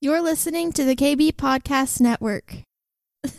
You're 0.00 0.22
listening 0.22 0.70
to 0.74 0.84
the 0.84 0.94
KB 0.94 1.32
Podcast 1.32 2.00
Network. 2.00 2.62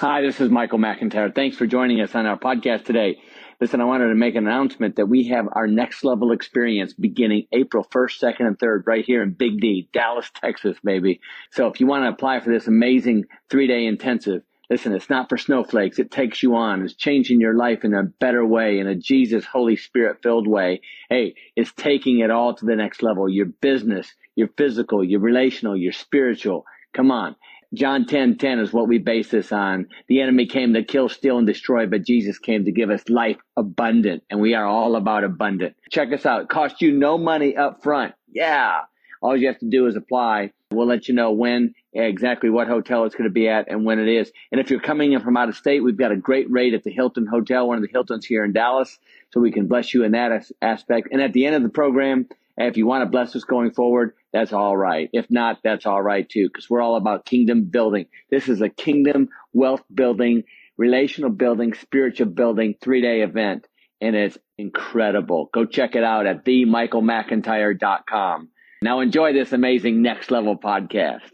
Hi, 0.00 0.22
this 0.22 0.40
is 0.40 0.50
Michael 0.50 0.80
McIntyre. 0.80 1.32
Thanks 1.32 1.56
for 1.56 1.68
joining 1.68 2.00
us 2.00 2.16
on 2.16 2.26
our 2.26 2.36
podcast 2.36 2.84
today. 2.84 3.18
Listen, 3.60 3.80
I 3.80 3.84
wanted 3.84 4.08
to 4.08 4.16
make 4.16 4.34
an 4.34 4.48
announcement 4.48 4.96
that 4.96 5.06
we 5.06 5.28
have 5.28 5.46
our 5.52 5.68
next 5.68 6.02
level 6.02 6.32
experience 6.32 6.94
beginning 6.94 7.46
April 7.52 7.86
1st, 7.94 8.24
2nd, 8.24 8.40
and 8.40 8.58
3rd 8.58 8.88
right 8.88 9.04
here 9.04 9.22
in 9.22 9.34
Big 9.34 9.60
D, 9.60 9.88
Dallas, 9.92 10.28
Texas, 10.34 10.76
baby. 10.82 11.20
So 11.52 11.68
if 11.68 11.78
you 11.78 11.86
want 11.86 12.02
to 12.02 12.08
apply 12.08 12.40
for 12.40 12.50
this 12.50 12.66
amazing 12.66 13.26
three 13.50 13.68
day 13.68 13.86
intensive, 13.86 14.42
listen, 14.68 14.92
it's 14.92 15.10
not 15.10 15.28
for 15.28 15.36
snowflakes. 15.36 16.00
It 16.00 16.10
takes 16.10 16.42
you 16.42 16.56
on. 16.56 16.82
It's 16.82 16.94
changing 16.94 17.40
your 17.40 17.54
life 17.54 17.84
in 17.84 17.94
a 17.94 18.02
better 18.04 18.44
way, 18.44 18.80
in 18.80 18.88
a 18.88 18.96
Jesus, 18.96 19.44
Holy 19.44 19.76
Spirit 19.76 20.18
filled 20.24 20.48
way. 20.48 20.80
Hey, 21.08 21.34
it's 21.54 21.72
taking 21.72 22.18
it 22.20 22.32
all 22.32 22.54
to 22.54 22.64
the 22.64 22.74
next 22.74 23.02
level. 23.02 23.28
Your 23.28 23.46
business, 23.46 24.12
your 24.40 24.48
physical, 24.56 25.04
your 25.04 25.20
relational, 25.20 25.76
your 25.76 25.92
spiritual. 25.92 26.64
Come 26.92 27.12
on. 27.12 27.36
John 27.72 28.06
10, 28.06 28.38
10 28.38 28.58
is 28.58 28.72
what 28.72 28.88
we 28.88 28.98
base 28.98 29.30
this 29.30 29.52
on. 29.52 29.86
The 30.08 30.22
enemy 30.22 30.46
came 30.46 30.74
to 30.74 30.82
kill, 30.82 31.08
steal, 31.08 31.38
and 31.38 31.46
destroy, 31.46 31.86
but 31.86 32.04
Jesus 32.04 32.38
came 32.38 32.64
to 32.64 32.72
give 32.72 32.90
us 32.90 33.08
life 33.08 33.36
abundant. 33.56 34.24
And 34.28 34.40
we 34.40 34.54
are 34.54 34.66
all 34.66 34.96
about 34.96 35.22
abundant. 35.22 35.76
Check 35.88 36.12
us 36.12 36.26
out. 36.26 36.42
It 36.42 36.48
costs 36.48 36.82
you 36.82 36.90
no 36.90 37.16
money 37.16 37.56
up 37.56 37.82
front. 37.84 38.14
Yeah. 38.32 38.80
All 39.22 39.36
you 39.36 39.46
have 39.46 39.58
to 39.60 39.68
do 39.68 39.86
is 39.86 39.94
apply. 39.94 40.52
We'll 40.72 40.86
let 40.86 41.06
you 41.06 41.14
know 41.14 41.30
when, 41.30 41.74
exactly 41.92 42.48
what 42.48 42.66
hotel 42.66 43.04
it's 43.04 43.14
going 43.14 43.28
to 43.28 43.32
be 43.32 43.48
at 43.48 43.70
and 43.70 43.84
when 43.84 44.00
it 44.00 44.08
is. 44.08 44.32
And 44.50 44.60
if 44.60 44.70
you're 44.70 44.80
coming 44.80 45.12
in 45.12 45.20
from 45.20 45.36
out 45.36 45.48
of 45.48 45.56
state, 45.56 45.80
we've 45.80 45.96
got 45.96 46.12
a 46.12 46.16
great 46.16 46.50
rate 46.50 46.74
at 46.74 46.82
the 46.82 46.90
Hilton 46.90 47.26
Hotel, 47.26 47.68
one 47.68 47.76
of 47.76 47.82
the 47.82 47.90
Hiltons 47.92 48.24
here 48.24 48.44
in 48.44 48.52
Dallas. 48.52 48.98
So 49.32 49.40
we 49.40 49.52
can 49.52 49.68
bless 49.68 49.94
you 49.94 50.02
in 50.02 50.12
that 50.12 50.50
aspect. 50.62 51.08
And 51.12 51.20
at 51.20 51.32
the 51.32 51.46
end 51.46 51.54
of 51.54 51.62
the 51.62 51.68
program, 51.68 52.28
if 52.56 52.76
you 52.76 52.86
want 52.86 53.02
to 53.02 53.10
bless 53.10 53.34
us 53.36 53.44
going 53.44 53.72
forward, 53.72 54.14
that's 54.32 54.52
all 54.52 54.76
right. 54.76 55.08
If 55.12 55.30
not, 55.30 55.58
that's 55.64 55.86
all 55.86 56.02
right 56.02 56.28
too, 56.28 56.48
because 56.48 56.68
we're 56.68 56.82
all 56.82 56.96
about 56.96 57.24
kingdom 57.24 57.64
building. 57.64 58.06
This 58.30 58.48
is 58.48 58.60
a 58.60 58.68
kingdom 58.68 59.28
wealth 59.52 59.82
building, 59.92 60.44
relational 60.76 61.30
building, 61.30 61.74
spiritual 61.74 62.26
building 62.26 62.74
three 62.82 63.02
day 63.02 63.22
event. 63.22 63.66
And 64.00 64.16
it's 64.16 64.38
incredible. 64.56 65.50
Go 65.52 65.66
check 65.66 65.94
it 65.94 66.04
out 66.04 66.26
at 66.26 66.44
themichaelmcintyre.com. 66.44 68.48
Now 68.82 69.00
enjoy 69.00 69.34
this 69.34 69.52
amazing 69.52 70.00
next 70.00 70.30
level 70.30 70.58
podcast. 70.58 71.28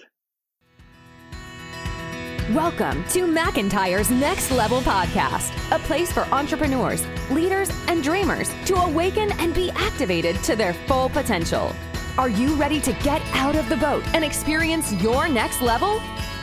Welcome 2.53 3.03
to 3.07 3.27
McIntyre's 3.27 4.09
Next 4.09 4.53
Level 4.53 4.81
Podcast, 4.81 5.51
a 5.75 5.81
place 5.81 6.13
for 6.13 6.21
entrepreneurs, 6.27 7.05
leaders, 7.29 7.69
and 7.89 8.05
dreamers 8.05 8.55
to 8.67 8.77
awaken 8.77 9.33
and 9.41 9.53
be 9.53 9.73
activated 9.73 10.37
to 10.45 10.55
their 10.55 10.73
full 10.73 11.09
potential. 11.09 11.75
Are 12.17 12.29
you 12.29 12.55
ready 12.55 12.81
to 12.83 12.93
get 13.03 13.21
out 13.35 13.57
of 13.57 13.69
the 13.69 13.77
boat 13.79 14.05
and 14.15 14.25
experience 14.25 14.93
your 15.03 15.27
next 15.27 15.61
level? 15.61 15.99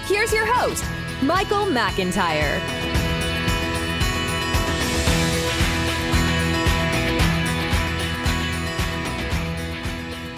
Here's 0.06 0.34
your 0.34 0.46
host, 0.46 0.84
Michael 1.22 1.68
McIntyre. 1.68 2.60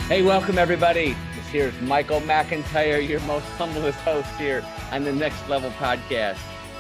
Hey, 0.08 0.22
welcome 0.22 0.60
everybody. 0.60 1.18
This 1.46 1.52
here 1.52 1.68
is 1.68 1.82
Michael 1.82 2.22
McIntyre, 2.22 3.08
your 3.08 3.20
most 3.22 3.46
humblest 3.50 4.00
host 4.00 4.28
here 4.36 4.66
on 4.92 5.04
the 5.04 5.14
Next 5.14 5.48
Level 5.48 5.70
Podcast, 5.72 6.40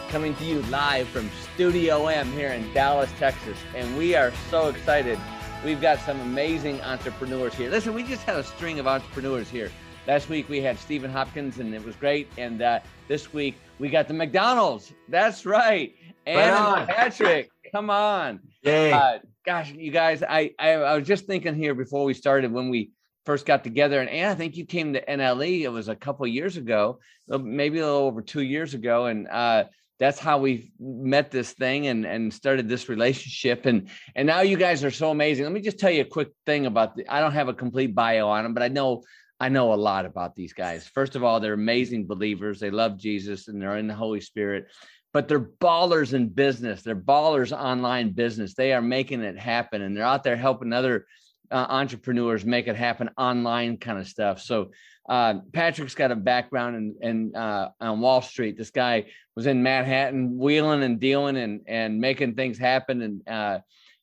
coming 0.09 0.33
to 0.37 0.43
you 0.43 0.63
live 0.63 1.07
from 1.09 1.29
Studio 1.53 2.07
M 2.07 2.31
here 2.31 2.49
in 2.49 2.73
Dallas, 2.73 3.11
Texas. 3.19 3.59
And 3.75 3.95
we 3.95 4.15
are 4.15 4.33
so 4.49 4.69
excited. 4.69 5.19
We've 5.63 5.79
got 5.79 5.99
some 5.99 6.19
amazing 6.21 6.81
entrepreneurs 6.81 7.53
here. 7.53 7.69
Listen, 7.69 7.93
we 7.93 8.01
just 8.01 8.23
had 8.23 8.37
a 8.37 8.43
string 8.43 8.79
of 8.79 8.87
entrepreneurs 8.87 9.49
here. 9.49 9.69
Last 10.07 10.29
week 10.29 10.49
we 10.49 10.61
had 10.61 10.79
Stephen 10.79 11.11
Hopkins, 11.11 11.59
and 11.59 11.75
it 11.75 11.85
was 11.85 11.95
great. 11.95 12.27
And 12.39 12.63
uh, 12.63 12.79
this 13.07 13.31
week 13.31 13.57
we 13.77 13.89
got 13.89 14.07
the 14.07 14.15
McDonald's. 14.15 14.93
That's 15.09 15.45
right. 15.45 15.93
And 16.25 16.87
Patrick, 16.87 17.51
come 17.71 17.91
on. 17.91 18.39
Yay. 18.63 18.91
Uh, 18.91 19.19
gosh, 19.45 19.71
you 19.73 19.91
guys, 19.91 20.23
I, 20.23 20.55
I 20.57 20.71
I 20.71 20.97
was 20.97 21.07
just 21.07 21.27
thinking 21.27 21.53
here 21.53 21.75
before 21.75 22.03
we 22.03 22.15
started 22.15 22.51
when 22.51 22.69
we 22.69 22.89
first 23.25 23.45
got 23.45 23.63
together. 23.63 23.99
And 24.01 24.27
I 24.27 24.35
think 24.35 24.55
you 24.55 24.65
came 24.65 24.93
to 24.93 25.05
NLE. 25.05 25.61
It 25.61 25.69
was 25.69 25.87
a 25.87 25.95
couple 25.95 26.25
years 26.27 26.57
ago, 26.57 26.99
uh, 27.31 27.37
maybe 27.37 27.79
a 27.79 27.85
little 27.85 28.01
over 28.01 28.21
two 28.21 28.41
years 28.41 28.73
ago, 28.73 29.07
and 29.07 29.27
uh, 29.27 29.65
that's 29.99 30.19
how 30.19 30.37
we 30.37 30.71
met 30.79 31.31
this 31.31 31.51
thing 31.53 31.87
and 31.87 32.05
and 32.05 32.33
started 32.33 32.69
this 32.69 32.89
relationship. 32.89 33.65
And 33.65 33.89
and 34.15 34.27
now 34.27 34.41
you 34.41 34.57
guys 34.57 34.83
are 34.83 34.91
so 34.91 35.11
amazing. 35.11 35.45
Let 35.45 35.53
me 35.53 35.61
just 35.61 35.79
tell 35.79 35.91
you 35.91 36.01
a 36.01 36.05
quick 36.05 36.29
thing 36.45 36.65
about. 36.65 36.95
The, 36.95 37.07
I 37.07 37.19
don't 37.19 37.33
have 37.33 37.49
a 37.49 37.53
complete 37.53 37.95
bio 37.95 38.27
on 38.29 38.43
them, 38.43 38.53
but 38.53 38.63
I 38.63 38.67
know. 38.67 39.03
I 39.37 39.49
know 39.49 39.73
a 39.73 39.75
lot 39.75 40.05
about 40.05 40.33
these 40.33 40.53
guys. 40.53 40.87
First 40.87 41.17
of 41.17 41.23
all, 41.25 41.41
they're 41.41 41.51
amazing 41.51 42.07
believers. 42.07 42.57
They 42.57 42.71
love 42.71 42.97
Jesus 42.97 43.49
and 43.49 43.61
they're 43.61 43.75
in 43.75 43.87
the 43.87 43.93
Holy 43.93 44.21
Spirit 44.21 44.67
but 45.15 45.29
they're 45.29 45.39
ballers 45.39 46.13
in 46.13 46.27
business. 46.27 46.81
They're 46.81 46.93
ballers 46.93 47.57
online 47.57 48.11
business. 48.11 48.53
They 48.53 48.73
are 48.73 48.81
making 48.81 49.21
it 49.21 49.39
happen 49.39 49.81
and 49.81 49.95
they're 49.95 50.03
out 50.03 50.25
there 50.25 50.35
helping 50.35 50.73
other 50.73 51.05
uh, 51.55 51.67
entrepreneurs 51.69 52.43
make 52.43 52.67
it 52.67 52.75
happen 52.75 53.09
online 53.17 53.77
kind 53.77 53.97
of 53.97 54.05
stuff. 54.05 54.41
So 54.41 54.71
uh, 55.07 55.35
Patrick's 55.53 55.95
got 55.95 56.11
a 56.11 56.15
background 56.15 56.75
in, 56.75 56.95
in 57.01 57.35
uh, 57.35 57.69
on 57.79 58.01
Wall 58.01 58.21
Street. 58.21 58.57
This 58.57 58.71
guy 58.71 59.05
was 59.37 59.45
in 59.45 59.63
Manhattan, 59.63 60.37
wheeling 60.37 60.83
and 60.83 60.99
dealing 60.99 61.37
and 61.37 61.61
and 61.65 62.01
making 62.01 62.35
things 62.35 62.57
happen 62.57 63.01
and 63.01 63.29
uh, 63.29 63.59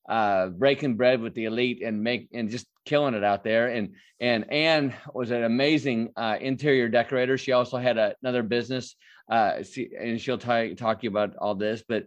uh, 0.09 0.47
breaking 0.49 0.97
bread 0.97 1.21
with 1.21 1.35
the 1.35 1.45
elite 1.45 1.83
and 1.85 2.03
make 2.03 2.29
and 2.33 2.49
just 2.49 2.67
killing 2.87 3.13
it 3.13 3.23
out 3.23 3.45
there. 3.45 3.69
And 3.69 3.97
and 4.19 4.51
Anne 4.51 4.95
was 5.13 5.31
an 5.31 5.45
amazing 5.45 6.13
uh, 6.17 6.39
interior 6.41 6.89
decorator. 6.89 7.37
She 7.37 7.53
also 7.53 7.77
had 7.77 7.99
a, 7.99 8.15
another 8.23 8.43
business, 8.43 8.97
she, 9.71 9.91
and 10.01 10.19
she'll 10.19 10.39
t- 10.39 10.75
talk 10.75 11.01
to 11.01 11.05
you 11.05 11.11
about 11.11 11.37
all 11.37 11.55
this. 11.55 11.83
But 11.87 12.07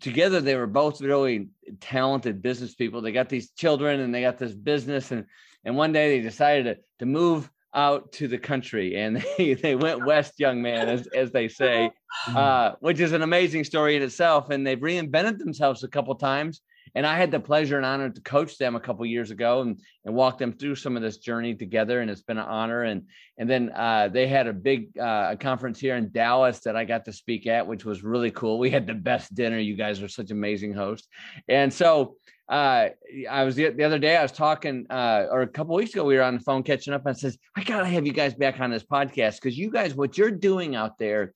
together 0.00 0.40
they 0.40 0.56
were 0.56 0.66
both 0.66 1.00
really 1.00 1.48
talented 1.80 2.42
business 2.42 2.74
people. 2.74 3.00
They 3.00 3.12
got 3.12 3.28
these 3.28 3.50
children 3.50 4.00
and 4.00 4.14
they 4.14 4.20
got 4.20 4.38
this 4.38 4.52
business 4.52 5.10
and 5.10 5.26
and 5.64 5.76
one 5.76 5.92
day 5.92 6.16
they 6.16 6.22
decided 6.22 6.64
to, 6.64 6.82
to 6.98 7.06
move 7.06 7.48
out 7.74 8.12
to 8.12 8.28
the 8.28 8.38
country 8.38 8.96
and 8.96 9.24
they, 9.38 9.54
they 9.54 9.74
went 9.74 10.04
west 10.04 10.34
young 10.38 10.60
man 10.60 10.88
as, 10.88 11.06
as 11.08 11.30
they 11.32 11.48
say. 11.48 11.90
Uh, 12.28 12.72
which 12.80 13.00
is 13.00 13.12
an 13.12 13.22
amazing 13.22 13.64
story 13.64 13.96
in 13.96 14.02
itself 14.02 14.50
and 14.50 14.66
they've 14.66 14.80
reinvented 14.80 15.38
themselves 15.38 15.82
a 15.82 15.88
couple 15.88 16.14
times 16.14 16.60
and 16.94 17.06
I 17.06 17.16
had 17.16 17.30
the 17.30 17.40
pleasure 17.40 17.76
and 17.76 17.86
honor 17.86 18.10
to 18.10 18.20
coach 18.20 18.58
them 18.58 18.76
a 18.76 18.80
couple 18.80 19.04
years 19.06 19.30
ago 19.30 19.62
and, 19.62 19.80
and 20.04 20.14
walk 20.14 20.38
them 20.38 20.52
through 20.52 20.76
some 20.76 20.96
of 20.96 21.02
this 21.02 21.18
journey 21.18 21.54
together. 21.54 22.00
And 22.00 22.10
it's 22.10 22.22
been 22.22 22.38
an 22.38 22.46
honor. 22.46 22.82
And 22.82 23.04
and 23.38 23.48
then 23.48 23.72
uh, 23.74 24.08
they 24.08 24.26
had 24.26 24.46
a 24.46 24.52
big 24.52 24.96
uh, 24.98 25.36
conference 25.36 25.80
here 25.80 25.96
in 25.96 26.12
Dallas 26.12 26.60
that 26.60 26.76
I 26.76 26.84
got 26.84 27.04
to 27.06 27.12
speak 27.12 27.46
at, 27.46 27.66
which 27.66 27.84
was 27.84 28.02
really 28.02 28.30
cool. 28.30 28.58
We 28.58 28.70
had 28.70 28.86
the 28.86 28.94
best 28.94 29.34
dinner. 29.34 29.58
You 29.58 29.76
guys 29.76 30.02
are 30.02 30.08
such 30.08 30.30
amazing 30.30 30.74
hosts. 30.74 31.08
And 31.48 31.72
so 31.72 32.16
uh, 32.48 32.88
I 33.30 33.44
was 33.44 33.54
the, 33.56 33.70
the, 33.70 33.84
other 33.84 33.98
day, 33.98 34.16
I 34.16 34.22
was 34.22 34.32
talking, 34.32 34.86
uh, 34.90 35.26
or 35.30 35.40
a 35.40 35.46
couple 35.46 35.74
weeks 35.74 35.94
ago, 35.94 36.04
we 36.04 36.16
were 36.16 36.22
on 36.22 36.34
the 36.34 36.40
phone 36.40 36.62
catching 36.62 36.92
up 36.92 37.06
and 37.06 37.16
says, 37.16 37.38
I 37.56 37.64
gotta 37.64 37.86
have 37.86 38.06
you 38.06 38.12
guys 38.12 38.34
back 38.34 38.60
on 38.60 38.70
this 38.70 38.84
podcast 38.84 39.36
because 39.36 39.56
you 39.56 39.70
guys, 39.70 39.94
what 39.94 40.18
you're 40.18 40.30
doing 40.30 40.76
out 40.76 40.98
there 40.98 41.32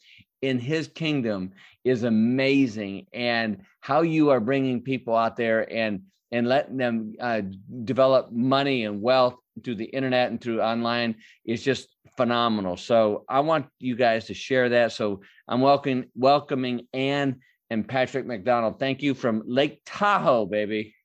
in 0.46 0.58
his 0.58 0.88
kingdom 0.88 1.52
is 1.84 2.02
amazing. 2.02 3.06
And 3.12 3.62
how 3.80 4.02
you 4.02 4.30
are 4.30 4.40
bringing 4.40 4.82
people 4.82 5.16
out 5.16 5.36
there 5.36 5.70
and 5.72 6.02
and 6.32 6.48
letting 6.48 6.76
them 6.76 7.14
uh, 7.20 7.40
develop 7.84 8.32
money 8.32 8.84
and 8.84 9.00
wealth 9.00 9.36
through 9.62 9.76
the 9.76 9.84
internet 9.84 10.30
and 10.30 10.40
through 10.40 10.60
online 10.60 11.14
is 11.44 11.62
just 11.62 11.94
phenomenal. 12.16 12.76
So 12.76 13.24
i 13.28 13.40
want 13.40 13.66
you 13.78 13.94
guys 13.94 14.26
to 14.26 14.34
share 14.34 14.68
that. 14.70 14.92
So 14.92 15.20
i'm 15.48 15.60
welcoming 15.60 16.06
welcoming 16.14 16.86
anne 16.92 17.40
and 17.70 17.86
patrick 17.86 18.26
mcdonald. 18.26 18.78
Thank 18.78 19.02
you 19.02 19.14
from 19.14 19.42
lake 19.46 19.82
tahoe 19.86 20.46
baby 20.46 20.95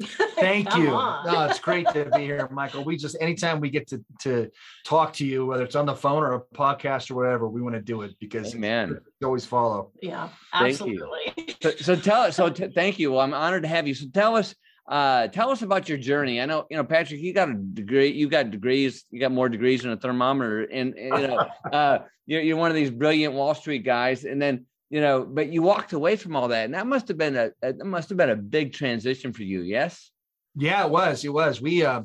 Thank 0.36 0.74
you. 0.76 0.84
No, 0.84 1.46
it's 1.48 1.58
great 1.58 1.86
to 1.88 2.06
be 2.16 2.22
here, 2.22 2.48
Michael. 2.50 2.84
We 2.84 2.96
just 2.96 3.16
anytime 3.20 3.60
we 3.60 3.68
get 3.68 3.86
to 3.88 4.02
to 4.20 4.50
talk 4.84 5.12
to 5.14 5.26
you, 5.26 5.46
whether 5.46 5.64
it's 5.64 5.76
on 5.76 5.86
the 5.86 5.94
phone 5.94 6.22
or 6.22 6.34
a 6.34 6.40
podcast 6.54 7.10
or 7.10 7.16
whatever, 7.16 7.48
we 7.48 7.60
want 7.60 7.74
to 7.74 7.82
do 7.82 8.02
it 8.02 8.14
because 8.18 8.54
man, 8.54 8.98
always 9.22 9.44
follow. 9.44 9.92
Yeah, 10.00 10.30
absolutely. 10.52 11.56
So, 11.62 11.70
so, 11.72 11.96
tell 11.96 12.22
us. 12.22 12.36
So 12.36 12.48
t- 12.48 12.68
thank 12.74 12.98
you. 12.98 13.12
Well, 13.12 13.20
I'm 13.20 13.34
honored 13.34 13.62
to 13.62 13.68
have 13.68 13.86
you. 13.86 13.94
So 13.94 14.06
tell 14.12 14.36
us. 14.36 14.54
Uh, 14.88 15.28
tell 15.28 15.50
us 15.50 15.62
about 15.62 15.88
your 15.88 15.98
journey. 15.98 16.40
I 16.40 16.46
know, 16.46 16.66
you 16.68 16.76
know, 16.76 16.82
Patrick, 16.82 17.20
you 17.20 17.32
got 17.32 17.48
a 17.48 17.54
degree, 17.54 18.10
you 18.10 18.28
got 18.28 18.50
degrees, 18.50 19.04
you 19.12 19.20
got 19.20 19.30
more 19.30 19.48
degrees 19.48 19.82
than 19.82 19.92
a 19.92 19.96
thermometer, 19.96 20.62
and, 20.62 20.94
and 20.98 21.20
you 21.20 21.28
know, 21.28 21.46
uh, 21.72 21.98
you're, 22.26 22.42
you're 22.42 22.56
one 22.56 22.70
of 22.70 22.74
these 22.74 22.90
brilliant 22.90 23.34
Wall 23.34 23.54
Street 23.54 23.84
guys. 23.84 24.24
And 24.24 24.42
then 24.42 24.66
you 24.90 25.00
know, 25.00 25.24
but 25.24 25.52
you 25.52 25.62
walked 25.62 25.92
away 25.92 26.16
from 26.16 26.36
all 26.36 26.48
that, 26.48 26.64
and 26.64 26.74
that 26.74 26.86
must 26.86 27.08
have 27.08 27.16
been 27.16 27.36
a 27.36 27.52
that 27.62 27.84
must 27.84 28.08
have 28.08 28.18
been 28.18 28.30
a 28.30 28.36
big 28.36 28.72
transition 28.72 29.32
for 29.32 29.42
you. 29.44 29.62
Yes. 29.62 30.10
Yeah, 30.56 30.84
it 30.84 30.90
was. 30.90 31.24
It 31.24 31.32
was. 31.32 31.60
We, 31.60 31.84
uh, 31.84 32.02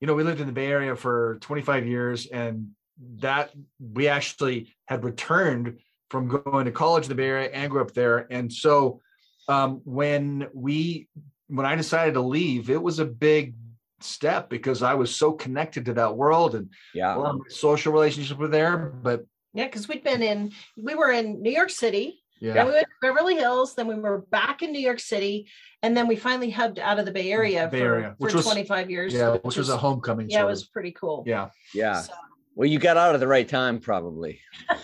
you 0.00 0.06
know, 0.06 0.14
we 0.14 0.22
lived 0.22 0.40
in 0.40 0.46
the 0.46 0.52
Bay 0.52 0.66
Area 0.66 0.94
for 0.94 1.38
25 1.40 1.86
years, 1.86 2.26
and 2.26 2.68
that 3.16 3.50
we 3.80 4.08
actually 4.08 4.74
had 4.86 5.04
returned 5.04 5.78
from 6.10 6.28
going 6.28 6.66
to 6.66 6.72
college 6.72 7.04
in 7.04 7.08
the 7.08 7.14
Bay 7.14 7.28
Area 7.28 7.50
and 7.52 7.70
grew 7.70 7.80
up 7.80 7.94
there. 7.94 8.26
And 8.30 8.52
so, 8.52 9.00
um, 9.48 9.80
when 9.84 10.48
we 10.54 11.08
when 11.48 11.64
I 11.64 11.76
decided 11.76 12.14
to 12.14 12.20
leave, 12.20 12.68
it 12.68 12.82
was 12.82 12.98
a 12.98 13.06
big 13.06 13.54
step 14.00 14.50
because 14.50 14.82
I 14.82 14.94
was 14.94 15.14
so 15.14 15.32
connected 15.32 15.86
to 15.86 15.94
that 15.94 16.16
world 16.16 16.54
and 16.54 16.70
Yeah. 16.94 17.16
a 17.16 17.18
lot 17.18 17.30
of 17.30 17.38
my 17.38 17.44
social 17.48 17.92
relationships 17.92 18.38
were 18.38 18.48
there. 18.48 18.76
But 18.76 19.24
Yeah, 19.54 19.64
because 19.64 19.88
we'd 19.88 20.04
been 20.04 20.22
in, 20.22 20.52
we 20.76 20.94
were 20.94 21.10
in 21.10 21.42
New 21.42 21.50
York 21.50 21.70
City, 21.70 22.17
yeah, 22.40 22.54
then 22.54 22.66
we 22.66 22.72
went 22.72 22.86
to 22.86 22.92
Beverly 23.00 23.36
Hills, 23.36 23.74
then 23.74 23.86
we 23.86 23.94
were 23.94 24.18
back 24.30 24.62
in 24.62 24.72
New 24.72 24.80
York 24.80 25.00
City, 25.00 25.48
and 25.82 25.96
then 25.96 26.06
we 26.06 26.16
finally 26.16 26.50
hubbed 26.50 26.78
out 26.78 26.98
of 26.98 27.04
the 27.06 27.12
Bay 27.12 27.30
Area 27.32 27.68
Bay 27.70 27.80
for, 27.80 27.84
Area, 27.84 28.14
which 28.18 28.32
for 28.32 28.38
was- 28.38 28.46
25 28.46 28.90
years. 28.90 29.14
yeah, 29.14 29.36
which 29.42 29.56
was 29.56 29.68
a 29.68 29.76
homecoming. 29.76 30.28
yeah, 30.30 30.42
it 30.42 30.46
was 30.46 30.64
pretty 30.66 30.92
cool. 30.92 31.24
yeah, 31.26 31.48
Yeah. 31.74 32.02
So, 32.02 32.12
Well, 32.54 32.68
you 32.68 32.78
got 32.78 32.96
out 32.96 33.14
at 33.14 33.20
the 33.20 33.28
right 33.28 33.48
time, 33.48 33.80
probably. 33.80 34.40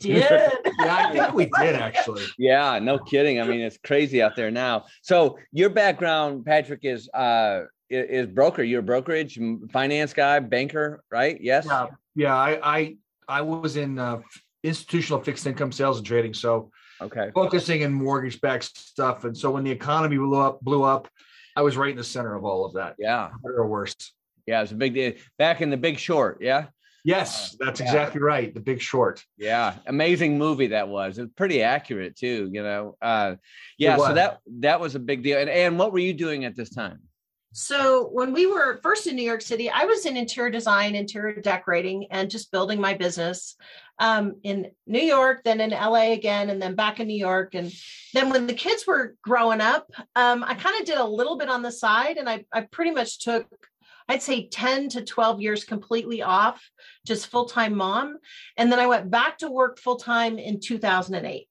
did. 0.00 0.22
yeah. 0.28 0.50
I 0.80 1.12
think 1.12 1.34
we 1.34 1.46
did 1.46 1.74
actually. 1.76 2.24
Yeah, 2.38 2.78
no 2.78 2.98
kidding. 2.98 3.40
I 3.40 3.44
mean, 3.44 3.60
it's 3.60 3.78
crazy 3.78 4.22
out 4.22 4.36
there 4.36 4.50
now. 4.50 4.84
So 5.02 5.38
your 5.52 5.70
background, 5.70 6.44
Patrick, 6.44 6.80
is 6.84 7.08
uh 7.14 7.62
is 7.90 8.26
broker. 8.26 8.62
You're 8.62 8.80
a 8.80 8.82
brokerage 8.82 9.38
finance 9.70 10.12
guy, 10.12 10.38
banker, 10.40 11.04
right? 11.10 11.38
Yes. 11.40 11.66
Yeah, 11.66 11.86
yeah. 12.14 12.34
I 12.34 12.58
I 12.62 12.96
I 13.28 13.40
was 13.42 13.76
in 13.76 13.98
uh, 13.98 14.20
institutional 14.62 15.22
fixed 15.22 15.46
income 15.46 15.72
sales 15.72 15.98
and 15.98 16.06
trading, 16.06 16.34
so 16.34 16.70
Okay. 17.02 17.30
focusing 17.34 17.82
in 17.82 17.92
mortgage 17.92 18.40
backed 18.40 18.76
stuff. 18.76 19.24
And 19.24 19.36
so 19.36 19.50
when 19.50 19.64
the 19.64 19.70
economy 19.70 20.16
blew 20.16 20.40
up, 20.40 20.60
blew 20.60 20.82
up, 20.82 21.08
I 21.56 21.62
was 21.62 21.76
right 21.76 21.90
in 21.90 21.96
the 21.96 22.04
center 22.04 22.34
of 22.34 22.44
all 22.44 22.64
of 22.64 22.74
that, 22.74 22.96
Yeah. 22.98 23.30
better 23.42 23.58
or 23.58 23.66
worse. 23.68 23.94
Yeah. 24.46 24.62
It's 24.62 24.72
a 24.72 24.74
big 24.76 24.94
deal. 24.94 25.12
Back 25.38 25.60
in 25.60 25.70
the 25.70 25.76
Big 25.76 25.98
Short. 25.98 26.38
Yeah. 26.40 26.66
Yes, 27.04 27.56
that's 27.58 27.80
Yeah. 27.80 27.86
exactly 27.86 28.20
right. 28.20 28.54
The 28.54 28.60
Big 28.60 28.80
Short. 28.80 29.24
Yeah. 29.36 29.74
Amazing 29.86 30.38
movie 30.38 30.68
that 30.68 30.88
was. 30.88 31.18
It's 31.18 31.32
pretty 31.34 31.62
accurate 31.62 32.16
too. 32.16 32.48
You 32.52 32.62
know. 32.62 32.96
Uh, 33.02 33.34
yeah. 33.76 33.96
So 33.96 34.14
that 34.14 34.38
that 34.60 34.80
was 34.80 34.94
a 34.94 35.00
big 35.00 35.22
deal. 35.22 35.38
And 35.38 35.50
and 35.50 35.78
what 35.78 35.92
were 35.92 35.98
you 35.98 36.14
doing 36.14 36.44
at 36.44 36.54
this 36.56 36.70
time? 36.70 37.00
So 37.52 38.08
when 38.08 38.32
we 38.32 38.46
were 38.46 38.78
first 38.82 39.06
in 39.06 39.14
New 39.14 39.22
York 39.22 39.42
City, 39.42 39.68
I 39.68 39.84
was 39.84 40.06
in 40.06 40.16
interior 40.16 40.50
design, 40.50 40.94
interior 40.94 41.40
decorating, 41.40 42.06
and 42.10 42.30
just 42.30 42.50
building 42.50 42.80
my 42.80 42.94
business 42.94 43.56
um, 43.98 44.36
in 44.42 44.70
New 44.86 45.02
York, 45.02 45.42
then 45.44 45.60
in 45.60 45.70
LA 45.70 46.12
again, 46.12 46.48
and 46.48 46.60
then 46.60 46.74
back 46.74 46.98
in 46.98 47.06
New 47.06 47.18
York. 47.18 47.54
And 47.54 47.70
then 48.14 48.30
when 48.30 48.46
the 48.46 48.54
kids 48.54 48.86
were 48.86 49.16
growing 49.22 49.60
up, 49.60 49.86
um, 50.16 50.42
I 50.42 50.54
kind 50.54 50.80
of 50.80 50.86
did 50.86 50.96
a 50.96 51.04
little 51.04 51.36
bit 51.36 51.50
on 51.50 51.60
the 51.60 51.70
side, 51.70 52.16
and 52.16 52.28
I, 52.28 52.46
I 52.52 52.62
pretty 52.62 52.90
much 52.90 53.18
took, 53.18 53.46
I'd 54.08 54.22
say 54.22 54.48
10 54.48 54.88
to 54.90 55.04
12 55.04 55.42
years 55.42 55.64
completely 55.64 56.22
off, 56.22 56.66
just 57.06 57.26
full 57.26 57.44
time 57.44 57.76
mom. 57.76 58.16
And 58.56 58.72
then 58.72 58.78
I 58.78 58.86
went 58.86 59.10
back 59.10 59.38
to 59.38 59.50
work 59.50 59.78
full 59.78 59.96
time 59.96 60.38
in 60.38 60.58
2008. 60.58 61.48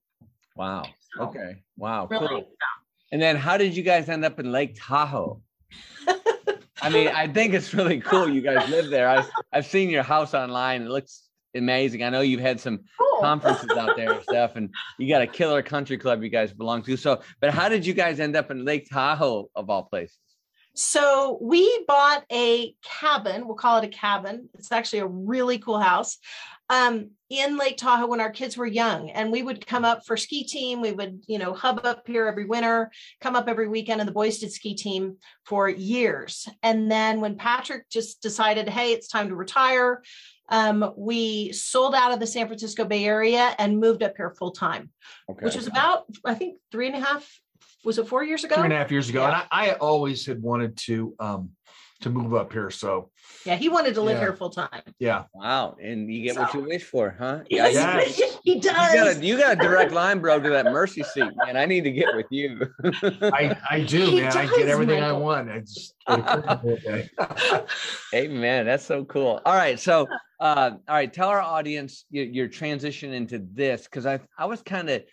Wow. 0.55 0.83
So, 1.15 1.23
Okay. 1.25 1.61
Wow. 1.77 2.07
Really, 2.09 2.27
Cool. 2.27 2.51
And 3.11 3.21
then 3.21 3.35
how 3.35 3.57
did 3.57 3.75
you 3.75 3.83
guys 3.83 4.09
end 4.09 4.25
up 4.25 4.39
in 4.39 4.51
Lake 4.51 4.77
Tahoe? 4.79 5.41
I 6.81 6.89
mean, 6.89 7.09
I 7.09 7.27
think 7.27 7.53
it's 7.53 7.73
really 7.73 7.99
cool. 7.99 8.27
You 8.27 8.41
guys 8.41 8.67
live 8.69 8.89
there. 8.89 9.07
I, 9.07 9.23
I've 9.53 9.67
seen 9.67 9.89
your 9.89 10.03
house 10.03 10.33
online. 10.33 10.83
It 10.83 10.89
looks 10.89 11.29
amazing. 11.55 12.03
I 12.03 12.09
know 12.09 12.21
you've 12.21 12.41
had 12.41 12.59
some 12.59 12.79
cool. 12.97 13.21
conferences 13.21 13.69
out 13.77 13.95
there 13.95 14.11
and 14.13 14.23
stuff, 14.23 14.55
and 14.55 14.73
you 14.97 15.07
got 15.07 15.21
a 15.21 15.27
killer 15.27 15.61
country 15.61 15.97
club 15.97 16.23
you 16.23 16.29
guys 16.29 16.51
belong 16.51 16.81
to. 16.83 16.97
So, 16.97 17.21
but 17.39 17.51
how 17.51 17.69
did 17.69 17.85
you 17.85 17.93
guys 17.93 18.19
end 18.19 18.35
up 18.35 18.49
in 18.49 18.65
Lake 18.65 18.89
Tahoe 18.89 19.49
of 19.55 19.69
all 19.69 19.83
places? 19.83 20.17
So 20.73 21.37
we 21.41 21.83
bought 21.87 22.23
a 22.31 22.73
cabin. 22.83 23.45
We'll 23.45 23.57
call 23.57 23.79
it 23.79 23.85
a 23.85 23.89
cabin. 23.89 24.49
It's 24.53 24.71
actually 24.71 24.99
a 24.99 25.07
really 25.07 25.59
cool 25.59 25.79
house 25.79 26.17
um, 26.71 27.11
in 27.29 27.57
Lake 27.57 27.75
Tahoe 27.75 28.07
when 28.07 28.21
our 28.21 28.31
kids 28.31 28.55
were 28.55 28.65
young. 28.65 29.09
And 29.11 29.29
we 29.31 29.43
would 29.43 29.67
come 29.67 29.83
up 29.83 30.05
for 30.05 30.15
ski 30.15 30.45
team. 30.45 30.81
We 30.81 30.93
would, 30.93 31.21
you 31.27 31.37
know, 31.37 31.53
hub 31.53 31.81
up 31.83 32.07
here 32.07 32.27
every 32.27 32.45
winter, 32.45 32.89
come 33.19 33.35
up 33.35 33.49
every 33.49 33.67
weekend. 33.67 33.99
And 33.99 34.07
the 34.07 34.13
boys 34.13 34.39
did 34.39 34.53
ski 34.53 34.73
team 34.73 35.17
for 35.45 35.67
years. 35.69 36.47
And 36.63 36.89
then 36.89 37.19
when 37.19 37.35
Patrick 37.35 37.89
just 37.89 38.21
decided, 38.21 38.69
hey, 38.69 38.93
it's 38.93 39.09
time 39.09 39.27
to 39.27 39.35
retire, 39.35 40.01
um, 40.47 40.93
we 40.95 41.51
sold 41.51 41.93
out 41.93 42.13
of 42.13 42.19
the 42.21 42.27
San 42.27 42.47
Francisco 42.47 42.85
Bay 42.85 43.03
Area 43.05 43.53
and 43.59 43.79
moved 43.79 44.01
up 44.01 44.13
here 44.15 44.31
full 44.31 44.51
time, 44.51 44.89
Okay. 45.29 45.45
which 45.45 45.55
was 45.55 45.67
about, 45.67 46.05
I 46.25 46.35
think, 46.35 46.57
three 46.71 46.87
and 46.87 46.95
a 46.95 47.01
half. 47.01 47.29
Was 47.83 47.97
it 47.97 48.07
four 48.07 48.23
years 48.23 48.43
ago? 48.43 48.55
Three 48.55 48.65
and 48.65 48.73
a 48.73 48.77
half 48.77 48.91
years 48.91 49.09
ago. 49.09 49.21
Yeah. 49.21 49.27
And 49.27 49.35
I, 49.51 49.71
I 49.71 49.73
always 49.73 50.25
had 50.25 50.41
wanted 50.41 50.77
to 50.87 51.15
um 51.19 51.49
to 52.01 52.09
move 52.09 52.33
up 52.33 52.51
here. 52.51 52.69
So 52.69 53.09
Yeah, 53.45 53.55
he 53.55 53.69
wanted 53.69 53.93
to 53.95 54.01
live 54.01 54.15
Yeah. 54.17 54.21
here 54.21 54.33
full 54.33 54.49
time. 54.49 54.81
yeah. 54.99 55.23
wow, 55.33 55.75
and 55.81 56.11
you 56.11 56.23
get 56.23 56.37
what 56.37 56.53
you 56.53 56.61
wish 56.61 56.83
for, 56.83 57.15
huh? 57.17 57.39
Yes, 57.49 57.73
Yes. 57.73 58.37
he 58.43 58.53
You 58.55 58.61
does. 58.61 58.93
got 58.93 59.17
a 59.17 59.25
you 59.25 59.37
got 59.37 59.53
a 59.53 59.55
direct 59.55 59.91
line, 59.91 60.19
bro, 60.19 60.39
to 60.39 60.49
that 60.49 60.65
mercy 60.65 61.03
seat, 61.03 61.31
man. 61.45 61.55
I 61.57 61.65
need 61.65 61.83
to 61.85 61.91
get 61.91 62.13
with 62.15 62.25
you. 62.29 62.59
I, 62.83 63.55
I 63.69 63.81
do, 63.81 64.05
He 64.05 64.21
man. 64.21 64.35
I 64.35 64.45
get 64.47 64.67
everything 64.67 65.01
I 65.03 65.11
want. 65.13 65.49
I 65.49 65.59
just 65.59 65.95
it 66.09 66.19
occurred 66.19 66.47
to 66.47 66.59
me 66.63 66.75
today. 66.77 67.09
Amen. 68.15 68.65
That's 68.65 68.85
so 68.85 69.05
cool. 69.05 69.39
All 69.45 69.55
right. 69.55 69.79
So, 69.79 70.07
uh, 70.39 70.71
all 70.87 70.95
right. 70.95 71.11
Tell 71.11 71.29
our 71.29 71.41
audience 71.41 72.05
your, 72.09 72.25
your 72.25 72.47
transition 72.47 73.13
into 73.13 73.45
this 73.53 73.83
because 73.85 74.05
I 74.05 74.19
I 74.37 74.45
was 74.45 74.61
kind 74.61 74.89
of 74.89 75.03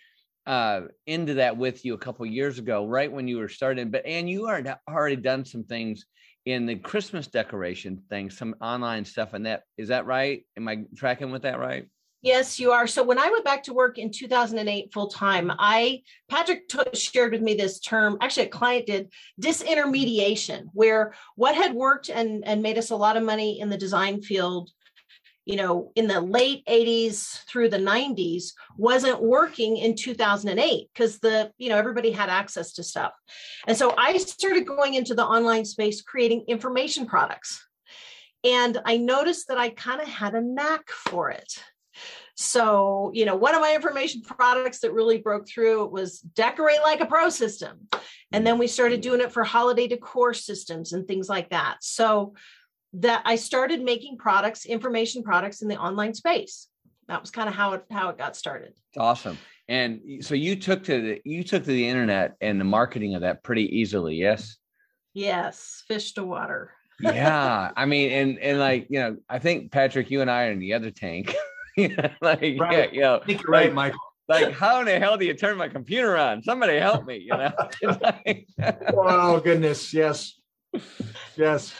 uh 0.49 0.81
into 1.05 1.35
that 1.35 1.55
with 1.55 1.85
you 1.85 1.93
a 1.93 1.97
couple 1.97 2.25
years 2.25 2.57
ago, 2.57 2.85
right 2.85 3.11
when 3.11 3.27
you 3.27 3.37
were 3.37 3.47
starting. 3.47 3.91
But 3.91 4.05
and 4.05 4.27
you 4.27 4.47
are 4.47 4.61
already 4.89 5.15
done 5.15 5.45
some 5.45 5.63
things 5.63 6.05
in 6.45 6.65
the 6.65 6.75
Christmas 6.75 7.27
decoration 7.27 8.01
thing, 8.09 8.31
some 8.31 8.55
online 8.59 9.05
stuff, 9.05 9.33
and 9.33 9.45
that 9.45 9.61
is 9.77 9.89
that 9.89 10.07
right? 10.07 10.43
Am 10.57 10.67
I 10.67 10.85
tracking 10.95 11.31
with 11.31 11.43
that 11.43 11.59
right? 11.59 11.85
Yes, 12.21 12.59
you 12.59 12.71
are. 12.71 12.85
So 12.85 13.01
when 13.01 13.17
I 13.19 13.29
went 13.29 13.45
back 13.45 13.63
to 13.63 13.73
work 13.73 13.97
in 13.97 14.11
2008 14.11 14.91
full 14.91 15.07
time, 15.07 15.51
I 15.57 16.01
Patrick 16.29 16.63
shared 16.93 17.31
with 17.31 17.41
me 17.41 17.53
this 17.53 17.79
term. 17.79 18.17
Actually, 18.19 18.47
a 18.47 18.49
client 18.49 18.87
did 18.87 19.13
disintermediation, 19.41 20.65
where 20.73 21.13
what 21.35 21.55
had 21.55 21.73
worked 21.73 22.09
and 22.09 22.43
and 22.45 22.61
made 22.61 22.77
us 22.77 22.89
a 22.89 22.95
lot 22.95 23.17
of 23.17 23.23
money 23.23 23.59
in 23.59 23.69
the 23.69 23.77
design 23.77 24.21
field, 24.21 24.71
you 25.45 25.55
know, 25.55 25.91
in 25.95 26.07
the 26.07 26.21
late 26.21 26.65
80s 26.65 27.43
through 27.45 27.69
the 27.69 27.77
90s, 27.77 28.53
wasn't 28.77 29.21
working 29.21 29.77
in 29.77 29.95
2008 29.95 30.89
because 30.93 31.19
the 31.19 31.51
you 31.57 31.69
know 31.69 31.77
everybody 31.77 32.11
had 32.11 32.29
access 32.29 32.73
to 32.73 32.83
stuff, 32.83 33.13
and 33.67 33.77
so 33.77 33.93
I 33.97 34.17
started 34.17 34.67
going 34.67 34.93
into 34.93 35.15
the 35.15 35.25
online 35.25 35.65
space, 35.65 36.01
creating 36.01 36.45
information 36.47 37.05
products, 37.05 37.65
and 38.43 38.79
I 38.85 38.97
noticed 38.97 39.47
that 39.47 39.57
I 39.57 39.69
kind 39.69 40.01
of 40.01 40.07
had 40.07 40.35
a 40.35 40.41
knack 40.41 40.89
for 40.89 41.31
it. 41.31 41.51
So, 42.41 43.11
you 43.13 43.25
know, 43.25 43.35
one 43.35 43.53
of 43.53 43.59
my 43.59 43.75
information 43.75 44.21
products 44.21 44.79
that 44.79 44.93
really 44.93 45.17
broke 45.17 45.45
through 45.45 45.87
was 45.87 46.19
decorate 46.19 46.79
like 46.81 47.01
a 47.01 47.05
pro 47.05 47.29
system. 47.29 47.89
And 48.31 48.47
then 48.47 48.57
we 48.57 48.67
started 48.67 49.01
doing 49.01 49.19
it 49.19 49.33
for 49.33 49.43
holiday 49.43 49.87
decor 49.87 50.33
systems 50.33 50.93
and 50.93 51.05
things 51.05 51.27
like 51.27 51.49
that. 51.49 51.77
So 51.81 52.35
that 52.93 53.21
I 53.25 53.35
started 53.35 53.81
making 53.81 54.17
products, 54.17 54.65
information 54.65 55.23
products 55.23 55.61
in 55.61 55.67
the 55.67 55.77
online 55.77 56.13
space. 56.13 56.67
That 57.07 57.21
was 57.21 57.31
kind 57.31 57.49
of 57.49 57.55
how 57.55 57.73
it 57.73 57.85
how 57.91 58.09
it 58.09 58.17
got 58.17 58.35
started. 58.35 58.69
It's 58.69 58.97
awesome. 58.97 59.37
And 59.67 60.01
so 60.21 60.35
you 60.35 60.55
took 60.55 60.83
to 60.85 61.01
the 61.01 61.21
you 61.25 61.43
took 61.43 61.63
to 61.63 61.71
the 61.71 61.87
internet 61.87 62.35
and 62.41 62.59
the 62.59 62.65
marketing 62.65 63.15
of 63.15 63.21
that 63.21 63.43
pretty 63.43 63.65
easily, 63.79 64.15
yes. 64.15 64.57
Yes, 65.13 65.83
fish 65.87 66.13
to 66.13 66.23
water. 66.23 66.71
yeah 66.99 67.71
i 67.77 67.85
mean 67.85 68.11
and 68.19 68.39
and 68.39 68.59
like 68.59 68.85
you 68.89 68.99
know 68.99 69.15
i 69.29 69.39
think 69.39 69.71
patrick 69.71 70.11
you 70.11 70.19
and 70.19 70.29
i 70.29 70.47
are 70.47 70.51
in 70.51 70.59
the 70.59 70.73
other 70.73 70.91
tank 70.91 71.33
like 72.21 72.41
yeah 72.41 72.87
you 72.91 72.99
know 72.99 73.21
I 73.23 73.25
think 73.25 73.41
you're 73.41 73.51
right, 73.51 73.67
like, 73.67 73.73
Michael. 73.73 73.99
like 74.27 74.51
how 74.53 74.81
in 74.81 74.85
the 74.85 74.99
hell 74.99 75.15
do 75.15 75.25
you 75.25 75.33
turn 75.33 75.55
my 75.55 75.69
computer 75.69 76.17
on 76.17 76.43
somebody 76.43 76.77
help 76.77 77.05
me 77.05 77.17
you 77.17 77.29
know 77.29 77.51
Oh 78.93 79.39
goodness, 79.39 79.93
yes. 79.93 80.33
Yes. 81.37 81.73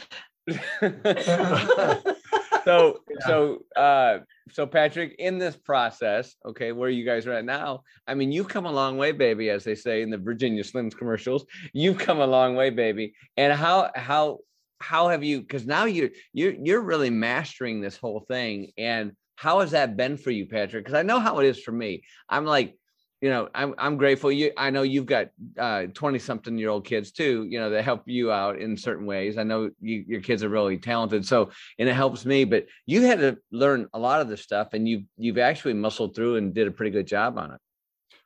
so 2.64 2.98
so 3.26 3.58
uh 3.76 4.18
so 4.50 4.66
patrick 4.66 5.14
in 5.18 5.38
this 5.38 5.56
process 5.56 6.34
okay 6.44 6.72
where 6.72 6.90
you 6.90 7.04
guys 7.04 7.26
are 7.26 7.32
at 7.32 7.44
now 7.44 7.82
i 8.06 8.14
mean 8.14 8.32
you've 8.32 8.48
come 8.48 8.66
a 8.66 8.72
long 8.72 8.96
way 8.96 9.12
baby 9.12 9.50
as 9.50 9.64
they 9.64 9.74
say 9.74 10.02
in 10.02 10.10
the 10.10 10.18
virginia 10.18 10.62
slims 10.62 10.96
commercials. 10.96 11.44
You've 11.72 11.98
come 11.98 12.20
a 12.20 12.26
long 12.26 12.54
way 12.54 12.70
baby. 12.70 13.14
And 13.36 13.52
how 13.52 13.90
how 13.94 14.38
how 14.80 15.08
have 15.08 15.22
you 15.22 15.40
because 15.40 15.66
now 15.66 15.84
you're 15.84 16.10
you're 16.32 16.52
you're 16.52 16.80
really 16.80 17.10
mastering 17.10 17.80
this 17.80 17.96
whole 17.96 18.20
thing. 18.20 18.72
And 18.78 19.12
how 19.36 19.60
has 19.60 19.72
that 19.72 19.96
been 19.96 20.16
for 20.16 20.30
you 20.30 20.46
patrick? 20.46 20.84
Because 20.84 20.98
i 20.98 21.02
know 21.02 21.20
how 21.20 21.38
it 21.40 21.46
is 21.46 21.60
for 21.60 21.72
me. 21.72 22.02
I'm 22.28 22.44
like 22.44 22.76
you 23.20 23.28
know 23.28 23.48
i'm 23.54 23.74
i'm 23.78 23.96
grateful 23.96 24.32
you 24.32 24.50
i 24.56 24.70
know 24.70 24.82
you've 24.82 25.06
got 25.06 25.28
uh 25.58 25.84
20 25.94 26.18
something 26.18 26.58
year 26.58 26.70
old 26.70 26.86
kids 26.86 27.12
too 27.12 27.46
you 27.48 27.58
know 27.58 27.70
that 27.70 27.84
help 27.84 28.02
you 28.06 28.32
out 28.32 28.58
in 28.58 28.76
certain 28.76 29.06
ways 29.06 29.38
i 29.38 29.42
know 29.42 29.70
you, 29.80 30.04
your 30.06 30.20
kids 30.20 30.42
are 30.42 30.48
really 30.48 30.78
talented 30.78 31.24
so 31.26 31.50
and 31.78 31.88
it 31.88 31.94
helps 31.94 32.24
me 32.24 32.44
but 32.44 32.66
you 32.86 33.02
had 33.02 33.18
to 33.18 33.36
learn 33.52 33.86
a 33.92 33.98
lot 33.98 34.20
of 34.20 34.28
this 34.28 34.40
stuff 34.40 34.68
and 34.72 34.88
you've 34.88 35.04
you've 35.16 35.38
actually 35.38 35.74
muscled 35.74 36.14
through 36.14 36.36
and 36.36 36.54
did 36.54 36.66
a 36.66 36.70
pretty 36.70 36.90
good 36.90 37.06
job 37.06 37.38
on 37.38 37.52
it 37.52 37.60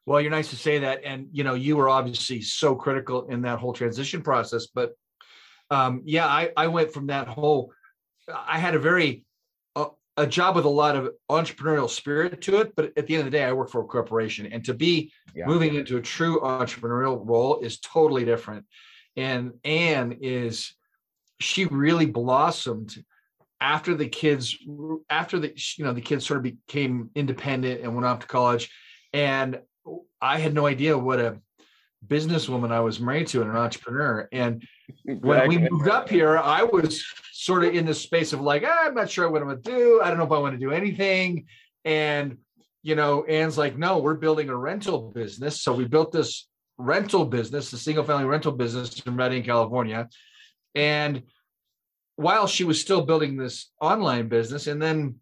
Well, 0.06 0.20
you're 0.20 0.30
nice 0.30 0.50
to 0.50 0.56
say 0.56 0.78
that. 0.80 1.02
And 1.04 1.28
you 1.32 1.44
know, 1.44 1.54
you 1.54 1.76
were 1.76 1.88
obviously 1.88 2.42
so 2.42 2.74
critical 2.74 3.26
in 3.28 3.42
that 3.42 3.58
whole 3.58 3.72
transition 3.72 4.22
process. 4.22 4.66
But 4.66 4.92
um, 5.70 6.02
yeah, 6.04 6.26
I, 6.26 6.50
I 6.56 6.66
went 6.68 6.92
from 6.92 7.06
that 7.06 7.26
whole 7.26 7.72
I 8.28 8.58
had 8.58 8.74
a 8.74 8.78
very 8.78 9.24
a 10.16 10.26
job 10.26 10.54
with 10.56 10.64
a 10.64 10.68
lot 10.68 10.96
of 10.96 11.10
entrepreneurial 11.30 11.90
spirit 11.90 12.40
to 12.42 12.60
it, 12.60 12.74
but 12.76 12.92
at 12.96 13.06
the 13.06 13.14
end 13.14 13.26
of 13.26 13.32
the 13.32 13.36
day, 13.36 13.44
I 13.44 13.52
work 13.52 13.70
for 13.70 13.80
a 13.80 13.84
corporation. 13.84 14.46
And 14.46 14.64
to 14.64 14.74
be 14.74 15.12
Yeah. 15.34 15.46
moving 15.46 15.74
into 15.74 15.96
a 15.96 16.00
true 16.00 16.40
entrepreneurial 16.40 17.20
role 17.24 17.60
is 17.60 17.80
totally 17.80 18.24
different. 18.24 18.66
And 19.16 19.54
Anne 19.64 20.18
is 20.20 20.74
she 21.40 21.66
really 21.66 22.06
blossomed 22.06 23.04
after 23.60 23.94
the 23.94 24.08
kids 24.08 24.56
after 25.10 25.38
the 25.38 25.52
you 25.76 25.84
know 25.84 25.92
the 25.92 26.00
kids 26.00 26.26
sort 26.26 26.38
of 26.38 26.42
became 26.42 27.10
independent 27.14 27.80
and 27.80 27.94
went 27.94 28.06
off 28.06 28.20
to 28.20 28.26
college 28.26 28.70
and 29.12 29.60
i 30.20 30.38
had 30.38 30.54
no 30.54 30.66
idea 30.66 30.96
what 30.96 31.20
a 31.20 31.40
businesswoman 32.08 32.72
i 32.72 32.80
was 32.80 33.00
married 33.00 33.26
to 33.28 33.42
and 33.42 33.50
an 33.50 33.56
entrepreneur. 33.56 34.28
And 34.32 34.66
when 35.04 35.48
we 35.48 35.58
moved 35.58 35.88
up 35.88 36.08
here 36.08 36.38
i 36.38 36.62
was 36.62 37.04
sort 37.32 37.64
of 37.64 37.74
in 37.74 37.86
this 37.86 38.00
space 38.00 38.32
of 38.32 38.40
like 38.40 38.64
ah, 38.66 38.86
i'm 38.86 38.94
not 38.94 39.10
sure 39.10 39.28
what 39.30 39.42
i'm 39.42 39.48
going 39.48 39.62
to 39.62 39.70
do. 39.70 40.00
I 40.02 40.08
don't 40.08 40.18
know 40.18 40.24
if 40.24 40.32
i 40.32 40.38
want 40.38 40.54
to 40.54 40.58
do 40.58 40.72
anything. 40.72 41.46
And 41.84 42.38
you 42.82 42.94
know 42.94 43.24
anne's 43.24 43.58
like 43.58 43.78
no 43.78 43.98
we're 43.98 44.14
building 44.14 44.48
a 44.48 44.56
rental 44.56 45.10
business. 45.10 45.62
So 45.62 45.72
we 45.72 45.84
built 45.84 46.12
this 46.12 46.48
rental 46.76 47.24
business 47.24 47.72
a 47.72 47.78
single 47.78 48.04
family 48.04 48.24
rental 48.24 48.52
business 48.52 49.00
in 49.00 49.16
redding 49.16 49.42
california. 49.42 50.08
And 50.74 51.22
while 52.16 52.46
she 52.46 52.64
was 52.64 52.80
still 52.80 53.02
building 53.02 53.36
this 53.36 53.70
online 53.80 54.28
business, 54.28 54.66
and 54.66 54.80
then 54.80 55.16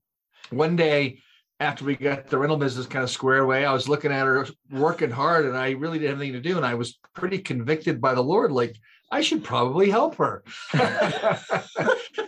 one 0.51 0.77
day 0.77 1.21
after 1.63 1.85
we 1.85 1.97
got 1.97 2.27
the 2.27 2.39
rental 2.39 2.57
business 2.57 2.87
kind 2.87 3.05
of 3.05 3.11
squared 3.11 3.43
away, 3.43 3.65
I 3.65 3.73
was 3.73 3.89
looking 3.89 4.13
at 4.13 4.27
her 4.27 4.47
working 4.71 5.11
hard 5.11 5.47
and 5.47 5.57
I 5.57 5.71
really 5.71 5.99
didn't 5.99 6.13
have 6.13 6.21
anything 6.21 6.43
to 6.43 6.49
do. 6.49 6.57
And 6.57 6.67
I 6.67 6.75
was 6.75 6.99
pretty 7.15 7.39
convicted 7.39 8.01
by 8.01 8.15
the 8.15 8.23
Lord, 8.23 8.51
like, 8.51 8.77
I 9.11 9.21
should 9.21 9.45
probably 9.45 9.91
help 9.91 10.17
her. 10.17 10.43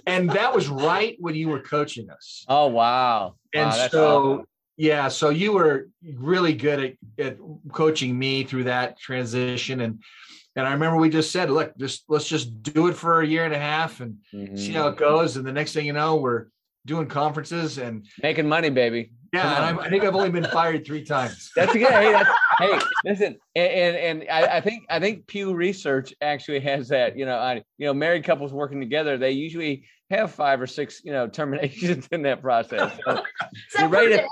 and 0.06 0.30
that 0.30 0.54
was 0.54 0.68
right 0.68 1.16
when 1.18 1.34
you 1.34 1.48
were 1.48 1.60
coaching 1.60 2.10
us. 2.10 2.44
Oh, 2.46 2.68
wow. 2.68 3.34
And 3.54 3.70
wow, 3.70 3.88
so, 3.88 4.32
awesome. 4.32 4.44
yeah, 4.76 5.08
so 5.08 5.30
you 5.30 5.52
were 5.52 5.88
really 6.16 6.52
good 6.52 6.96
at, 7.18 7.26
at 7.26 7.38
coaching 7.72 8.16
me 8.18 8.44
through 8.44 8.64
that 8.64 8.98
transition. 8.98 9.80
And 9.80 10.02
and 10.56 10.68
I 10.68 10.72
remember 10.72 10.98
we 10.98 11.10
just 11.10 11.32
said, 11.32 11.50
look, 11.50 11.76
just 11.76 12.04
let's 12.08 12.28
just 12.28 12.62
do 12.62 12.86
it 12.86 12.94
for 12.94 13.20
a 13.20 13.26
year 13.26 13.44
and 13.44 13.54
a 13.54 13.58
half 13.58 14.00
and 14.00 14.18
mm-hmm. 14.32 14.56
see 14.56 14.72
how 14.72 14.86
it 14.88 14.96
goes. 14.96 15.36
And 15.36 15.44
the 15.44 15.52
next 15.52 15.72
thing 15.72 15.86
you 15.86 15.92
know, 15.92 16.16
we're 16.16 16.46
doing 16.86 17.06
conferences 17.06 17.78
and 17.78 18.06
making 18.22 18.48
money, 18.48 18.70
baby. 18.70 19.12
Yeah, 19.32 19.68
and 19.68 19.80
I, 19.80 19.88
think 19.88 20.04
I've 20.04 20.14
only 20.14 20.30
been 20.30 20.44
fired 20.44 20.86
three 20.86 21.04
times. 21.04 21.50
That's 21.56 21.72
good. 21.72 21.90
Hey, 21.90 22.12
that's, 22.12 22.30
hey, 22.58 22.78
listen, 23.04 23.36
and 23.56 23.72
and, 23.72 23.96
and 23.96 24.30
I, 24.30 24.58
I, 24.58 24.60
think 24.60 24.84
I 24.88 25.00
think 25.00 25.26
Pew 25.26 25.54
Research 25.54 26.14
actually 26.20 26.60
has 26.60 26.88
that. 26.88 27.18
You 27.18 27.26
know, 27.26 27.36
I 27.36 27.64
you 27.76 27.86
know, 27.86 27.94
married 27.94 28.22
couples 28.22 28.52
working 28.52 28.78
together, 28.78 29.18
they 29.18 29.32
usually 29.32 29.86
have 30.10 30.32
five 30.32 30.60
or 30.60 30.66
six, 30.66 31.02
you 31.04 31.12
know, 31.12 31.26
terminations 31.40 32.06
in 32.12 32.22
that 32.22 32.42
process. 32.42 32.96
So 33.04 33.22
you're 33.80 33.88
right 33.88 34.12
at 34.12 34.24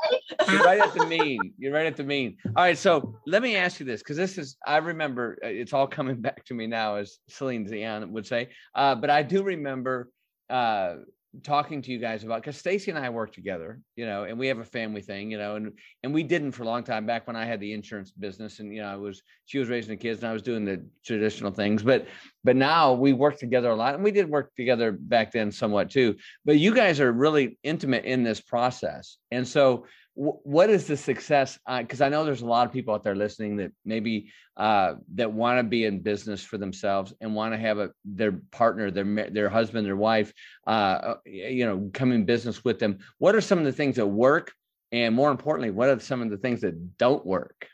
you're 0.49 0.62
right 0.62 0.80
at 0.80 0.94
the 0.94 1.06
mean. 1.06 1.52
You're 1.59 1.73
right 1.73 1.87
at 1.87 1.97
the 1.97 2.04
mean. 2.04 2.37
All 2.56 2.62
right, 2.62 2.78
so 2.78 3.18
let 3.26 3.42
me 3.42 3.56
ask 3.56 3.80
you 3.80 3.87
this 3.87 4.02
because 4.02 4.16
this 4.16 4.38
is 4.38 4.56
I 4.66 4.76
remember 4.76 5.38
uh, 5.44 5.49
it's 5.49 5.73
all 5.73 5.87
coming 5.87 6.21
back 6.21 6.44
to 6.44 6.54
me 6.54 6.66
now, 6.66 6.97
as 6.97 7.18
Celine 7.28 7.64
Dion 7.64 8.12
would 8.12 8.26
say. 8.26 8.50
Uh, 8.75 8.94
but 8.94 9.11
I 9.11 9.23
do 9.23 9.42
remember 9.42 10.11
uh, 10.49 10.97
talking 11.43 11.81
to 11.81 11.91
you 11.91 11.99
guys 11.99 12.25
about 12.25 12.43
because 12.43 12.59
Stacy 12.59 12.91
and 12.91 12.99
I 12.99 13.09
work 13.09 13.33
together, 13.33 13.81
you 13.97 14.05
know, 14.05 14.25
and 14.25 14.39
we 14.39 14.49
have 14.49 14.59
a 14.59 14.65
family 14.65 15.01
thing, 15.01 15.31
you 15.31 15.39
know, 15.39 15.57
and 15.57 15.73
and 16.03 16.12
we 16.12 16.23
didn't 16.23 16.53
for 16.53 16.62
a 16.62 16.67
long 16.67 16.85
time 16.85 17.07
back 17.07 17.27
when 17.27 17.37
I 17.37 17.47
had 17.47 17.59
the 17.61 17.73
insurance 17.73 18.11
business, 18.11 18.61
and 18.61 18.75
you 18.75 18.83
know, 18.83 18.89
I 18.89 18.97
was 18.97 19.23
she 19.47 19.59
was 19.59 19.69
raising 19.69 19.91
the 19.91 19.97
kids 19.97 20.23
and 20.23 20.29
I 20.29 20.33
was 20.33 20.43
doing 20.43 20.65
the 20.65 20.85
traditional 21.05 21.51
things, 21.51 21.83
but 21.83 22.07
but 22.45 22.57
now 22.57 22.93
we 22.93 23.12
work 23.12 23.39
together 23.39 23.71
a 23.71 23.77
lot, 23.77 23.95
and 23.95 24.05
we 24.05 24.11
did 24.11 24.29
work 24.29 24.55
together 24.57 24.93
back 24.93 25.33
then 25.33 25.51
somewhat 25.51 25.91
too. 25.91 26.17
But 26.45 26.59
you 26.59 26.75
guys 26.75 27.01
are 27.01 27.11
really 27.11 27.59
intimate 27.62 28.05
in 28.05 28.23
this 28.23 28.41
process, 28.41 29.17
and 29.31 29.49
so 29.49 29.87
what 30.14 30.69
is 30.69 30.87
the 30.87 30.97
success? 30.97 31.59
Because 31.66 32.00
uh, 32.00 32.04
i 32.04 32.09
know 32.09 32.25
there's 32.25 32.42
a 32.42 32.47
lot 32.47 32.66
of 32.66 32.73
people 32.73 32.95
out 32.95 33.02
there 33.02 33.14
listening 33.14 33.57
that 33.57 33.73
maybe 33.85 34.31
uh, 34.57 34.95
that 35.14 35.33
want 35.33 35.59
to 35.59 35.62
be 35.62 35.85
in 35.87 36.00
business 36.00 36.45
for 36.45 36.59
themselves 36.59 37.14
and 37.21 37.35
want 37.35 37.54
to 37.54 37.59
have 37.59 37.78
a 37.78 37.90
their 38.04 38.33
partner 38.50 38.90
their 38.90 39.31
their 39.31 39.49
husband 39.49 39.87
their 39.87 39.97
wife 39.97 40.33
uh, 40.66 40.71
uh 40.71 41.14
you 41.25 41.64
know 41.64 41.90
come 41.95 42.12
in 42.12 42.25
business 42.25 42.64
with 42.64 42.78
them. 42.78 42.99
What 43.19 43.35
are 43.35 43.40
some 43.40 43.59
of 43.59 43.64
the 43.64 43.73
things 43.73 43.97
that 43.97 44.07
work? 44.07 44.52
And 44.90 45.14
more 45.14 45.31
importantly 45.31 45.71
what 45.71 45.88
are 45.88 45.99
some 45.99 46.21
of 46.21 46.31
the 46.31 46.37
things 46.37 46.61
that 46.61 46.99
don't 46.99 47.25
work? 47.25 47.66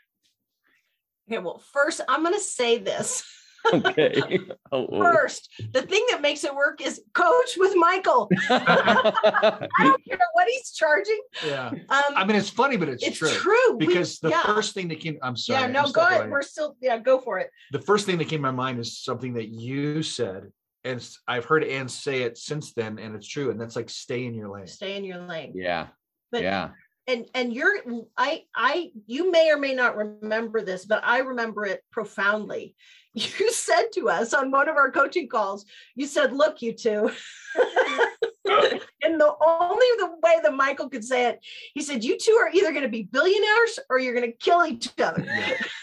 Okay 1.29 1.39
well 1.39 1.61
first 1.73 2.01
i'm 2.07 2.23
going 2.23 2.33
to 2.33 2.39
say 2.39 2.77
this 2.77 3.23
okay. 3.73 4.39
Oh, 4.71 4.87
oh, 4.91 5.01
First, 5.01 5.49
the 5.73 5.81
thing 5.81 6.05
that 6.11 6.21
makes 6.21 6.43
it 6.43 6.53
work 6.53 6.79
is 6.79 7.01
coach 7.15 7.57
with 7.57 7.73
Michael. 7.75 8.29
I 8.51 9.63
don't 9.79 10.05
care 10.05 10.19
what 10.33 10.47
he's 10.47 10.73
charging. 10.73 11.19
Yeah. 11.43 11.69
Um, 11.69 12.01
I 12.15 12.23
mean, 12.23 12.35
it's 12.35 12.51
funny, 12.51 12.77
but 12.77 12.87
it's, 12.87 13.03
true. 13.03 13.27
it's 13.27 13.37
true. 13.37 13.55
true. 13.55 13.77
Because 13.79 14.19
we, 14.21 14.29
the 14.29 14.35
yeah. 14.35 14.43
first 14.43 14.75
thing 14.75 14.89
that 14.89 14.99
came, 14.99 15.17
I'm 15.23 15.35
sorry. 15.35 15.61
Yeah, 15.61 15.67
no, 15.67 15.89
go 15.89 16.01
ahead. 16.05 16.29
We're 16.29 16.43
still, 16.43 16.75
yeah, 16.81 16.99
go 16.99 17.17
for 17.17 17.39
it. 17.39 17.49
The 17.71 17.81
first 17.81 18.05
thing 18.05 18.19
that 18.19 18.25
came 18.25 18.43
to 18.43 18.43
my 18.43 18.51
mind 18.51 18.79
is 18.79 18.99
something 18.99 19.33
that 19.33 19.49
you 19.49 20.03
said. 20.03 20.51
And 20.83 21.03
I've 21.27 21.45
heard 21.45 21.63
Anne 21.63 21.89
say 21.89 22.21
it 22.21 22.37
since 22.37 22.73
then, 22.73 22.99
and 22.99 23.15
it's 23.15 23.27
true. 23.27 23.49
And 23.49 23.59
that's 23.59 23.75
like 23.75 23.89
stay 23.89 24.25
in 24.25 24.35
your 24.35 24.49
lane. 24.49 24.67
Stay 24.67 24.97
in 24.97 25.03
your 25.03 25.17
lane. 25.17 25.53
Yeah. 25.55 25.87
But 26.31 26.43
yeah 26.43 26.69
and 27.07 27.25
and 27.33 27.53
you're 27.53 27.75
i 28.17 28.43
i 28.55 28.91
you 29.07 29.31
may 29.31 29.51
or 29.51 29.57
may 29.57 29.73
not 29.73 29.97
remember 29.97 30.61
this 30.61 30.85
but 30.85 31.01
i 31.03 31.19
remember 31.19 31.65
it 31.65 31.83
profoundly. 31.91 32.75
You 33.15 33.51
said 33.51 33.87
to 33.95 34.07
us 34.07 34.35
on 34.35 34.51
one 34.51 34.69
of 34.69 34.77
our 34.77 34.91
coaching 34.91 35.27
calls 35.27 35.65
you 35.95 36.05
said 36.05 36.31
look 36.31 36.61
you 36.61 36.73
two. 36.73 37.11
And 39.01 39.19
the 39.19 39.33
only 39.45 39.85
the 39.97 40.11
way 40.23 40.37
that 40.43 40.53
michael 40.53 40.89
could 40.89 41.03
say 41.03 41.27
it 41.27 41.39
he 41.73 41.81
said 41.81 42.03
you 42.03 42.17
two 42.17 42.33
are 42.33 42.49
either 42.49 42.71
going 42.71 42.83
to 42.83 42.89
be 42.89 43.03
billionaires 43.03 43.79
or 43.89 43.99
you're 43.99 44.13
going 44.13 44.31
to 44.31 44.37
kill 44.37 44.65
each 44.65 44.89
other. 44.99 45.25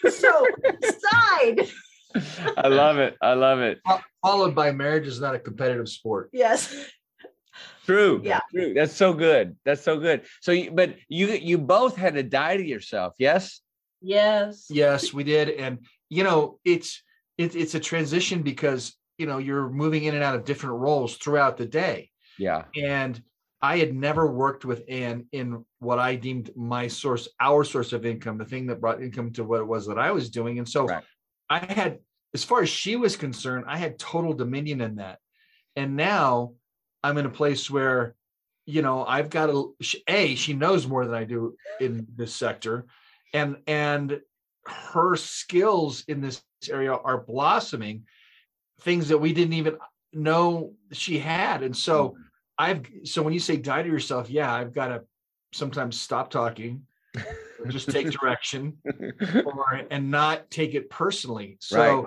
So 0.11 0.47
decide 0.81 1.69
i 2.57 2.69
love 2.69 2.99
it. 2.99 3.17
I 3.21 3.35
love 3.35 3.59
it. 3.59 3.81
Followed 4.23 4.55
by 4.55 4.71
marriage 4.73 5.07
is 5.07 5.21
not 5.21 5.35
a 5.35 5.39
competitive 5.39 5.89
sport. 5.89 6.31
Yes 6.33 6.75
True. 7.87 8.21
Yeah. 8.25 8.41
True. 8.51 8.75
That's 8.75 8.95
so 8.95 9.15
good. 9.15 9.57
That's 9.65 9.83
so 9.83 9.99
good. 9.99 10.23
So, 10.41 10.53
you, 10.53 10.73
but 10.73 10.97
you 11.09 11.29
you 11.29 11.57
both 11.57 11.97
had 11.97 12.15
to 12.15 12.23
die 12.23 12.57
to 12.57 12.65
yourself. 12.65 13.15
Yes. 13.19 13.61
Yes. 14.03 14.67
Yes, 14.69 15.15
we 15.15 15.25
did, 15.25 15.51
and 15.51 15.79
you 16.09 16.25
know 16.25 16.59
it's 16.65 17.03
it's 17.39 17.55
it's 17.55 17.75
a 17.75 17.81
transition 17.81 18.43
because 18.43 18.97
you 19.19 19.27
know 19.27 19.39
you're 19.39 19.71
moving 19.71 20.05
in 20.05 20.15
and 20.15 20.25
out 20.25 20.35
of 20.35 20.45
different 20.45 20.81
roles 20.81 21.17
throughout 21.17 21.57
the 21.57 21.67
day. 21.67 22.11
Yeah. 22.39 22.65
And 22.77 23.23
I 23.63 23.79
had 23.79 23.95
never 23.95 24.31
worked 24.31 24.65
with 24.65 24.83
Anne 24.89 25.27
in 25.33 25.65
what 25.79 25.99
I 25.99 26.17
deemed 26.17 26.51
my 26.55 26.89
source, 26.89 27.29
our 27.41 27.65
source 27.65 27.93
of 27.93 28.05
income, 28.05 28.37
the 28.37 28.45
thing 28.45 28.67
that 28.67 28.81
brought 28.81 29.03
income 29.03 29.33
to 29.35 29.45
what 29.45 29.61
it 29.61 29.67
was 29.67 29.87
that 29.87 29.99
I 29.99 30.11
was 30.11 30.29
doing, 30.29 30.59
and 30.59 30.69
so 30.69 30.87
right. 30.87 31.05
I 31.49 31.59
had, 31.61 31.99
as 32.35 32.45
far 32.45 32.63
as 32.63 32.69
she 32.69 32.97
was 32.97 33.17
concerned, 33.17 33.65
I 33.67 33.79
had 33.79 33.99
total 33.99 34.35
dominion 34.35 34.81
in 34.81 34.97
that, 34.97 35.21
and 35.75 35.97
now 35.97 36.53
I'm 37.07 37.19
in 37.19 37.27
a 37.27 37.31
place 37.31 37.71
where, 37.71 38.15
you 38.67 38.83
know, 38.83 39.05
I've 39.05 39.31
got 39.31 39.49
a 39.49 39.65
a 40.09 40.35
she 40.35 40.53
knows 40.55 40.87
more 40.87 41.07
than 41.07 41.15
I 41.15 41.25
do 41.25 41.57
in 41.81 42.07
this 42.17 42.35
sector, 42.35 42.87
and 43.33 43.57
and 43.67 44.21
her 44.67 45.15
skills 45.15 46.05
in 46.09 46.21
this 46.21 46.43
area 46.69 46.93
are 46.93 47.19
blossoming, 47.19 48.07
things 48.81 49.09
that 49.09 49.19
we 49.19 49.33
didn't 49.33 49.55
even 49.55 49.77
know 50.13 50.73
she 50.93 51.19
had, 51.19 51.63
and 51.63 51.77
so. 51.77 52.11
Mm-hmm. 52.11 52.23
I've 52.59 52.87
so 53.05 53.21
when 53.23 53.35
you 53.35 53.39
say 53.39 53.59
die 53.59 53.83
to 53.83 53.89
yourself, 53.89 54.31
yeah, 54.31 54.51
I've 54.51 54.73
got 54.73 54.89
to 54.89 55.03
sometimes 55.53 56.01
stop 56.01 56.31
talking, 56.31 56.87
just 57.69 57.91
take 57.91 58.11
direction, 58.19 58.79
or 59.45 59.83
and 59.91 60.11
not 60.11 60.51
take 60.51 60.75
it 60.75 60.89
personally. 60.89 61.59
So 61.61 61.79
right 61.79 62.07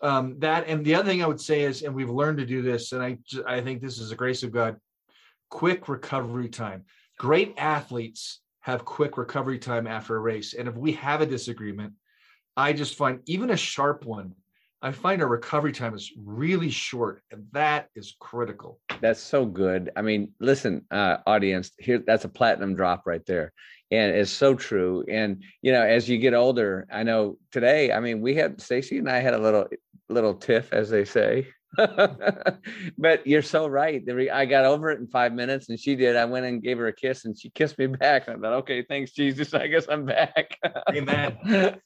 um, 0.00 0.38
that 0.40 0.68
and 0.68 0.84
the 0.84 0.94
other 0.94 1.08
thing 1.08 1.22
I 1.22 1.26
would 1.26 1.40
say 1.40 1.62
is, 1.62 1.82
and 1.82 1.94
we've 1.94 2.10
learned 2.10 2.38
to 2.38 2.46
do 2.46 2.62
this, 2.62 2.92
and 2.92 3.02
I 3.02 3.18
I 3.46 3.60
think 3.60 3.80
this 3.80 3.98
is 3.98 4.12
a 4.12 4.16
grace 4.16 4.42
of 4.42 4.52
God. 4.52 4.76
Quick 5.48 5.88
recovery 5.88 6.48
time. 6.48 6.84
Great 7.18 7.54
athletes 7.56 8.40
have 8.60 8.84
quick 8.84 9.16
recovery 9.16 9.58
time 9.58 9.86
after 9.86 10.16
a 10.16 10.20
race, 10.20 10.54
and 10.54 10.68
if 10.68 10.76
we 10.76 10.92
have 10.92 11.20
a 11.20 11.26
disagreement, 11.26 11.94
I 12.56 12.72
just 12.72 12.94
find 12.94 13.20
even 13.26 13.50
a 13.50 13.56
sharp 13.56 14.04
one. 14.04 14.34
I 14.82 14.92
find 14.92 15.22
our 15.22 15.28
recovery 15.28 15.72
time 15.72 15.94
is 15.94 16.12
really 16.22 16.70
short, 16.70 17.22
and 17.30 17.46
that 17.52 17.88
is 17.94 18.14
critical. 18.20 18.78
That's 19.00 19.20
so 19.20 19.46
good. 19.46 19.90
I 19.96 20.02
mean, 20.02 20.32
listen, 20.38 20.84
uh, 20.90 21.18
audience, 21.26 21.72
here 21.78 22.02
that's 22.06 22.24
a 22.24 22.28
platinum 22.28 22.74
drop 22.74 23.02
right 23.06 23.24
there 23.26 23.52
and 23.90 24.16
it's 24.16 24.30
so 24.30 24.54
true 24.54 25.04
and 25.08 25.42
you 25.62 25.72
know 25.72 25.82
as 25.82 26.08
you 26.08 26.18
get 26.18 26.34
older 26.34 26.86
i 26.90 27.02
know 27.02 27.38
today 27.52 27.92
i 27.92 28.00
mean 28.00 28.20
we 28.20 28.34
had 28.34 28.60
stacy 28.60 28.98
and 28.98 29.08
i 29.08 29.18
had 29.18 29.34
a 29.34 29.38
little 29.38 29.66
little 30.08 30.34
tiff 30.34 30.72
as 30.72 30.90
they 30.90 31.04
say 31.04 31.46
but 32.98 33.26
you're 33.26 33.42
so 33.42 33.66
right. 33.66 34.02
I 34.32 34.46
got 34.46 34.64
over 34.64 34.90
it 34.90 35.00
in 35.00 35.06
five 35.06 35.32
minutes, 35.32 35.68
and 35.68 35.78
she 35.78 35.94
did. 35.96 36.16
I 36.16 36.24
went 36.24 36.46
and 36.46 36.62
gave 36.62 36.78
her 36.78 36.86
a 36.86 36.92
kiss, 36.92 37.24
and 37.24 37.38
she 37.38 37.50
kissed 37.50 37.78
me 37.78 37.86
back. 37.86 38.28
And 38.28 38.36
I 38.36 38.40
thought, 38.40 38.58
okay, 38.58 38.82
thanks, 38.82 39.12
Jesus. 39.12 39.52
I 39.54 39.66
guess 39.66 39.86
I'm 39.88 40.06
back. 40.06 40.58
Amen. 40.90 41.36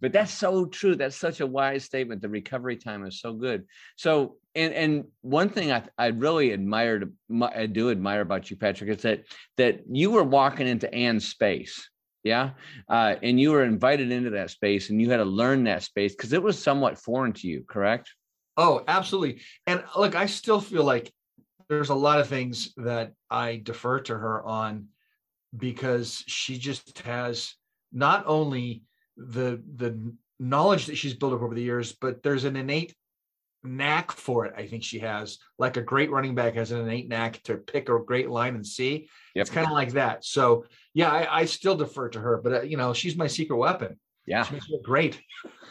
but 0.00 0.12
that's 0.12 0.32
so 0.32 0.66
true. 0.66 0.94
That's 0.94 1.16
such 1.16 1.40
a 1.40 1.46
wise 1.46 1.84
statement. 1.84 2.22
The 2.22 2.28
recovery 2.28 2.76
time 2.76 3.04
is 3.04 3.20
so 3.20 3.34
good. 3.34 3.64
So, 3.96 4.36
and 4.54 4.72
and 4.72 5.04
one 5.20 5.48
thing 5.48 5.72
I 5.72 5.82
I 5.98 6.08
really 6.08 6.52
admired, 6.52 7.12
I 7.42 7.66
do 7.66 7.90
admire 7.90 8.20
about 8.20 8.50
you, 8.50 8.56
Patrick, 8.56 8.90
is 8.90 9.02
that 9.02 9.24
that 9.56 9.82
you 9.90 10.10
were 10.10 10.24
walking 10.24 10.66
into 10.66 10.92
Anne's 10.92 11.28
space 11.28 11.88
yeah 12.24 12.50
uh, 12.88 13.16
and 13.20 13.40
you 13.40 13.50
were 13.50 13.64
invited 13.64 14.12
into 14.12 14.30
that 14.30 14.48
space 14.48 14.90
and 14.90 15.00
you 15.02 15.10
had 15.10 15.16
to 15.16 15.24
learn 15.24 15.64
that 15.64 15.82
space 15.82 16.14
because 16.14 16.32
it 16.32 16.40
was 16.40 16.56
somewhat 16.56 16.96
foreign 16.96 17.32
to 17.32 17.48
you 17.48 17.64
correct 17.68 18.12
Oh, 18.56 18.84
absolutely. 18.86 19.40
And 19.66 19.82
look, 19.96 20.14
I 20.14 20.26
still 20.26 20.60
feel 20.60 20.84
like 20.84 21.12
there's 21.68 21.90
a 21.90 21.94
lot 21.94 22.20
of 22.20 22.28
things 22.28 22.72
that 22.76 23.12
I 23.30 23.60
defer 23.62 24.00
to 24.00 24.16
her 24.16 24.42
on 24.42 24.88
because 25.56 26.22
she 26.26 26.58
just 26.58 26.98
has 27.00 27.54
not 27.92 28.24
only 28.26 28.82
the 29.16 29.62
the 29.76 30.14
knowledge 30.38 30.86
that 30.86 30.96
she's 30.96 31.14
built 31.14 31.32
up 31.32 31.42
over 31.42 31.54
the 31.54 31.62
years, 31.62 31.92
but 31.92 32.22
there's 32.22 32.44
an 32.44 32.56
innate 32.56 32.94
knack 33.62 34.10
for 34.10 34.44
it. 34.44 34.54
I 34.56 34.66
think 34.66 34.82
she 34.82 34.98
has, 34.98 35.38
like 35.58 35.76
a 35.76 35.82
great 35.82 36.10
running 36.10 36.34
back 36.34 36.54
has 36.54 36.72
an 36.72 36.80
innate 36.80 37.08
knack 37.08 37.42
to 37.44 37.56
pick 37.56 37.88
a 37.88 37.98
great 37.98 38.28
line 38.28 38.54
and 38.54 38.66
see. 38.66 39.08
Yep. 39.34 39.42
It's 39.42 39.50
kind 39.50 39.66
of 39.66 39.72
like 39.72 39.92
that. 39.92 40.24
So 40.24 40.64
yeah, 40.94 41.10
I, 41.10 41.40
I, 41.40 41.44
still 41.44 41.76
defer 41.76 42.08
to 42.10 42.20
her, 42.20 42.40
but 42.42 42.52
uh, 42.52 42.62
you 42.62 42.76
know, 42.76 42.92
she's 42.92 43.16
my 43.16 43.28
secret 43.28 43.56
weapon. 43.56 43.98
Yeah, 44.26 44.42
she 44.42 44.54
makes 44.54 44.68
me 44.68 44.80
great. 44.82 45.20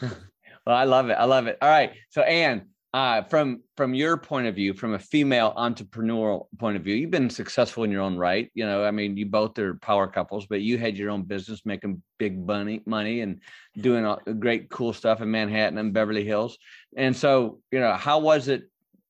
well, 0.66 0.76
I 0.76 0.84
love 0.84 1.10
it. 1.10 1.14
I 1.14 1.24
love 1.24 1.46
it. 1.46 1.58
All 1.60 1.68
right, 1.68 1.92
so 2.10 2.22
Anne, 2.22 2.66
uh, 2.94 3.22
from 3.22 3.62
from 3.76 3.94
your 3.94 4.18
point 4.18 4.46
of 4.46 4.54
view, 4.54 4.74
from 4.74 4.92
a 4.92 4.98
female 4.98 5.54
entrepreneurial 5.56 6.46
point 6.58 6.76
of 6.76 6.84
view, 6.84 6.94
you've 6.94 7.10
been 7.10 7.30
successful 7.30 7.84
in 7.84 7.90
your 7.90 8.02
own 8.02 8.16
right. 8.18 8.50
You 8.54 8.66
know, 8.66 8.84
I 8.84 8.90
mean, 8.90 9.16
you 9.16 9.26
both 9.26 9.58
are 9.58 9.74
power 9.76 10.06
couples, 10.06 10.46
but 10.46 10.60
you 10.60 10.76
had 10.76 10.98
your 10.98 11.10
own 11.10 11.22
business, 11.22 11.64
making 11.64 12.02
big 12.18 12.38
money, 12.38 12.82
money, 12.84 13.22
and 13.22 13.40
doing 13.80 14.04
all, 14.04 14.20
great, 14.38 14.68
cool 14.68 14.92
stuff 14.92 15.22
in 15.22 15.30
Manhattan 15.30 15.78
and 15.78 15.94
Beverly 15.94 16.24
Hills. 16.24 16.58
And 16.96 17.16
so, 17.16 17.60
you 17.70 17.80
know, 17.80 17.94
how 17.94 18.18
was 18.18 18.48
it 18.48 18.64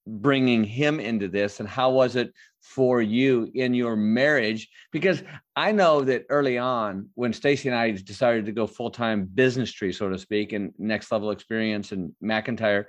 bringing 0.06 0.62
him 0.62 1.00
into 1.00 1.26
this, 1.26 1.58
and 1.58 1.68
how 1.68 1.90
was 1.90 2.14
it 2.14 2.32
for 2.62 3.02
you 3.02 3.50
in 3.54 3.74
your 3.74 3.96
marriage? 3.96 4.68
Because 4.92 5.22
I 5.54 5.72
know 5.72 6.02
that 6.02 6.24
early 6.30 6.58
on, 6.58 7.10
when 7.14 7.32
Stacy 7.32 7.68
and 7.68 7.76
I 7.76 7.90
decided 7.90 8.46
to 8.46 8.52
go 8.52 8.66
full 8.66 8.90
time 8.90 9.28
business 9.34 9.70
tree, 9.70 9.92
so 9.92 10.08
to 10.08 10.18
speak, 10.18 10.52
and 10.52 10.72
next 10.78 11.12
level 11.12 11.30
experience 11.30 11.92
and 11.92 12.12
McIntyre 12.22 12.86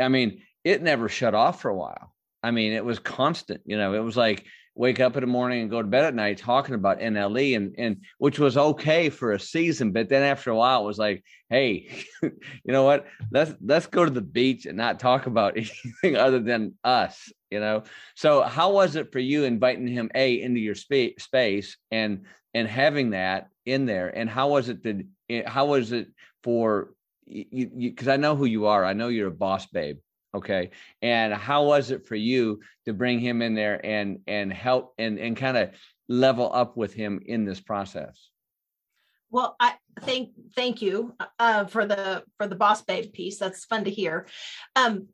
I 0.00 0.08
mean, 0.08 0.42
it 0.64 0.82
never 0.82 1.08
shut 1.08 1.34
off 1.34 1.60
for 1.60 1.70
a 1.70 1.76
while. 1.76 2.12
I 2.42 2.50
mean, 2.50 2.72
it 2.72 2.84
was 2.84 2.98
constant. 2.98 3.62
You 3.64 3.76
know, 3.76 3.94
it 3.94 4.00
was 4.00 4.16
like 4.16 4.46
wake 4.76 5.00
up 5.00 5.16
in 5.16 5.22
the 5.22 5.26
morning 5.26 5.62
and 5.62 5.70
go 5.70 5.80
to 5.80 5.88
bed 5.88 6.04
at 6.04 6.14
night 6.14 6.36
talking 6.36 6.74
about 6.74 7.00
NLE 7.00 7.56
and 7.56 7.74
and 7.78 7.96
which 8.18 8.38
was 8.38 8.56
okay 8.56 9.08
for 9.08 9.32
a 9.32 9.40
season, 9.40 9.90
but 9.90 10.08
then 10.08 10.22
after 10.22 10.50
a 10.50 10.56
while 10.56 10.82
it 10.82 10.86
was 10.86 10.98
like, 10.98 11.24
hey, 11.48 12.04
you 12.22 12.30
know 12.66 12.84
what? 12.84 13.06
Let's 13.30 13.54
let's 13.64 13.86
go 13.86 14.04
to 14.04 14.10
the 14.10 14.20
beach 14.20 14.66
and 14.66 14.76
not 14.76 15.00
talk 15.00 15.26
about 15.26 15.56
anything 15.56 16.16
other 16.16 16.40
than 16.40 16.74
us, 16.84 17.32
you 17.50 17.58
know. 17.58 17.84
So 18.14 18.42
how 18.42 18.72
was 18.72 18.96
it 18.96 19.12
for 19.12 19.18
you 19.18 19.44
inviting 19.44 19.88
him 19.88 20.10
a 20.14 20.40
into 20.40 20.60
your 20.60 20.74
spa- 20.74 21.18
space 21.18 21.76
and 21.90 22.26
and 22.54 22.68
having 22.68 23.10
that 23.10 23.48
in 23.64 23.86
there? 23.86 24.08
And 24.08 24.28
how 24.28 24.50
was 24.50 24.68
it 24.68 24.82
that 24.82 25.06
eh, 25.30 25.42
how 25.48 25.66
was 25.66 25.92
it 25.92 26.08
for 26.44 26.90
you 27.26 27.90
because 27.90 28.08
I 28.08 28.16
know 28.16 28.36
who 28.36 28.44
you 28.44 28.66
are. 28.66 28.84
I 28.84 28.92
know 28.92 29.08
you're 29.08 29.28
a 29.28 29.32
boss 29.32 29.66
babe. 29.66 29.98
Okay. 30.36 30.70
And 31.00 31.32
how 31.32 31.64
was 31.64 31.90
it 31.90 32.06
for 32.06 32.14
you 32.14 32.60
to 32.84 32.92
bring 32.92 33.18
him 33.18 33.40
in 33.40 33.54
there 33.54 33.84
and 33.84 34.20
and 34.26 34.52
help 34.52 34.94
and 34.98 35.18
and 35.18 35.36
kind 35.36 35.56
of 35.56 35.70
level 36.08 36.50
up 36.52 36.76
with 36.76 36.92
him 36.92 37.20
in 37.24 37.44
this 37.46 37.60
process? 37.60 38.28
Well, 39.30 39.56
I 39.58 39.74
thank 40.00 40.30
thank 40.54 40.82
you 40.82 41.14
uh, 41.38 41.64
for 41.64 41.86
the 41.86 42.22
for 42.36 42.46
the 42.46 42.54
boss 42.54 42.82
babe 42.82 43.12
piece. 43.12 43.38
That's 43.38 43.64
fun 43.64 43.84
to 43.84 43.90
hear. 43.90 44.26
Um, 44.76 45.08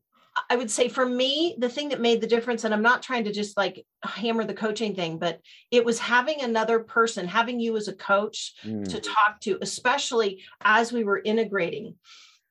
I 0.48 0.56
would 0.56 0.70
say 0.70 0.88
for 0.88 1.06
me, 1.06 1.56
the 1.58 1.68
thing 1.68 1.90
that 1.90 2.00
made 2.00 2.20
the 2.20 2.26
difference, 2.26 2.64
and 2.64 2.72
I'm 2.72 2.82
not 2.82 3.02
trying 3.02 3.24
to 3.24 3.32
just 3.32 3.56
like 3.56 3.84
hammer 4.02 4.44
the 4.44 4.54
coaching 4.54 4.94
thing, 4.94 5.18
but 5.18 5.40
it 5.70 5.84
was 5.84 5.98
having 5.98 6.40
another 6.40 6.80
person, 6.80 7.28
having 7.28 7.60
you 7.60 7.76
as 7.76 7.88
a 7.88 7.92
coach 7.92 8.54
mm. 8.64 8.88
to 8.88 9.00
talk 9.00 9.40
to, 9.42 9.58
especially 9.60 10.42
as 10.62 10.92
we 10.92 11.04
were 11.04 11.20
integrating. 11.22 11.94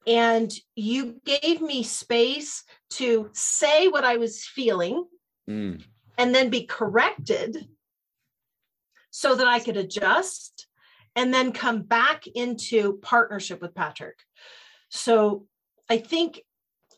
And 0.07 0.51
you 0.75 1.21
gave 1.25 1.61
me 1.61 1.83
space 1.83 2.63
to 2.91 3.29
say 3.33 3.87
what 3.87 4.03
I 4.03 4.17
was 4.17 4.45
feeling 4.45 5.05
mm. 5.49 5.83
and 6.17 6.35
then 6.35 6.49
be 6.49 6.65
corrected 6.65 7.67
so 9.11 9.35
that 9.35 9.47
I 9.47 9.59
could 9.59 9.77
adjust 9.77 10.67
and 11.15 11.33
then 11.33 11.51
come 11.51 11.81
back 11.81 12.25
into 12.27 12.97
partnership 13.01 13.61
with 13.61 13.75
Patrick. 13.75 14.17
So 14.89 15.45
I 15.89 15.97
think 15.97 16.41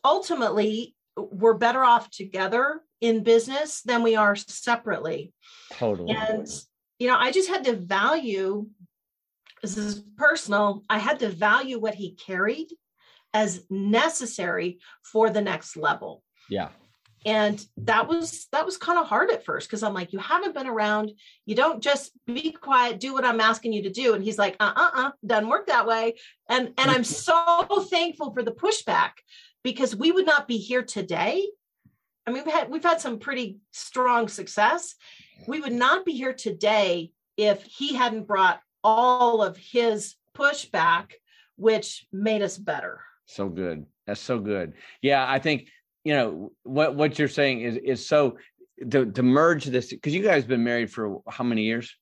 ultimately 0.04 0.94
we're 1.16 1.54
better 1.54 1.84
off 1.84 2.10
together 2.10 2.80
in 3.00 3.22
business 3.22 3.82
than 3.82 4.02
we 4.02 4.16
are 4.16 4.36
separately. 4.36 5.32
Totally. 5.72 6.14
And 6.14 6.48
you 6.98 7.08
know, 7.08 7.16
I 7.18 7.32
just 7.32 7.48
had 7.48 7.64
to 7.64 7.74
value 7.74 8.66
this 9.60 9.78
is 9.78 10.04
personal. 10.18 10.82
I 10.90 10.98
had 10.98 11.20
to 11.20 11.30
value 11.30 11.78
what 11.78 11.94
he 11.94 12.12
carried 12.14 12.68
as 13.34 13.66
necessary 13.68 14.78
for 15.02 15.28
the 15.28 15.42
next 15.42 15.76
level. 15.76 16.22
Yeah. 16.48 16.68
And 17.26 17.64
that 17.78 18.06
was 18.06 18.46
that 18.52 18.66
was 18.66 18.76
kind 18.76 18.98
of 18.98 19.06
hard 19.06 19.30
at 19.30 19.44
first 19.44 19.68
because 19.68 19.82
I'm 19.82 19.94
like, 19.94 20.12
you 20.12 20.18
haven't 20.18 20.54
been 20.54 20.66
around. 20.66 21.10
You 21.46 21.54
don't 21.54 21.82
just 21.82 22.12
be 22.26 22.52
quiet, 22.52 23.00
do 23.00 23.14
what 23.14 23.24
I'm 23.24 23.40
asking 23.40 23.72
you 23.72 23.82
to 23.84 23.90
do. 23.90 24.14
And 24.14 24.22
he's 24.22 24.38
like, 24.38 24.56
uh 24.60 24.72
uh 24.76 24.90
uh, 24.94 25.10
doesn't 25.26 25.48
work 25.48 25.66
that 25.66 25.86
way. 25.86 26.14
And 26.48 26.72
and 26.78 26.90
I'm 26.90 27.04
so 27.28 27.86
thankful 27.90 28.32
for 28.32 28.42
the 28.42 28.52
pushback 28.52 29.12
because 29.62 29.96
we 29.96 30.12
would 30.12 30.26
not 30.26 30.46
be 30.46 30.58
here 30.58 30.82
today. 30.82 31.48
I 32.26 32.30
mean, 32.30 32.44
we've 32.44 32.54
had 32.54 32.70
we've 32.70 32.84
had 32.84 33.00
some 33.00 33.18
pretty 33.18 33.58
strong 33.72 34.28
success. 34.28 34.94
We 35.48 35.60
would 35.60 35.72
not 35.72 36.04
be 36.04 36.12
here 36.12 36.34
today 36.34 37.10
if 37.38 37.64
he 37.64 37.94
hadn't 37.94 38.26
brought 38.26 38.60
all 38.84 39.42
of 39.42 39.56
his 39.56 40.14
pushback, 40.36 41.12
which 41.56 42.06
made 42.12 42.42
us 42.42 42.58
better. 42.58 43.00
So 43.26 43.48
good. 43.48 43.86
That's 44.06 44.20
so 44.20 44.38
good. 44.38 44.74
Yeah, 45.02 45.24
I 45.28 45.38
think 45.38 45.68
you 46.04 46.14
know 46.14 46.52
what 46.62 46.94
what 46.94 47.18
you're 47.18 47.28
saying 47.28 47.62
is 47.62 47.76
is 47.76 48.06
so 48.06 48.36
to, 48.90 49.10
to 49.10 49.22
merge 49.22 49.64
this 49.64 49.90
because 49.90 50.14
you 50.14 50.22
guys 50.22 50.44
been 50.44 50.64
married 50.64 50.90
for 50.90 51.20
how 51.28 51.44
many 51.44 51.62
years? 51.62 51.94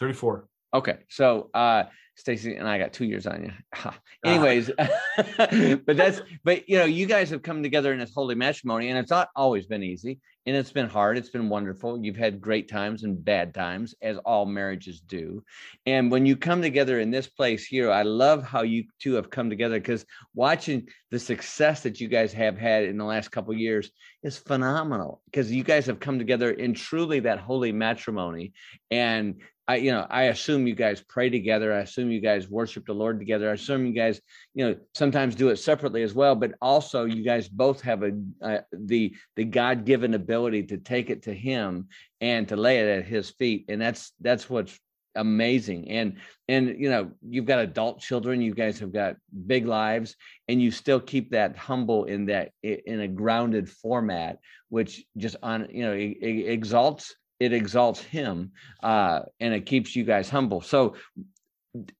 34. 0.00 0.48
Okay. 0.74 0.98
So 1.08 1.50
uh 1.54 1.84
Stacy 2.16 2.56
and 2.56 2.68
I 2.68 2.78
got 2.78 2.92
two 2.92 3.04
years 3.04 3.26
on 3.26 3.44
you. 3.44 3.90
Anyways, 4.24 4.70
but 4.76 5.96
that's 5.96 6.22
but 6.44 6.68
you 6.68 6.78
know, 6.78 6.84
you 6.84 7.06
guys 7.06 7.30
have 7.30 7.42
come 7.42 7.62
together 7.62 7.92
in 7.92 7.98
this 7.98 8.12
holy 8.14 8.34
matrimony, 8.34 8.88
and 8.88 8.98
it's 8.98 9.10
not 9.10 9.30
always 9.34 9.66
been 9.66 9.82
easy, 9.82 10.20
and 10.46 10.56
it's 10.56 10.72
been 10.72 10.88
hard. 10.88 11.16
It's 11.16 11.30
been 11.30 11.48
wonderful. 11.48 12.02
You've 12.02 12.16
had 12.16 12.40
great 12.40 12.68
times 12.68 13.04
and 13.04 13.24
bad 13.24 13.54
times, 13.54 13.94
as 14.02 14.18
all 14.18 14.44
marriages 14.44 15.00
do. 15.00 15.42
And 15.86 16.10
when 16.10 16.26
you 16.26 16.36
come 16.36 16.60
together 16.60 17.00
in 17.00 17.10
this 17.10 17.26
place 17.26 17.64
here, 17.66 17.90
I 17.90 18.02
love 18.02 18.42
how 18.42 18.62
you 18.62 18.84
two 19.00 19.14
have 19.14 19.30
come 19.30 19.48
together 19.48 19.78
because 19.78 20.04
watching 20.34 20.88
the 21.10 21.18
success 21.18 21.82
that 21.82 22.00
you 22.00 22.08
guys 22.08 22.32
have 22.32 22.58
had 22.58 22.84
in 22.84 22.98
the 22.98 23.04
last 23.04 23.30
couple 23.30 23.54
years 23.54 23.90
is 24.22 24.36
phenomenal. 24.36 25.22
Because 25.26 25.50
you 25.50 25.64
guys 25.64 25.86
have 25.86 26.00
come 26.00 26.18
together 26.18 26.50
in 26.50 26.74
truly 26.74 27.20
that 27.20 27.40
holy 27.40 27.72
matrimony, 27.72 28.52
and 28.90 29.40
I, 29.66 29.76
you 29.76 29.92
know, 29.92 30.06
I 30.10 30.24
assume 30.24 30.66
you 30.66 30.74
guys 30.74 31.02
pray 31.08 31.30
together. 31.30 31.72
I 31.72 31.80
assume 31.80 32.10
you 32.10 32.20
guys 32.20 32.48
worship 32.48 32.84
the 32.84 32.92
Lord 32.92 33.18
together. 33.18 33.48
I 33.48 33.54
assume 33.54 33.86
you 33.86 33.94
guys, 33.94 34.20
you 34.54 34.66
know, 34.66 34.76
sometimes 34.94 35.34
do 35.34 35.48
it 35.48 35.56
separately 35.56 36.02
as 36.02 36.12
well. 36.12 36.34
But 36.34 36.52
also, 36.60 37.04
you 37.04 37.22
guys 37.24 37.48
both 37.48 37.80
have 37.80 38.02
a 38.02 38.12
uh, 38.42 38.58
the 38.72 39.14
the 39.36 39.44
God 39.44 39.86
given 39.86 40.12
ability 40.14 40.64
to 40.64 40.76
take 40.76 41.08
it 41.08 41.22
to 41.22 41.34
Him 41.34 41.88
and 42.20 42.46
to 42.48 42.56
lay 42.56 42.80
it 42.80 42.98
at 42.98 43.06
His 43.06 43.30
feet, 43.30 43.64
and 43.68 43.80
that's 43.80 44.12
that's 44.20 44.50
what's 44.50 44.78
amazing. 45.14 45.88
And 45.90 46.18
and 46.46 46.78
you 46.78 46.90
know, 46.90 47.12
you've 47.26 47.46
got 47.46 47.60
adult 47.60 48.00
children. 48.00 48.42
You 48.42 48.54
guys 48.54 48.78
have 48.80 48.92
got 48.92 49.16
big 49.46 49.66
lives, 49.66 50.14
and 50.46 50.60
you 50.60 50.70
still 50.72 51.00
keep 51.00 51.30
that 51.30 51.56
humble 51.56 52.04
in 52.04 52.26
that 52.26 52.50
in 52.62 53.00
a 53.00 53.08
grounded 53.08 53.70
format, 53.70 54.40
which 54.68 55.04
just 55.16 55.36
on 55.42 55.68
you 55.70 55.84
know 55.84 55.94
exalts 55.94 57.14
it 57.44 57.52
exalts 57.52 58.00
him 58.00 58.52
uh, 58.82 59.20
and 59.40 59.54
it 59.54 59.66
keeps 59.66 59.94
you 59.94 60.04
guys 60.04 60.28
humble. 60.30 60.60
So 60.60 60.94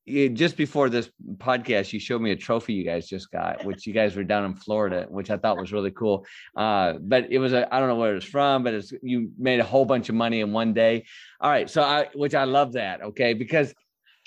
it, 0.07 0.35
just 0.35 0.57
before 0.57 0.88
this 0.88 1.11
podcast, 1.37 1.92
you 1.92 1.98
showed 1.98 2.22
me 2.22 2.30
a 2.30 2.37
trophy 2.37 2.74
you 2.74 2.85
guys 2.85 3.09
just 3.09 3.30
got, 3.30 3.64
which 3.64 3.87
you 3.87 3.92
guys 3.92 4.14
were 4.14 4.22
down 4.22 4.44
in 4.44 4.54
Florida, 4.54 5.07
which 5.09 5.30
I 5.30 5.37
thought 5.37 5.59
was 5.59 5.72
really 5.72 5.90
cool. 5.90 6.24
Uh, 6.57 6.94
but 7.00 7.30
it 7.30 7.38
was 7.38 7.52
a 7.52 7.72
I 7.74 7.80
don't 7.80 7.88
know 7.88 7.96
where 7.96 8.12
it 8.12 8.16
was 8.16 8.24
from, 8.24 8.62
but 8.62 8.74
it's 8.74 8.92
you 9.02 9.33
made 9.37 9.61
a 9.61 9.64
whole 9.64 9.85
bunch 9.85 10.09
of 10.09 10.14
money 10.14 10.40
in 10.40 10.52
one 10.52 10.72
day. 10.74 11.04
All 11.40 11.50
right, 11.50 11.68
so 11.68 11.83
I 11.83 12.09
which 12.14 12.35
I 12.35 12.44
love 12.44 12.72
that. 12.74 13.02
Okay, 13.02 13.35
because 13.35 13.74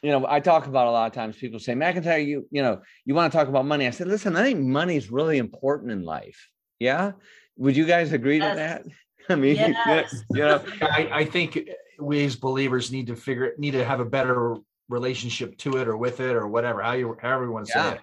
you 0.04 0.12
know 0.12 0.26
I 0.28 0.42
talk 0.42 0.68
about 0.68 0.88
a 0.88 0.92
lot 0.92 1.08
of 1.08 1.14
times 1.14 1.38
people 1.38 1.60
say 1.60 1.74
McIntyre, 1.74 2.26
you 2.26 2.46
you 2.52 2.62
know 2.62 2.82
you 3.06 3.16
want 3.16 3.32
to 3.32 3.38
talk 3.38 3.48
about 3.48 3.66
money. 3.66 3.88
I 3.88 3.92
said, 3.92 4.08
listen, 4.08 4.36
I 4.36 4.44
think 4.44 4.60
money 4.60 4.98
is 4.98 5.10
really 5.10 5.38
important 5.38 5.92
in 5.92 6.04
life. 6.04 6.50
Yeah, 6.80 7.14
would 7.56 7.78
you 7.78 7.86
guys 7.86 8.12
agree 8.12 8.40
yes. 8.40 8.52
to 8.52 8.56
that? 8.58 8.84
I 9.30 9.36
mean, 9.36 9.56
yes. 9.56 10.24
you 10.32 10.40
know, 10.40 10.64
I, 10.82 11.10
I 11.12 11.26
think 11.26 11.70
we 12.00 12.26
as 12.26 12.36
believers 12.36 12.92
need 12.92 13.08
to 13.08 13.16
figure 13.16 13.54
need 13.58 13.72
to 13.72 13.84
have 13.84 14.00
a 14.00 14.06
better 14.06 14.56
relationship 14.90 15.58
to 15.58 15.78
it 15.78 15.88
or 15.88 15.98
with 15.98 16.20
it 16.20 16.36
or 16.36 16.48
whatever 16.48 16.82
how 16.82 16.94
you 16.94 17.18
however 17.22 17.46
you 17.46 17.52
want 17.52 17.66
to 17.68 17.74
yeah. 17.76 17.90
say 17.90 17.96
it. 17.96 18.02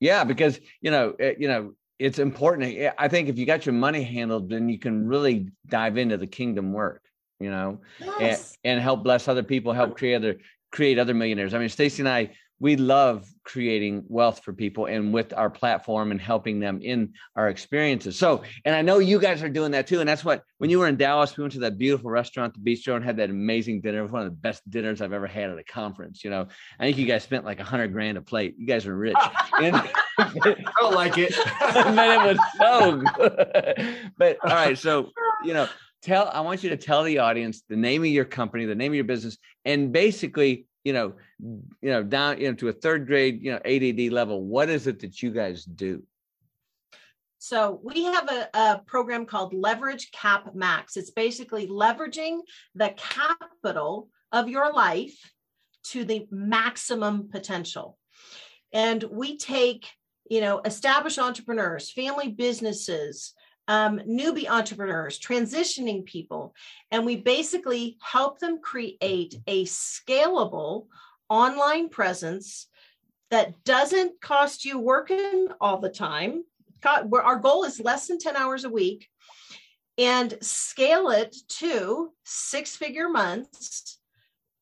Yeah, 0.00 0.24
because 0.24 0.60
you 0.80 0.90
know, 0.90 1.14
it, 1.18 1.38
you 1.40 1.48
know, 1.48 1.74
it's 1.98 2.18
important. 2.18 2.92
I 2.98 3.08
think 3.08 3.28
if 3.28 3.38
you 3.38 3.46
got 3.46 3.66
your 3.66 3.74
money 3.74 4.02
handled, 4.02 4.48
then 4.48 4.68
you 4.68 4.78
can 4.78 5.06
really 5.06 5.50
dive 5.66 5.98
into 5.98 6.16
the 6.16 6.26
kingdom 6.26 6.72
work. 6.72 7.02
You 7.38 7.50
know, 7.50 7.80
yes. 8.00 8.56
and, 8.64 8.72
and 8.74 8.82
help 8.82 9.02
bless 9.02 9.26
other 9.26 9.42
people, 9.42 9.72
help 9.72 9.96
create 9.96 10.14
other 10.14 10.36
create 10.70 10.98
other 10.98 11.14
millionaires. 11.14 11.54
I 11.54 11.58
mean, 11.58 11.68
Stacy 11.68 12.02
and 12.02 12.08
I 12.08 12.30
we 12.60 12.76
love 12.76 13.26
creating 13.42 14.04
wealth 14.06 14.42
for 14.44 14.52
people 14.52 14.84
and 14.84 15.14
with 15.14 15.32
our 15.32 15.48
platform 15.48 16.10
and 16.10 16.20
helping 16.20 16.60
them 16.60 16.80
in 16.82 17.14
our 17.34 17.48
experiences. 17.48 18.18
So, 18.18 18.42
and 18.66 18.74
I 18.74 18.82
know 18.82 18.98
you 18.98 19.18
guys 19.18 19.42
are 19.42 19.48
doing 19.48 19.72
that 19.72 19.86
too. 19.86 20.00
And 20.00 20.08
that's 20.08 20.24
what, 20.24 20.42
when 20.58 20.68
you 20.68 20.78
were 20.78 20.86
in 20.86 20.96
Dallas, 20.96 21.36
we 21.36 21.42
went 21.42 21.54
to 21.54 21.60
that 21.60 21.78
beautiful 21.78 22.10
restaurant, 22.10 22.54
the 22.54 22.60
Bistro, 22.60 22.96
and 22.96 23.04
had 23.04 23.16
that 23.16 23.30
amazing 23.30 23.80
dinner. 23.80 24.00
It 24.00 24.02
was 24.02 24.12
one 24.12 24.22
of 24.22 24.28
the 24.28 24.36
best 24.36 24.68
dinners 24.68 25.00
I've 25.00 25.14
ever 25.14 25.26
had 25.26 25.48
at 25.48 25.58
a 25.58 25.64
conference. 25.64 26.22
You 26.22 26.30
know, 26.30 26.48
I 26.78 26.84
think 26.84 26.98
you 26.98 27.06
guys 27.06 27.24
spent 27.24 27.46
like 27.46 27.60
a 27.60 27.64
hundred 27.64 27.92
grand 27.92 28.18
a 28.18 28.22
plate. 28.22 28.56
You 28.58 28.66
guys 28.66 28.86
are 28.86 28.96
rich. 28.96 29.16
and, 29.60 29.74
I 30.18 30.72
don't 30.78 30.94
like 30.94 31.16
it. 31.16 31.34
man, 31.94 32.28
it 32.28 32.36
was 32.36 32.38
so 32.58 32.96
good. 33.16 34.12
but 34.18 34.36
all 34.44 34.54
right. 34.54 34.76
So, 34.76 35.10
you 35.42 35.54
know, 35.54 35.66
tell, 36.02 36.28
I 36.28 36.40
want 36.40 36.62
you 36.62 36.70
to 36.70 36.76
tell 36.76 37.04
the 37.04 37.18
audience 37.18 37.62
the 37.68 37.76
name 37.76 38.02
of 38.02 38.08
your 38.08 38.26
company, 38.26 38.66
the 38.66 38.74
name 38.74 38.92
of 38.92 38.96
your 38.96 39.04
business, 39.04 39.38
and 39.64 39.92
basically 39.92 40.66
you 40.84 40.92
know, 40.92 41.14
you 41.38 41.90
know, 41.90 42.02
down 42.02 42.40
you 42.40 42.48
know 42.48 42.54
to 42.54 42.68
a 42.68 42.72
third 42.72 43.06
grade, 43.06 43.42
you 43.42 43.52
know, 43.52 43.60
ADD 43.64 44.12
level, 44.12 44.42
what 44.42 44.68
is 44.68 44.86
it 44.86 45.00
that 45.00 45.22
you 45.22 45.30
guys 45.30 45.64
do? 45.64 46.02
So 47.42 47.80
we 47.82 48.04
have 48.04 48.30
a, 48.30 48.48
a, 48.52 48.82
program 48.86 49.24
called 49.24 49.54
Leverage 49.54 50.10
Cap 50.12 50.54
Max. 50.54 50.98
It's 50.98 51.10
basically 51.10 51.66
leveraging 51.68 52.40
the 52.74 52.94
capital 52.98 54.10
of 54.30 54.50
your 54.50 54.70
life 54.74 55.18
to 55.84 56.04
the 56.04 56.26
maximum 56.30 57.30
potential. 57.30 57.96
And 58.74 59.02
we 59.04 59.38
take, 59.38 59.88
you 60.28 60.42
know, 60.42 60.60
established 60.66 61.18
entrepreneurs, 61.18 61.90
family 61.90 62.28
businesses, 62.28 63.32
um, 63.68 64.00
newbie 64.00 64.48
entrepreneurs, 64.48 65.18
transitioning 65.18 66.04
people, 66.04 66.54
and 66.90 67.06
we 67.06 67.16
basically 67.16 67.96
help 68.00 68.38
them 68.38 68.60
create 68.60 69.36
a 69.46 69.64
scalable 69.66 70.86
online 71.28 71.88
presence 71.88 72.66
that 73.30 73.62
doesn't 73.64 74.20
cost 74.20 74.64
you 74.64 74.78
working 74.78 75.48
all 75.60 75.78
the 75.78 75.88
time. 75.88 76.44
Our 76.84 77.36
goal 77.36 77.64
is 77.64 77.80
less 77.80 78.08
than 78.08 78.18
10 78.18 78.36
hours 78.36 78.64
a 78.64 78.70
week 78.70 79.08
and 79.98 80.36
scale 80.40 81.10
it 81.10 81.36
to 81.48 82.12
six 82.24 82.74
figure 82.74 83.08
months 83.08 83.98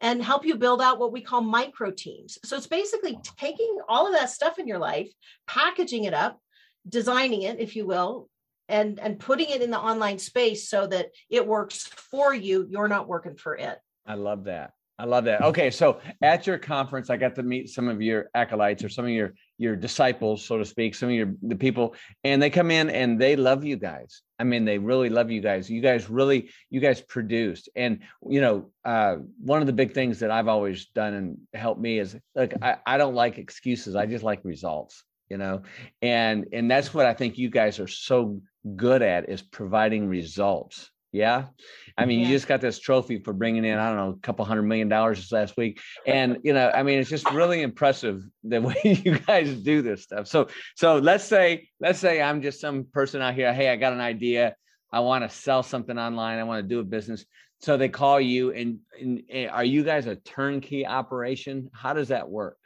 and 0.01 0.23
help 0.23 0.45
you 0.45 0.57
build 0.57 0.81
out 0.81 0.99
what 0.99 1.13
we 1.13 1.21
call 1.21 1.41
micro 1.41 1.91
teams. 1.91 2.39
So 2.45 2.57
it's 2.57 2.67
basically 2.67 3.19
taking 3.37 3.79
all 3.89 4.07
of 4.07 4.13
that 4.15 4.31
stuff 4.31 4.59
in 4.59 4.67
your 4.67 4.79
life, 4.79 5.11
packaging 5.47 6.05
it 6.05 6.15
up, 6.15 6.41
designing 6.89 7.43
it, 7.43 7.59
if 7.59 7.75
you 7.75 7.87
will, 7.87 8.29
and 8.69 8.99
and 9.01 9.19
putting 9.19 9.49
it 9.49 9.63
in 9.63 9.71
the 9.71 9.79
online 9.79 10.19
space 10.19 10.69
so 10.69 10.87
that 10.87 11.09
it 11.31 11.47
works 11.47 11.87
for 11.87 12.35
you 12.35 12.67
you're 12.71 12.89
not 12.89 13.09
working 13.09 13.37
for 13.37 13.57
it. 13.57 13.79
I 14.07 14.15
love 14.15 14.45
that. 14.45 14.73
I 15.01 15.05
love 15.05 15.25
that. 15.25 15.43
Okay 15.43 15.71
so 15.71 16.01
at 16.23 16.47
your 16.47 16.59
conference 16.59 17.09
i 17.09 17.17
got 17.17 17.35
to 17.37 17.43
meet 17.43 17.71
some 17.71 17.89
of 17.89 18.03
your 18.03 18.31
acolytes 18.35 18.83
or 18.83 18.89
some 18.89 19.05
of 19.05 19.11
your 19.11 19.35
your 19.57 19.77
disciples 19.77 20.45
so 20.45 20.59
to 20.59 20.65
speak 20.65 20.95
some 20.95 21.09
of 21.09 21.15
your 21.15 21.35
the 21.43 21.57
people 21.57 21.95
and 22.25 22.43
they 22.43 22.51
come 22.51 22.71
in 22.71 22.91
and 22.91 23.21
they 23.21 23.37
love 23.37 23.65
you 23.65 23.77
guys. 23.77 24.23
I 24.41 24.45
mean 24.45 24.65
they 24.65 24.79
really 24.79 25.09
love 25.09 25.31
you 25.31 25.41
guys. 25.41 25.71
You 25.71 25.81
guys 25.81 26.11
really 26.11 26.51
you 26.71 26.81
guys 26.81 27.01
produced. 27.01 27.69
And 27.77 28.01
you 28.29 28.41
know 28.41 28.71
uh, 28.85 29.17
one 29.41 29.61
of 29.61 29.67
the 29.67 29.73
big 29.73 29.93
things 29.93 30.21
that 30.21 30.31
i've 30.31 30.49
always 30.49 30.87
done 30.87 31.13
and 31.15 31.39
helped 31.53 31.81
me 31.81 31.99
is 31.99 32.17
like 32.35 32.55
I, 32.63 32.77
I 32.87 32.99
don't 32.99 33.15
like 33.15 33.39
excuses. 33.39 33.95
I 33.95 34.07
just 34.07 34.25
like 34.25 34.41
results 34.45 35.05
you 35.31 35.37
know 35.37 35.63
and 36.03 36.47
and 36.53 36.71
that's 36.71 36.93
what 36.93 37.07
i 37.07 37.15
think 37.15 37.39
you 37.39 37.51
guys 37.51 37.79
are 37.79 37.89
so 37.89 38.41
good 38.77 39.03
at 39.03 39.29
is 39.29 39.43
providing 39.43 40.09
results. 40.09 40.91
Yeah. 41.11 41.47
I 41.97 42.05
mean, 42.05 42.21
yeah. 42.21 42.27
you 42.27 42.35
just 42.35 42.47
got 42.47 42.61
this 42.61 42.79
trophy 42.79 43.19
for 43.19 43.33
bringing 43.33 43.65
in, 43.65 43.79
I 43.79 43.89
don't 43.89 43.97
know, 43.97 44.11
a 44.11 44.21
couple 44.21 44.45
hundred 44.45 44.65
million 44.65 44.89
dollars 44.89 45.19
this 45.19 45.33
last 45.33 45.57
week. 45.57 45.81
And, 46.07 46.39
you 46.45 46.53
know, 46.53 46.71
I 46.73 46.83
mean, 46.83 46.99
it's 46.99 47.09
just 47.09 47.31
really 47.31 47.63
impressive 47.63 48.23
the 48.45 48.61
way 48.61 48.77
you 48.85 49.19
guys 49.19 49.55
do 49.63 49.81
this 49.81 50.03
stuff. 50.03 50.29
So, 50.29 50.49
so 50.77 50.99
let's 50.99 51.25
say, 51.25 51.69
let's 51.81 51.99
say 51.99 52.21
I'm 52.21 52.43
just 52.43 52.61
some 52.61 52.85
person 52.93 53.23
out 53.23 53.35
here. 53.35 53.53
Hey, 53.55 53.71
I 53.71 53.77
got 53.77 53.95
an 53.95 54.01
idea. 54.01 54.55
I 54.93 55.01
want 55.01 55.29
to 55.29 55.35
sell 55.35 55.63
something 55.63 55.99
online. 55.99 56.39
I 56.39 56.45
want 56.45 56.63
to 56.63 56.69
do 56.69 56.81
a 56.81 56.85
business. 56.85 57.25
So 57.61 57.77
they 57.77 57.89
call 57.89 58.21
you 58.21 58.53
and, 58.53 58.79
and, 59.01 59.23
and 59.31 59.51
are 59.51 59.65
you 59.65 59.83
guys 59.83 60.07
a 60.07 60.17
turnkey 60.17 60.87
operation? 60.87 61.71
How 61.73 61.95
does 61.95 62.09
that 62.09 62.29
work? 62.29 62.59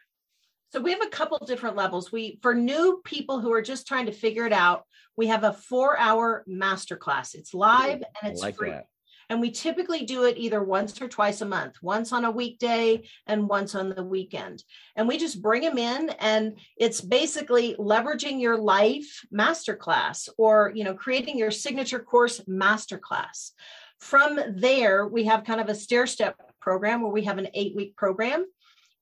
So 0.72 0.80
we 0.80 0.92
have 0.92 1.02
a 1.02 1.10
couple 1.10 1.38
different 1.46 1.76
levels. 1.76 2.10
We 2.10 2.38
for 2.40 2.54
new 2.54 3.02
people 3.04 3.40
who 3.40 3.52
are 3.52 3.60
just 3.60 3.86
trying 3.86 4.06
to 4.06 4.12
figure 4.12 4.46
it 4.46 4.54
out, 4.54 4.84
we 5.16 5.26
have 5.26 5.44
a 5.44 5.52
four-hour 5.52 6.44
masterclass. 6.48 7.34
It's 7.34 7.52
live 7.52 8.02
and 8.22 8.32
it's 8.32 8.40
like 8.40 8.56
free. 8.56 8.70
That. 8.70 8.86
And 9.28 9.40
we 9.40 9.50
typically 9.50 10.04
do 10.04 10.24
it 10.24 10.36
either 10.38 10.62
once 10.62 11.00
or 11.00 11.08
twice 11.08 11.42
a 11.42 11.46
month, 11.46 11.76
once 11.82 12.12
on 12.12 12.24
a 12.24 12.30
weekday 12.30 13.02
and 13.26 13.48
once 13.48 13.74
on 13.74 13.90
the 13.90 14.02
weekend. 14.02 14.64
And 14.96 15.06
we 15.06 15.18
just 15.18 15.40
bring 15.42 15.62
them 15.62 15.78
in 15.78 16.10
and 16.18 16.58
it's 16.76 17.00
basically 17.00 17.74
leveraging 17.78 18.40
your 18.40 18.56
life 18.56 19.24
masterclass 19.32 20.28
or, 20.38 20.72
you 20.74 20.84
know, 20.84 20.94
creating 20.94 21.38
your 21.38 21.50
signature 21.50 22.00
course 22.00 22.40
masterclass. 22.40 23.52
From 24.00 24.38
there, 24.56 25.06
we 25.06 25.24
have 25.24 25.44
kind 25.44 25.60
of 25.60 25.68
a 25.68 25.74
stair 25.74 26.06
step 26.06 26.36
program 26.60 27.02
where 27.02 27.12
we 27.12 27.24
have 27.24 27.38
an 27.38 27.48
eight 27.54 27.76
week 27.76 27.96
program 27.96 28.46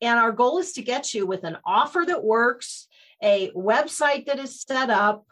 and 0.00 0.18
our 0.18 0.32
goal 0.32 0.58
is 0.58 0.72
to 0.72 0.82
get 0.82 1.14
you 1.14 1.26
with 1.26 1.44
an 1.44 1.58
offer 1.64 2.04
that 2.06 2.24
works, 2.24 2.88
a 3.22 3.50
website 3.50 4.26
that 4.26 4.38
is 4.38 4.62
set 4.62 4.90
up, 4.90 5.26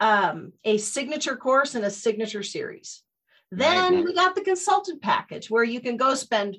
um, 0.00 0.52
a 0.64 0.78
signature 0.78 1.36
course, 1.36 1.74
and 1.74 1.84
a 1.84 1.90
signature 1.90 2.42
series. 2.42 3.02
Then 3.52 3.94
right. 3.96 4.04
we 4.04 4.14
got 4.14 4.34
the 4.34 4.42
consultant 4.42 5.02
package 5.02 5.50
where 5.50 5.64
you 5.64 5.80
can 5.80 5.96
go 5.96 6.14
spend 6.14 6.56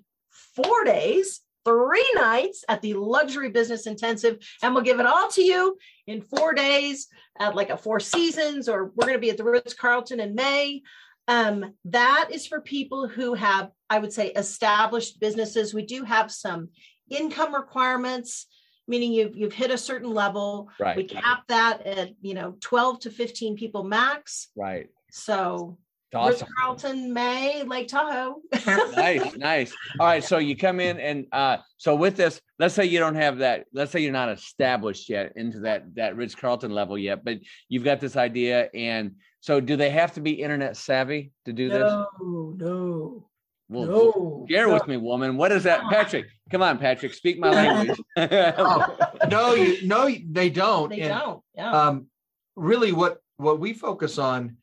four 0.56 0.84
days, 0.84 1.42
three 1.64 2.12
nights 2.16 2.66
at 2.68 2.82
the 2.82 2.94
luxury 2.94 3.50
business 3.50 3.88
intensive, 3.88 4.38
and 4.62 4.74
we'll 4.74 4.84
give 4.84 5.00
it 5.00 5.06
all 5.06 5.30
to 5.30 5.42
you 5.42 5.78
in 6.08 6.22
four 6.22 6.54
days 6.54 7.08
at 7.40 7.56
like 7.56 7.70
a 7.70 7.78
Four 7.78 8.00
Seasons, 8.00 8.68
or 8.68 8.92
we're 8.96 9.08
going 9.08 9.14
to 9.14 9.20
be 9.20 9.30
at 9.30 9.38
the 9.38 9.44
Ritz 9.44 9.74
Carlton 9.74 10.20
in 10.20 10.36
May. 10.36 10.82
Um, 11.28 11.74
that 11.86 12.30
is 12.32 12.48
for 12.48 12.62
people 12.62 13.08
who 13.08 13.36
have, 13.36 13.70
I 13.90 14.00
would 14.00 14.12
say, 14.12 14.30
established 14.30 15.20
businesses. 15.20 15.74
We 15.74 15.86
do 15.86 16.04
have 16.04 16.32
some 16.32 16.70
income 17.12 17.54
requirements 17.54 18.48
meaning 18.88 19.14
you've 19.14 19.36
you've 19.36 19.54
hit 19.54 19.72
a 19.72 19.78
certain 19.78 20.12
level 20.14 20.70
right 20.80 20.98
we 20.98 21.04
cap 21.04 21.44
that 21.48 21.86
at 21.86 22.12
you 22.22 22.34
know 22.34 22.56
12 22.62 23.02
to 23.02 23.12
15 23.12 23.56
people 23.56 23.84
max 23.84 24.50
right 24.56 24.88
so 25.12 25.78
awesome. 26.14 26.48
Carlton, 26.58 27.14
May, 27.14 27.64
Lake 27.64 27.88
Tahoe. 27.88 28.42
nice, 28.96 29.36
nice. 29.36 29.74
All 30.00 30.08
right, 30.08 30.24
so 30.24 30.38
you 30.38 30.56
come 30.56 30.80
in 30.80 31.00
and 31.00 31.26
uh, 31.32 31.58
so 31.78 31.96
with 31.96 32.16
this, 32.16 32.42
let's 32.60 32.74
say 32.74 32.86
you 32.86 33.00
don't 33.00 33.16
have 33.16 33.40
that. 33.40 33.66
Let's 33.74 33.92
say 33.92 34.02
you're 34.02 34.12
not 34.12 34.30
established 34.30 35.10
yet 35.10 35.34
into 35.36 35.60
that 35.62 35.96
that 35.96 36.16
Ritz 36.16 36.36
Carlton 36.36 36.72
level 36.72 36.98
yet, 36.98 37.24
but 37.24 37.40
you've 37.70 37.84
got 37.84 38.00
this 38.00 38.16
idea, 38.16 38.70
and 38.74 39.16
so 39.40 39.60
do 39.60 39.76
they 39.76 39.90
have 39.90 40.14
to 40.14 40.22
be 40.22 40.32
internet 40.32 40.78
savvy 40.78 41.32
to 41.46 41.54
do 41.54 41.70
no, 41.70 41.74
this? 41.74 41.92
No, 42.22 42.54
no. 42.58 43.28
Well, 43.72 43.86
no, 43.86 44.46
share 44.50 44.68
no. 44.68 44.74
with 44.74 44.88
me, 44.88 44.98
woman. 44.98 45.38
What 45.38 45.54
is 45.54 45.64
that, 45.64 45.90
Patrick? 45.90 46.26
Come 46.52 46.62
on, 46.62 46.78
Patrick. 46.78 47.14
Speak 47.14 47.40
my 47.40 47.50
language. 47.52 47.98
oh, 48.18 48.98
no, 49.30 49.54
you, 49.54 49.88
no, 49.88 50.14
they 50.30 50.50
don't. 50.50 50.90
They 50.90 51.02
and, 51.02 51.20
don't. 51.20 51.42
Yeah. 51.56 51.72
Um, 51.72 52.08
really, 52.58 52.92
what 52.92 53.20
what 53.38 53.62
we 53.62 53.72
focus 53.72 54.18
on 54.18 54.58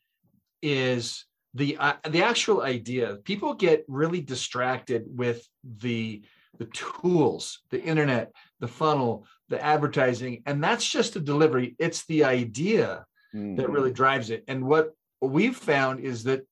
is 0.63 1.25
the 1.55 1.79
uh, 1.79 1.95
the 2.11 2.23
actual 2.23 2.61
idea. 2.61 3.17
People 3.25 3.55
get 3.55 3.87
really 3.89 4.21
distracted 4.21 5.05
with 5.07 5.43
the 5.65 6.23
the 6.59 6.67
tools, 6.67 7.61
the 7.71 7.83
internet, 7.83 8.33
the 8.61 8.69
funnel, 8.69 9.27
the 9.49 9.65
advertising, 9.65 10.43
and 10.45 10.63
that's 10.63 10.87
just 10.87 11.15
the 11.15 11.21
delivery. 11.21 11.77
It's 11.79 12.05
the 12.05 12.25
idea 12.25 13.07
mm. 13.35 13.57
that 13.57 13.71
really 13.71 13.93
drives 13.93 14.29
it. 14.29 14.45
And 14.49 14.67
what 14.67 14.91
we've 15.23 15.57
found 15.57 16.01
is 16.01 16.25
that 16.25 16.47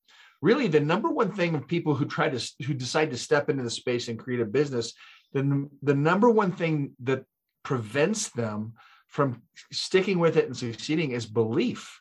really 0.46 0.68
the 0.68 0.80
number 0.92 1.11
one 1.11 1.32
thing 1.32 1.54
of 1.54 1.66
people 1.66 1.94
who 1.94 2.06
try 2.06 2.28
to 2.28 2.40
who 2.64 2.74
decide 2.74 3.11
to 3.11 3.18
step 3.26 3.50
into 3.50 3.64
the 3.64 3.70
space 3.82 4.09
and 4.09 4.18
create 4.18 4.40
a 4.40 4.44
business 4.59 4.94
the, 5.32 5.68
the 5.82 5.94
number 5.94 6.30
one 6.30 6.52
thing 6.52 6.92
that 7.02 7.24
prevents 7.62 8.30
them 8.30 8.74
from 9.09 9.42
sticking 9.72 10.18
with 10.18 10.37
it 10.37 10.46
and 10.46 10.56
succeeding 10.56 11.12
is 11.12 11.26
belief. 11.26 12.00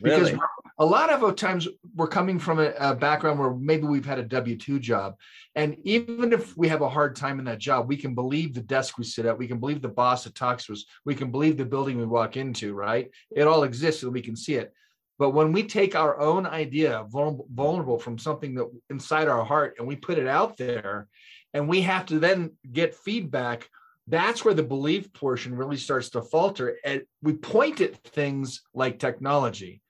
Because 0.00 0.30
really? 0.30 0.42
a 0.78 0.86
lot 0.86 1.10
of 1.10 1.36
times 1.36 1.66
we're 1.94 2.06
coming 2.06 2.38
from 2.38 2.60
a, 2.60 2.72
a, 2.78 2.94
background 2.94 3.38
where 3.38 3.52
maybe 3.52 3.84
we've 3.84 4.06
had 4.06 4.20
a 4.20 4.24
w2 4.24 4.80
job 4.80 5.16
and 5.56 5.76
even 5.82 6.32
if 6.32 6.56
we 6.56 6.68
have 6.68 6.82
a 6.82 6.88
hard 6.88 7.16
time 7.16 7.40
in 7.40 7.44
that 7.46 7.58
job 7.58 7.88
we 7.88 7.96
can 7.96 8.14
believe 8.14 8.54
the 8.54 8.60
desk 8.60 8.96
we 8.96 9.02
sit 9.04 9.26
at 9.26 9.36
we 9.36 9.48
can 9.48 9.58
believe 9.58 9.82
the 9.82 9.88
boss 9.88 10.22
that 10.22 10.36
talks 10.36 10.66
to 10.66 10.72
us 10.72 10.84
we 11.04 11.16
can 11.16 11.32
believe 11.32 11.56
the 11.56 11.64
building 11.64 11.98
we 11.98 12.06
walk 12.06 12.36
into 12.36 12.74
right? 12.74 13.10
It 13.34 13.48
all 13.48 13.64
exists 13.64 14.02
so 14.02 14.08
we 14.08 14.22
can 14.22 14.36
see 14.36 14.54
it 14.54 14.72
but 15.18 15.30
when 15.30 15.52
we 15.52 15.62
take 15.64 15.94
our 15.94 16.18
own 16.18 16.46
idea, 16.46 17.04
vulnerable, 17.08 17.98
from 17.98 18.18
something 18.18 18.54
that 18.54 18.70
inside 18.90 19.28
our 19.28 19.44
heart, 19.44 19.74
and 19.78 19.86
we 19.86 19.96
put 19.96 20.18
it 20.18 20.26
out 20.26 20.56
there, 20.56 21.08
and 21.54 21.68
we 21.68 21.82
have 21.82 22.06
to 22.06 22.18
then 22.18 22.52
get 22.72 22.94
feedback, 22.94 23.68
that's 24.08 24.44
where 24.44 24.54
the 24.54 24.62
belief 24.62 25.12
portion 25.12 25.54
really 25.54 25.76
starts 25.76 26.10
to 26.10 26.22
falter. 26.22 26.76
And 26.84 27.02
we 27.22 27.34
point 27.34 27.80
at 27.80 27.96
things 28.02 28.62
like 28.74 28.98
technology, 28.98 29.80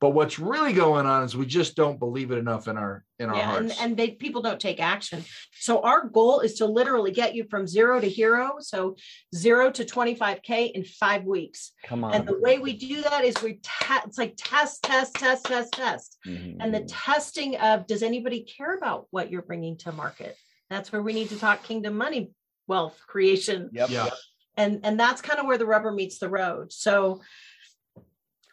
But 0.00 0.10
what's 0.10 0.38
really 0.38 0.72
going 0.72 1.04
on 1.04 1.24
is 1.24 1.36
we 1.36 1.44
just 1.44 1.76
don't 1.76 1.98
believe 1.98 2.30
it 2.30 2.38
enough 2.38 2.68
in 2.68 2.78
our 2.78 3.04
in 3.18 3.28
our 3.28 3.36
yeah, 3.36 3.56
and, 3.56 3.66
hearts. 3.66 3.82
and 3.82 3.96
they 3.98 4.12
people 4.12 4.40
don't 4.40 4.58
take 4.58 4.80
action. 4.80 5.22
So 5.52 5.82
our 5.82 6.08
goal 6.08 6.40
is 6.40 6.54
to 6.54 6.66
literally 6.66 7.10
get 7.10 7.34
you 7.34 7.44
from 7.50 7.66
zero 7.66 8.00
to 8.00 8.08
hero. 8.08 8.56
So 8.60 8.96
zero 9.34 9.70
to 9.70 9.84
25K 9.84 10.72
in 10.72 10.84
five 10.84 11.24
weeks. 11.24 11.72
Come 11.84 12.02
on. 12.04 12.14
And 12.14 12.26
the 12.26 12.40
way 12.40 12.58
we 12.58 12.72
do 12.72 13.02
that 13.02 13.24
is 13.24 13.34
we 13.42 13.60
te- 13.62 14.00
it's 14.06 14.16
like 14.16 14.34
test, 14.38 14.82
test, 14.82 15.14
test, 15.14 15.44
test, 15.44 15.72
test. 15.74 16.16
Mhm. 16.26 16.56
And 16.60 16.74
the 16.74 16.80
testing 16.80 17.56
of 17.56 17.86
does 17.86 18.02
anybody 18.02 18.40
care 18.44 18.74
about 18.74 19.06
what 19.10 19.30
you're 19.30 19.42
bringing 19.42 19.76
to 19.78 19.92
market? 19.92 20.34
That's 20.70 20.90
where 20.92 21.02
we 21.02 21.12
need 21.12 21.28
to 21.28 21.38
talk 21.38 21.62
kingdom 21.62 21.94
money, 21.98 22.30
wealth 22.66 22.98
creation. 23.06 23.68
Yep. 23.72 23.90
Yeah. 23.90 24.08
And 24.56 24.80
and 24.82 24.98
that's 24.98 25.20
kind 25.20 25.38
of 25.40 25.44
where 25.46 25.58
the 25.58 25.66
rubber 25.66 25.92
meets 25.92 26.18
the 26.18 26.30
road. 26.30 26.72
So 26.72 26.90
So 26.90 27.20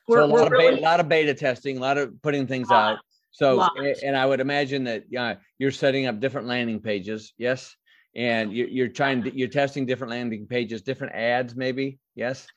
we're, 0.08 0.22
a 0.22 0.26
lot, 0.26 0.48
of 0.48 0.52
beta, 0.52 0.70
really 0.70 0.82
lot 0.82 1.00
of 1.00 1.10
beta 1.10 1.34
testing, 1.34 1.78
a 1.78 1.82
lot 1.82 1.98
of 1.98 2.22
putting 2.22 2.48
things 2.48 2.70
Lot, 2.70 2.94
out. 2.94 3.00
So, 3.32 3.58
lot. 3.58 3.72
and 4.04 4.16
I 4.16 4.26
would 4.26 4.40
imagine 4.40 4.86
that 4.86 5.04
uh, 5.18 5.36
you're 5.58 5.72
setting 5.72 6.08
up 6.08 6.20
different 6.20 6.48
landing 6.48 6.80
pages, 6.80 7.34
yes, 7.38 7.76
and 8.16 8.52
you're, 8.52 8.68
you're 8.68 8.88
trying 8.88 9.24
to, 9.24 9.38
you're 9.38 9.48
testing 9.48 9.86
different 9.86 10.12
landing 10.12 10.48
pages, 10.48 10.82
different 10.82 11.14
ads, 11.14 11.56
maybe, 11.56 12.00
yes. 12.16 12.48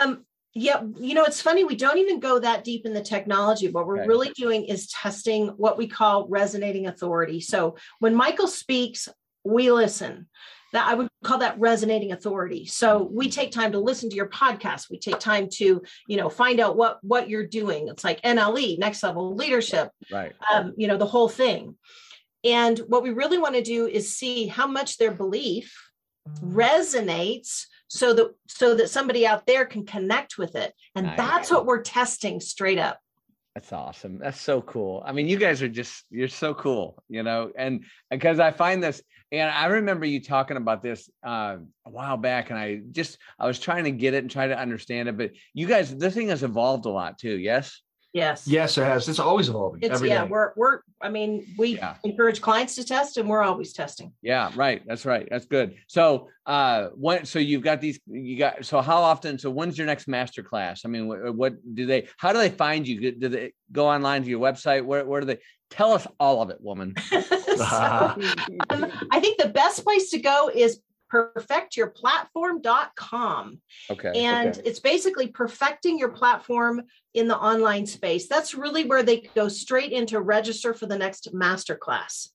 Um, 0.00 0.24
yeah, 0.54 0.82
you 0.98 1.14
know, 1.14 1.24
it's 1.24 1.40
funny. 1.40 1.64
We 1.64 1.74
don't 1.74 1.98
even 1.98 2.20
go 2.20 2.38
that 2.38 2.62
deep 2.62 2.86
in 2.86 2.94
the 2.94 3.02
technology. 3.02 3.68
What 3.70 3.86
we're 3.86 3.98
Okay. 3.98 4.08
really 4.08 4.30
doing 4.30 4.64
is 4.64 4.88
testing 4.88 5.48
what 5.48 5.76
we 5.76 5.88
call 5.88 6.28
resonating 6.28 6.86
authority. 6.86 7.40
So 7.40 7.76
when 7.98 8.14
Michael 8.14 8.46
speaks, 8.46 9.08
we 9.44 9.72
listen. 9.72 10.28
That 10.74 10.86
I 10.88 10.94
would 10.94 11.08
call 11.22 11.38
that 11.38 11.58
resonating 11.58 12.12
authority. 12.12 12.66
So 12.66 13.08
we 13.10 13.30
take 13.30 13.52
time 13.52 13.72
to 13.72 13.78
listen 13.78 14.10
to 14.10 14.16
your 14.16 14.28
podcast. 14.28 14.90
We 14.90 14.98
take 14.98 15.20
time 15.20 15.48
to, 15.52 15.82
you 16.08 16.16
know, 16.16 16.28
find 16.28 16.58
out 16.60 16.76
what 16.76 16.98
what 17.02 17.28
you're 17.30 17.46
doing. 17.46 17.88
It's 17.88 18.04
like 18.04 18.20
NLE, 18.22 18.78
next 18.78 19.02
level 19.02 19.34
leadership, 19.36 19.90
Right. 20.12 20.32
um, 20.52 20.74
you 20.76 20.88
know, 20.88 20.96
the 20.98 21.06
whole 21.06 21.28
thing. 21.28 21.76
And 22.42 22.76
what 22.88 23.04
we 23.04 23.10
really 23.10 23.38
want 23.38 23.54
to 23.54 23.62
do 23.62 23.86
is 23.86 24.14
see 24.16 24.48
how 24.48 24.66
much 24.66 24.98
their 24.98 25.12
belief 25.12 25.72
resonates 26.42 27.66
so 27.88 28.12
that 28.14 28.34
so 28.48 28.74
that 28.74 28.90
somebody 28.90 29.26
out 29.26 29.46
there 29.46 29.64
can 29.64 29.86
connect 29.86 30.38
with 30.38 30.56
it. 30.56 30.74
And 30.94 31.06
Nice. 31.06 31.16
that's 31.16 31.50
what 31.50 31.66
we're 31.66 31.82
testing 31.82 32.40
straight 32.40 32.78
up. 32.78 32.98
That's 33.54 33.72
awesome. 33.72 34.18
That's 34.18 34.40
so 34.40 34.60
cool. 34.62 35.00
I 35.06 35.12
mean, 35.12 35.28
you 35.28 35.36
guys 35.38 35.62
are 35.62 35.68
just 35.68 36.04
you're 36.10 36.26
so 36.26 36.54
cool, 36.54 37.00
you 37.08 37.22
know, 37.22 37.52
and 37.56 37.84
because 38.10 38.40
I 38.40 38.50
find 38.50 38.82
this, 38.82 39.00
and 39.30 39.48
I 39.48 39.66
remember 39.66 40.06
you 40.06 40.20
talking 40.20 40.56
about 40.56 40.82
this 40.82 41.08
uh, 41.24 41.58
a 41.86 41.90
while 41.90 42.16
back, 42.16 42.50
and 42.50 42.58
I 42.58 42.80
just 42.90 43.16
I 43.38 43.46
was 43.46 43.60
trying 43.60 43.84
to 43.84 43.92
get 43.92 44.12
it 44.14 44.24
and 44.24 44.30
try 44.30 44.48
to 44.48 44.58
understand 44.58 45.08
it, 45.08 45.16
but 45.16 45.30
you 45.52 45.68
guys, 45.68 45.96
this 45.96 46.14
thing 46.14 46.28
has 46.28 46.42
evolved 46.42 46.84
a 46.86 46.90
lot 46.90 47.16
too. 47.16 47.38
Yes. 47.38 47.80
Yes. 48.14 48.46
yes, 48.46 48.78
it 48.78 48.84
has. 48.84 49.08
It's 49.08 49.18
always 49.18 49.48
evolving 49.48 49.80
It's 49.82 49.96
every 49.96 50.08
yeah, 50.08 50.22
day. 50.24 50.30
we're 50.30 50.52
we're 50.54 50.80
I 51.02 51.08
mean, 51.08 51.44
we 51.58 51.76
Yeah. 51.76 51.96
encourage 52.04 52.40
clients 52.40 52.76
to 52.76 52.84
test 52.84 53.16
and 53.16 53.28
we're 53.28 53.42
always 53.42 53.72
testing. 53.72 54.12
Yeah, 54.22 54.52
right. 54.54 54.82
That's 54.86 55.04
right. 55.04 55.26
That's 55.28 55.46
good. 55.46 55.74
So, 55.88 56.28
uh, 56.46 56.90
when 56.94 57.24
so 57.26 57.40
you've 57.40 57.62
got 57.62 57.80
these, 57.80 57.98
you 58.06 58.38
got 58.38 58.64
so 58.64 58.80
how 58.80 58.98
often? 59.02 59.36
So 59.36 59.50
when's 59.50 59.76
your 59.76 59.88
next 59.88 60.06
master 60.06 60.44
class? 60.44 60.82
I 60.84 60.88
mean, 60.88 61.08
what, 61.08 61.34
what 61.34 61.74
do 61.74 61.86
they? 61.86 62.06
How 62.16 62.32
do 62.32 62.38
they 62.38 62.50
find 62.50 62.86
you? 62.86 63.10
Do 63.10 63.28
they 63.28 63.52
go 63.72 63.88
online 63.88 64.22
to 64.22 64.30
your 64.30 64.40
website? 64.40 64.84
Where 64.84 65.04
where 65.04 65.20
do 65.20 65.26
they? 65.26 65.38
Tell 65.70 65.92
us 65.92 66.06
all 66.20 66.40
of 66.40 66.50
it, 66.50 66.60
woman. 66.60 66.94
So, 67.54 67.64
um, 68.70 68.90
I 69.12 69.20
think 69.20 69.40
the 69.40 69.48
best 69.48 69.84
place 69.84 70.10
to 70.10 70.18
go 70.18 70.50
is 70.52 70.80
perfectyourplatform.com. 71.14 73.60
Okay. 73.90 74.12
And 74.14 74.50
okay. 74.50 74.62
it's 74.64 74.80
basically 74.80 75.28
perfecting 75.28 75.98
your 75.98 76.10
platform 76.10 76.82
in 77.14 77.28
the 77.28 77.36
online 77.36 77.86
space. 77.86 78.28
That's 78.28 78.54
really 78.54 78.84
where 78.84 79.02
they 79.02 79.30
go 79.34 79.48
straight 79.48 79.92
into 79.92 80.20
register 80.20 80.74
for 80.74 80.84
the 80.86 80.98
next 80.98 81.34
masterclass. 81.34 82.28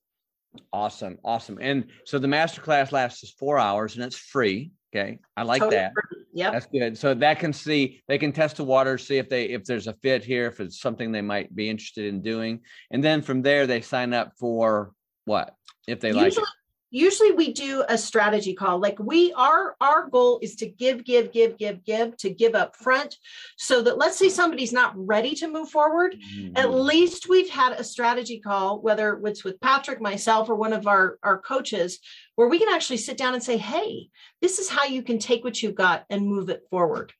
Awesome, 0.72 1.18
awesome. 1.24 1.58
And 1.60 1.86
so 2.04 2.18
the 2.18 2.26
master 2.26 2.60
class 2.60 2.90
lasts 2.90 3.30
four 3.38 3.58
hours, 3.58 3.94
and 3.94 4.04
it's 4.04 4.16
free. 4.16 4.72
Okay, 4.92 5.20
I 5.36 5.44
like 5.44 5.60
Totally 5.60 5.76
that. 5.76 5.92
Yep. 6.32 6.52
That's 6.52 6.66
good. 6.66 6.98
So 6.98 7.14
that 7.14 7.38
can 7.38 7.52
see 7.52 8.02
they 8.08 8.18
can 8.18 8.32
test 8.32 8.56
the 8.56 8.64
water, 8.64 8.98
see 8.98 9.18
if 9.18 9.28
they 9.28 9.44
if 9.44 9.64
there's 9.64 9.86
a 9.86 9.94
fit 9.94 10.24
here, 10.24 10.46
if 10.46 10.58
it's 10.58 10.80
something 10.80 11.12
they 11.12 11.22
might 11.22 11.54
be 11.54 11.68
interested 11.68 12.06
in 12.06 12.22
doing, 12.22 12.60
and 12.90 13.02
then 13.02 13.22
from 13.22 13.42
there 13.42 13.66
they 13.66 13.80
sign 13.80 14.12
up 14.12 14.32
for 14.38 14.92
what 15.24 15.54
if 15.86 16.00
they 16.00 16.12
like 16.12 16.36
it. 16.36 16.44
Usually 16.90 17.32
we 17.32 17.52
do 17.52 17.84
a 17.88 17.96
strategy 17.96 18.54
call. 18.54 18.80
Like 18.80 18.98
we 18.98 19.32
our 19.34 19.76
our 19.80 20.08
goal 20.08 20.38
is 20.42 20.56
to 20.56 20.66
give, 20.66 21.04
give, 21.04 21.32
give, 21.32 21.56
give, 21.56 21.84
give, 21.84 22.16
to 22.18 22.30
give 22.30 22.54
up 22.54 22.76
front, 22.76 23.16
so 23.56 23.82
that 23.82 23.98
let's 23.98 24.16
say 24.16 24.28
somebody's 24.28 24.72
not 24.72 24.92
ready 24.96 25.34
to 25.36 25.48
move 25.48 25.70
forward. 25.70 26.16
At 26.56 26.66
Mhm. 26.66 26.84
least 26.84 27.28
we've 27.28 27.48
had 27.48 27.72
a 27.72 27.84
strategy 27.84 28.40
call, 28.40 28.80
whether 28.80 29.20
it's 29.24 29.44
with 29.44 29.60
Patrick, 29.60 30.00
myself, 30.00 30.48
or 30.48 30.54
one 30.56 30.72
of 30.72 30.86
our, 30.86 31.18
our 31.22 31.38
coaches, 31.38 31.98
where 32.34 32.48
we 32.48 32.58
can 32.58 32.68
actually 32.68 32.96
sit 32.96 33.16
down 33.16 33.34
and 33.34 33.42
say, 33.42 33.56
hey, 33.56 34.08
this 34.42 34.58
is 34.58 34.68
how 34.68 34.84
you 34.84 35.02
can 35.02 35.18
take 35.18 35.44
what 35.44 35.62
you've 35.62 35.74
got 35.74 36.04
and 36.10 36.26
move 36.26 36.48
it 36.50 36.62
forward. 36.70 37.12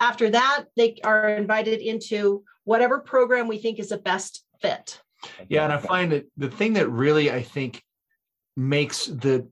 After 0.00 0.30
that, 0.30 0.64
they 0.76 0.96
are 1.04 1.28
invited 1.28 1.80
into 1.80 2.44
whatever 2.64 3.00
program 3.00 3.48
we 3.48 3.58
think 3.58 3.78
is 3.78 3.90
the 3.90 3.98
best 3.98 4.44
fit. 4.60 5.00
Yeah, 5.48 5.64
and 5.64 5.72
I 5.72 5.78
find 5.78 6.12
that 6.12 6.26
the 6.36 6.48
thing 6.50 6.74
that 6.74 6.88
really 6.88 7.30
I 7.32 7.42
think 7.42 7.82
makes 8.58 9.06
the 9.06 9.46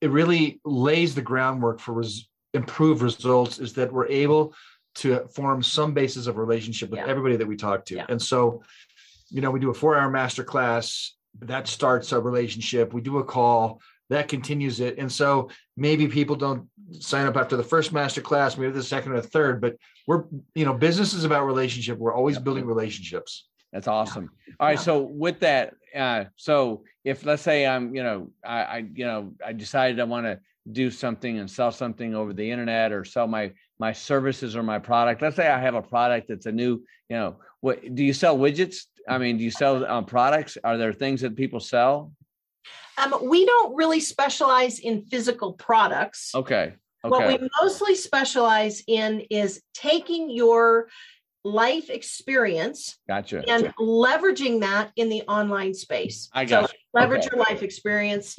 it 0.00 0.10
really 0.10 0.60
lays 0.64 1.16
the 1.16 1.20
groundwork 1.20 1.80
for 1.80 1.92
res, 1.92 2.28
improved 2.54 3.02
results 3.02 3.58
is 3.58 3.72
that 3.72 3.92
we're 3.92 4.06
able 4.06 4.54
to 4.94 5.26
form 5.34 5.60
some 5.60 5.92
basis 5.92 6.28
of 6.28 6.36
relationship 6.36 6.90
with 6.90 7.00
Yeah. 7.00 7.06
everybody 7.08 7.36
that 7.36 7.48
we 7.48 7.56
talk 7.56 7.84
to. 7.86 7.96
Yeah. 7.96 8.06
And 8.08 8.22
so, 8.22 8.62
you 9.28 9.40
know, 9.40 9.50
we 9.50 9.58
do 9.58 9.70
a 9.70 9.74
four-hour 9.74 10.08
master 10.08 10.44
class 10.44 11.14
that 11.40 11.66
starts 11.66 12.12
a 12.12 12.20
relationship. 12.20 12.92
We 12.92 13.00
do 13.00 13.18
a 13.18 13.24
call 13.24 13.80
that 14.08 14.28
continues 14.28 14.78
it. 14.80 14.98
And 14.98 15.10
so 15.10 15.50
maybe 15.76 16.06
people 16.06 16.36
don't 16.36 16.68
sign 16.92 17.26
up 17.26 17.36
after 17.36 17.56
the 17.56 17.64
first 17.64 17.92
master 17.92 18.20
class, 18.20 18.56
maybe 18.56 18.72
the 18.72 18.82
second 18.82 19.12
or 19.12 19.20
third, 19.20 19.60
but 19.60 19.76
we're, 20.06 20.24
you 20.54 20.64
know, 20.64 20.74
business 20.74 21.12
is 21.12 21.24
about 21.24 21.44
relationship. 21.44 21.98
We're 21.98 22.14
always 22.14 22.38
building 22.38 22.64
relationships. 22.64 23.47
That's 23.72 23.88
awesome. 23.88 24.30
All 24.58 24.66
right. 24.66 24.72
Yeah. 24.72 24.80
So 24.80 25.00
with 25.02 25.40
that, 25.40 25.74
uh, 25.94 26.24
so 26.36 26.84
if 27.04 27.24
let's 27.24 27.42
say 27.42 27.66
I'm, 27.66 27.94
you 27.94 28.02
know, 28.02 28.30
I, 28.44 28.62
I 28.62 28.76
you 28.94 29.04
know, 29.04 29.32
I 29.44 29.52
decided 29.52 30.00
I 30.00 30.04
want 30.04 30.26
to 30.26 30.40
do 30.72 30.90
something 30.90 31.38
and 31.38 31.50
sell 31.50 31.72
something 31.72 32.14
over 32.14 32.32
the 32.32 32.50
internet 32.50 32.92
or 32.92 33.04
sell 33.04 33.26
my 33.26 33.52
my 33.78 33.92
services 33.92 34.56
or 34.56 34.62
my 34.62 34.78
product. 34.78 35.22
Let's 35.22 35.36
say 35.36 35.48
I 35.48 35.60
have 35.60 35.74
a 35.74 35.82
product 35.82 36.28
that's 36.28 36.46
a 36.46 36.52
new, 36.52 36.82
you 37.08 37.16
know, 37.16 37.36
what 37.60 37.94
do 37.94 38.04
you 38.04 38.12
sell 38.12 38.36
widgets? 38.36 38.84
I 39.08 39.18
mean, 39.18 39.38
do 39.38 39.44
you 39.44 39.50
sell 39.50 39.84
um, 39.86 40.04
products? 40.04 40.58
Are 40.64 40.76
there 40.76 40.92
things 40.92 41.20
that 41.20 41.36
people 41.36 41.60
sell? 41.60 42.12
Um, 42.98 43.14
we 43.28 43.46
don't 43.46 43.74
really 43.76 44.00
specialize 44.00 44.80
in 44.80 45.02
physical 45.02 45.52
products. 45.52 46.34
Okay. 46.34 46.74
What 47.02 47.28
we 47.28 47.48
mostly 47.62 47.94
specialize 47.94 48.82
in 48.86 49.20
is 49.30 49.62
taking 49.72 50.30
your 50.30 50.88
life 51.44 51.90
experience 51.90 52.98
Gotcha. 53.08 53.44
and 53.48 53.72
leveraging 53.78 54.60
that 54.60 54.90
in 54.96 55.08
the 55.08 55.22
online 55.22 55.74
space. 55.74 56.28
I 56.32 56.44
So 56.44 56.60
you. 56.62 56.68
leverage 56.94 57.26
Okay. 57.26 57.36
your 57.36 57.44
life 57.44 57.62
experience 57.62 58.38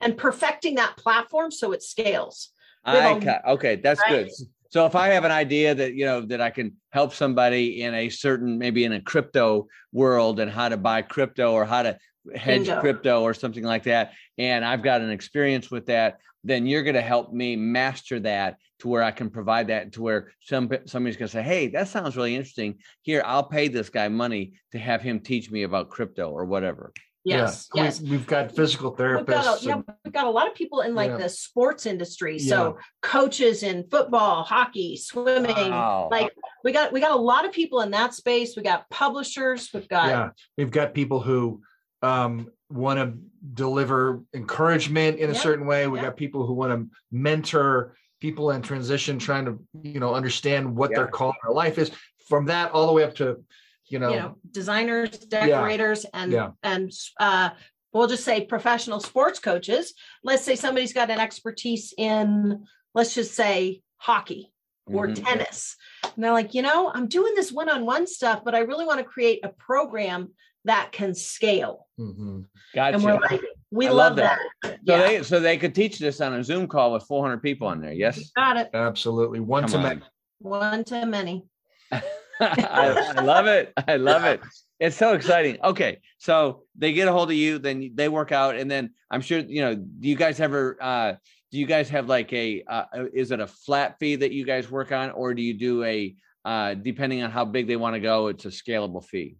and 0.00 0.16
perfecting 0.16 0.76
that 0.76 0.96
platform 0.96 1.50
so 1.50 1.72
it 1.72 1.82
scales. 1.82 2.50
I 2.84 3.10
a- 3.12 3.20
ca- 3.20 3.40
okay, 3.48 3.76
that's 3.76 4.00
right? 4.00 4.26
good. 4.26 4.30
So 4.70 4.86
if 4.86 4.94
I 4.94 5.08
have 5.08 5.24
an 5.24 5.32
idea 5.32 5.74
that 5.74 5.94
you 5.94 6.04
know 6.04 6.20
that 6.22 6.40
I 6.40 6.50
can 6.50 6.76
help 6.90 7.12
somebody 7.12 7.82
in 7.82 7.92
a 7.92 8.08
certain 8.08 8.56
maybe 8.56 8.84
in 8.84 8.92
a 8.92 9.00
crypto 9.00 9.66
world 9.92 10.38
and 10.38 10.50
how 10.50 10.68
to 10.68 10.76
buy 10.76 11.02
crypto 11.02 11.52
or 11.52 11.64
how 11.64 11.82
to 11.82 11.98
hedge 12.34 12.66
Bingo. 12.66 12.80
crypto 12.80 13.22
or 13.22 13.34
something 13.34 13.64
like 13.64 13.84
that, 13.84 14.12
and 14.38 14.64
I've 14.64 14.82
got 14.82 15.00
an 15.00 15.10
experience 15.10 15.70
with 15.70 15.86
that, 15.86 16.18
then 16.44 16.66
you're 16.66 16.82
going 16.82 16.94
to 16.94 17.02
help 17.02 17.32
me 17.32 17.56
master 17.56 18.20
that 18.20 18.56
to 18.80 18.88
where 18.88 19.02
I 19.02 19.10
can 19.10 19.28
provide 19.28 19.68
that 19.68 19.92
to 19.92 20.02
where 20.02 20.32
some 20.40 20.70
somebody's 20.86 21.16
going 21.16 21.28
to 21.28 21.32
say, 21.32 21.42
"Hey, 21.42 21.68
that 21.68 21.88
sounds 21.88 22.16
really 22.16 22.34
interesting. 22.34 22.78
Here, 23.02 23.22
I'll 23.24 23.44
pay 23.44 23.68
this 23.68 23.90
guy 23.90 24.08
money 24.08 24.52
to 24.72 24.78
have 24.78 25.02
him 25.02 25.20
teach 25.20 25.50
me 25.50 25.64
about 25.64 25.90
crypto 25.90 26.30
or 26.30 26.44
whatever." 26.44 26.92
Yes, 27.22 27.68
yeah. 27.74 27.84
yes. 27.84 28.00
We, 28.00 28.12
we've 28.12 28.26
got 28.26 28.50
physical 28.56 28.90
We've 28.90 29.26
got, 29.26 29.26
therapists. 29.26 29.62
a, 29.62 29.66
yeah, 29.66 29.82
we've 30.04 30.12
got 30.14 30.26
a 30.26 30.30
lot 30.30 30.48
of 30.48 30.54
people 30.54 30.80
in 30.80 30.94
like 30.94 31.10
Yeah. 31.10 31.18
the 31.18 31.28
sports 31.28 31.84
industry. 31.84 32.38
So 32.38 32.78
coaches 33.02 33.62
in 33.62 33.84
football, 33.90 34.42
hockey, 34.42 34.96
swimming. 34.96 35.70
Wow. 35.70 36.08
Like 36.10 36.32
we 36.64 36.72
got 36.72 36.92
we 36.92 37.00
got 37.00 37.12
a 37.12 37.20
lot 37.20 37.44
of 37.44 37.52
people 37.52 37.82
in 37.82 37.90
that 37.90 38.14
space. 38.14 38.56
We 38.56 38.62
got 38.62 38.88
publishers. 38.88 39.68
We've 39.74 39.88
got 39.88 40.08
yeah 40.08 40.28
we've 40.56 40.70
got 40.70 40.94
people 40.94 41.20
who 41.20 41.60
um, 42.02 42.50
want 42.68 42.98
to 42.98 43.18
deliver 43.54 44.22
encouragement 44.34 45.18
in 45.18 45.30
a 45.30 45.34
certain 45.34 45.66
way. 45.66 45.86
We 45.86 46.00
got 46.00 46.16
people 46.16 46.46
who 46.46 46.54
want 46.54 46.72
to 46.72 46.96
mentor 47.10 47.96
people 48.20 48.50
in 48.50 48.62
transition 48.62 49.18
trying 49.18 49.46
to 49.46 49.58
you 49.82 50.00
know 50.00 50.14
understand 50.14 50.76
what 50.76 50.94
their 50.94 51.06
call 51.06 51.30
in 51.30 51.36
their 51.44 51.54
life 51.54 51.78
is. 51.78 51.90
From 52.28 52.46
that 52.46 52.70
all 52.72 52.86
the 52.86 52.92
way 52.92 53.02
up 53.02 53.14
to 53.16 53.42
you 53.88 53.98
know, 53.98 54.12
you 54.12 54.20
know 54.20 54.36
designers 54.50 55.10
decorators 55.10 56.06
and 56.14 56.52
and 56.62 56.92
uh 57.18 57.50
we'll 57.92 58.06
just 58.06 58.24
say 58.24 58.44
professional 58.44 59.00
sports 59.00 59.40
coaches. 59.40 59.94
Let's 60.22 60.44
say 60.44 60.54
somebody's 60.54 60.92
got 60.92 61.10
an 61.10 61.18
expertise 61.18 61.92
in 61.98 62.64
let's 62.94 63.14
just 63.14 63.34
say 63.34 63.82
hockey 63.96 64.52
or 64.86 65.08
Mhm. 65.08 65.24
tennis. 65.24 65.76
And 66.04 66.24
they're 66.24 66.32
like, 66.32 66.54
you 66.54 66.62
know, 66.62 66.90
I'm 66.92 67.06
doing 67.06 67.34
this 67.34 67.52
one 67.52 67.68
on 67.68 67.86
one 67.86 68.06
stuff, 68.06 68.42
but 68.44 68.54
I 68.54 68.60
really 68.60 68.84
want 68.84 68.98
to 68.98 69.04
create 69.04 69.40
a 69.44 69.48
program 69.48 70.32
that 70.64 70.90
can 70.92 71.14
scale. 71.14 71.86
Mhm. 71.98 72.44
And 72.74 73.02
we're 73.02 73.12
Gotcha. 73.18 73.34
like, 73.34 73.42
we 73.70 73.86
I 73.86 73.90
love, 73.90 74.16
love 74.16 74.16
that. 74.16 74.38
So 74.64 74.76
Yeah, 74.84 74.98
they 75.06 75.22
so 75.22 75.40
they 75.40 75.56
could 75.58 75.74
teach 75.74 75.98
this 75.98 76.20
on 76.20 76.34
a 76.34 76.42
Zoom 76.44 76.66
call 76.66 76.92
with 76.92 77.04
400 77.04 77.42
people 77.42 77.66
on 77.68 77.80
there. 77.80 77.92
Yes. 77.92 78.30
got 78.36 78.56
it. 78.56 78.70
Absolutely. 78.74 79.40
One 79.40 79.62
Come 79.62 79.70
to 79.72 79.76
on. 79.78 79.82
many. 79.84 80.00
One 80.40 80.84
to 80.84 81.06
many. 81.06 81.46
I, 81.92 82.02
I 82.40 83.20
love 83.22 83.46
it. 83.46 83.72
I 83.86 83.96
love 83.96 84.24
it. 84.24 84.40
It's 84.80 84.96
so 84.96 85.12
exciting. 85.12 85.58
Okay, 85.62 86.00
so 86.16 86.62
they 86.74 86.94
get 86.94 87.06
a 87.06 87.12
hold 87.12 87.30
of 87.30 87.36
you, 87.36 87.58
then 87.58 87.90
they 87.96 88.08
work 88.08 88.32
out, 88.32 88.56
and 88.56 88.70
then 88.70 88.94
I'm 89.10 89.20
sure 89.20 89.38
you 89.40 89.60
know. 89.60 89.74
Do 89.74 90.08
you 90.08 90.16
guys 90.16 90.40
ever? 90.40 90.78
uh 90.80 91.16
Do 91.52 91.58
you 91.58 91.66
guys 91.66 91.90
have 91.90 92.08
like 92.08 92.32
a? 92.32 92.64
Uh, 92.66 92.84
is 93.12 93.30
it 93.30 93.40
a 93.40 93.46
flat 93.46 93.98
fee 94.00 94.16
that 94.16 94.32
you 94.32 94.46
guys 94.46 94.70
work 94.70 94.90
on, 94.90 95.10
or 95.10 95.34
do 95.34 95.42
you 95.42 95.52
do 95.52 95.84
a? 95.84 96.16
uh 96.46 96.72
Depending 96.72 97.22
on 97.22 97.30
how 97.30 97.44
big 97.44 97.66
they 97.66 97.76
want 97.76 97.92
to 97.94 98.00
go, 98.00 98.28
it's 98.28 98.46
a 98.46 98.48
scalable 98.48 99.04
fee. 99.04 99.36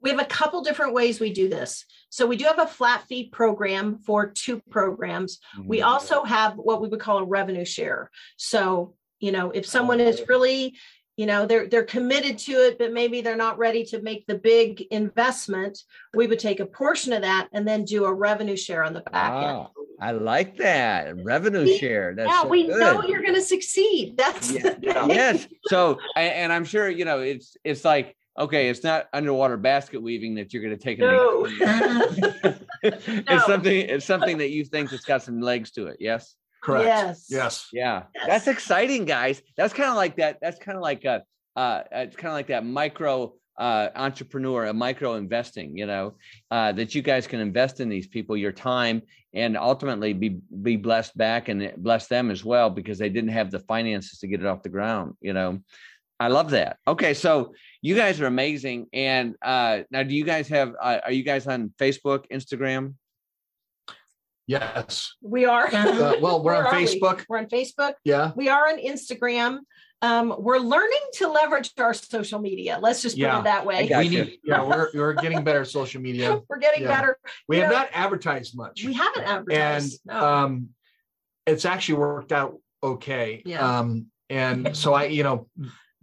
We 0.00 0.10
have 0.10 0.20
a 0.20 0.24
couple 0.24 0.62
different 0.62 0.94
ways 0.94 1.18
we 1.20 1.32
do 1.32 1.48
this. 1.48 1.84
So 2.10 2.26
we 2.26 2.36
do 2.36 2.44
have 2.44 2.58
a 2.60 2.66
flat 2.66 3.04
fee 3.08 3.28
program 3.30 3.98
for 3.98 4.28
two 4.28 4.60
programs. 4.70 5.38
We 5.64 5.78
Mhm. 5.80 5.86
also 5.86 6.22
have 6.24 6.54
what 6.56 6.80
we 6.80 6.88
would 6.88 7.00
call 7.00 7.18
a 7.18 7.24
revenue 7.24 7.64
share. 7.64 8.10
So, 8.36 8.94
you 9.18 9.32
know, 9.32 9.50
if 9.50 9.66
someone 9.66 10.00
is 10.00 10.22
really, 10.28 10.76
you 11.16 11.26
know, 11.26 11.46
they're 11.46 11.66
they're 11.66 11.82
committed 11.84 12.38
to 12.38 12.52
it, 12.52 12.78
but 12.78 12.92
maybe 12.92 13.20
they're 13.22 13.34
not 13.36 13.58
ready 13.58 13.84
to 13.86 14.00
make 14.00 14.24
the 14.26 14.36
big 14.38 14.82
investment, 14.92 15.82
we 16.14 16.28
would 16.28 16.38
take 16.38 16.60
a 16.60 16.66
portion 16.66 17.12
of 17.12 17.22
that 17.22 17.48
and 17.52 17.66
then 17.66 17.84
do 17.84 18.04
a 18.04 18.12
revenue 18.14 18.56
share 18.56 18.84
on 18.84 18.92
the 18.94 19.00
back 19.00 19.32
end. 19.44 19.66
I 20.00 20.12
like 20.12 20.58
that 20.58 21.16
revenue 21.24 21.64
We- 21.64 21.76
share. 21.76 22.14
That's 22.14 22.30
yeah, 22.30 22.42
so 22.42 22.48
we 22.48 22.68
good. 22.68 22.78
know 22.78 23.02
you're 23.02 23.22
going 23.22 23.34
to 23.34 23.42
succeed. 23.42 24.16
That's 24.16 24.52
Yeah, 24.52 24.76
yes. 25.08 25.48
So, 25.66 25.98
and, 26.14 26.32
and 26.34 26.52
I'm 26.52 26.64
sure 26.64 26.88
you 26.88 27.04
know 27.04 27.18
it's 27.18 27.56
it's 27.64 27.84
like 27.84 28.14
okay, 28.38 28.68
it's 28.68 28.84
not 28.84 29.06
underwater 29.12 29.56
basket 29.56 30.00
weaving 30.00 30.36
that 30.36 30.52
you're 30.52 30.62
going 30.62 30.76
to 30.76 30.82
take. 30.82 30.98
No. 30.98 31.46
it's 32.82 33.28
No. 33.30 33.38
something. 33.46 33.76
It's 33.76 34.06
something 34.06 34.38
that 34.38 34.50
you 34.50 34.64
think 34.64 34.90
that's 34.90 35.04
got 35.04 35.22
some 35.22 35.40
legs 35.40 35.70
to 35.72 35.88
it. 35.88 35.96
Yes. 36.00 36.34
Correct. 36.62 36.86
Yes. 36.86 37.26
Yes. 37.28 37.68
Yeah, 37.72 38.02
Yes. 38.14 38.26
that's 38.26 38.48
exciting, 38.48 39.04
guys. 39.04 39.42
That's 39.56 39.72
kind 39.74 39.90
of 39.90 39.96
like 39.96 40.16
that. 40.16 40.38
That's 40.40 40.58
kind 40.58 40.76
of 40.76 40.82
like 40.82 41.04
a. 41.04 41.22
Uh, 41.56 41.82
it's 41.92 42.16
kind 42.16 42.28
of 42.28 42.34
like 42.34 42.48
that 42.48 42.64
micro 42.64 43.34
uh, 43.58 43.88
entrepreneur, 43.96 44.66
a 44.66 44.72
micro 44.72 45.14
investing. 45.14 45.76
You 45.76 45.86
know, 45.86 46.14
uh, 46.50 46.72
that 46.72 46.94
you 46.94 47.02
guys 47.02 47.26
can 47.26 47.40
invest 47.40 47.80
in 47.80 47.88
these 47.88 48.06
people, 48.06 48.36
your 48.36 48.52
time, 48.52 49.02
and 49.34 49.56
ultimately 49.56 50.12
be 50.12 50.40
be 50.62 50.76
blessed 50.76 51.16
back 51.16 51.48
and 51.48 51.72
bless 51.76 52.06
them 52.08 52.30
as 52.30 52.44
well 52.44 52.70
because 52.70 52.98
they 52.98 53.08
didn't 53.08 53.30
have 53.30 53.50
the 53.50 53.60
finances 53.60 54.18
to 54.20 54.26
get 54.26 54.40
it 54.40 54.46
off 54.46 54.62
the 54.62 54.68
ground. 54.68 55.14
You 55.20 55.32
know, 55.34 55.60
I 56.20 56.28
love 56.28 56.50
that. 56.50 56.78
Okay, 56.86 57.14
so 57.14 57.54
you 57.82 57.94
guys 57.94 58.20
are 58.20 58.26
amazing. 58.26 58.86
And 58.92 59.34
uh, 59.42 59.80
now, 59.90 60.02
do 60.02 60.14
you 60.14 60.24
guys 60.24 60.48
have? 60.48 60.74
Uh, 60.80 60.98
are 61.04 61.12
you 61.12 61.22
guys 61.22 61.46
on 61.46 61.72
Facebook, 61.80 62.24
Instagram? 62.32 62.94
Yes. 64.46 65.14
We 65.20 65.44
are. 65.44 65.66
Uh, 65.72 66.14
well, 66.20 66.42
we're 66.42 66.54
on 66.54 66.66
are 66.66 66.76
we? 66.76 66.84
Facebook. 66.86 67.24
We're 67.28 67.38
on 67.38 67.46
Facebook. 67.46 67.92
Yeah. 68.04 68.32
We 68.34 68.48
are 68.48 68.68
on 68.68 68.78
Instagram. 68.78 69.58
Um, 70.00 70.34
we're 70.38 70.58
learning 70.58 71.00
to 71.14 71.28
leverage 71.28 71.72
our 71.78 71.92
social 71.92 72.38
media. 72.38 72.78
Let's 72.80 73.02
just 73.02 73.16
put 73.16 73.22
Yeah. 73.22 73.40
it 73.40 73.44
that 73.44 73.66
way. 73.66 73.88
we 73.90 74.04
you. 74.04 74.24
need, 74.24 74.38
yeah, 74.44 74.64
we're, 74.64 74.88
we're 74.94 75.12
getting 75.14 75.42
better 75.42 75.62
at 75.62 75.66
social 75.68 76.00
media. 76.00 76.40
We're 76.48 76.58
getting 76.58 76.84
Yeah. 76.84 76.88
better. 77.00 77.18
We 77.48 77.56
You 77.56 77.62
have 77.64 77.72
know, 77.72 77.78
not 77.78 77.88
advertised 77.92 78.56
much. 78.56 78.84
We 78.84 78.92
haven't 78.94 79.24
and 79.24 79.30
advertised. 79.50 80.00
no. 80.06 80.24
um 80.24 80.68
it's 81.46 81.64
actually 81.64 81.96
worked 81.98 82.30
out 82.30 82.58
okay. 82.82 83.42
Yeah. 83.44 83.78
Um 83.80 84.06
and 84.30 84.76
so 84.76 84.94
I, 84.94 85.06
you 85.06 85.24
know, 85.24 85.48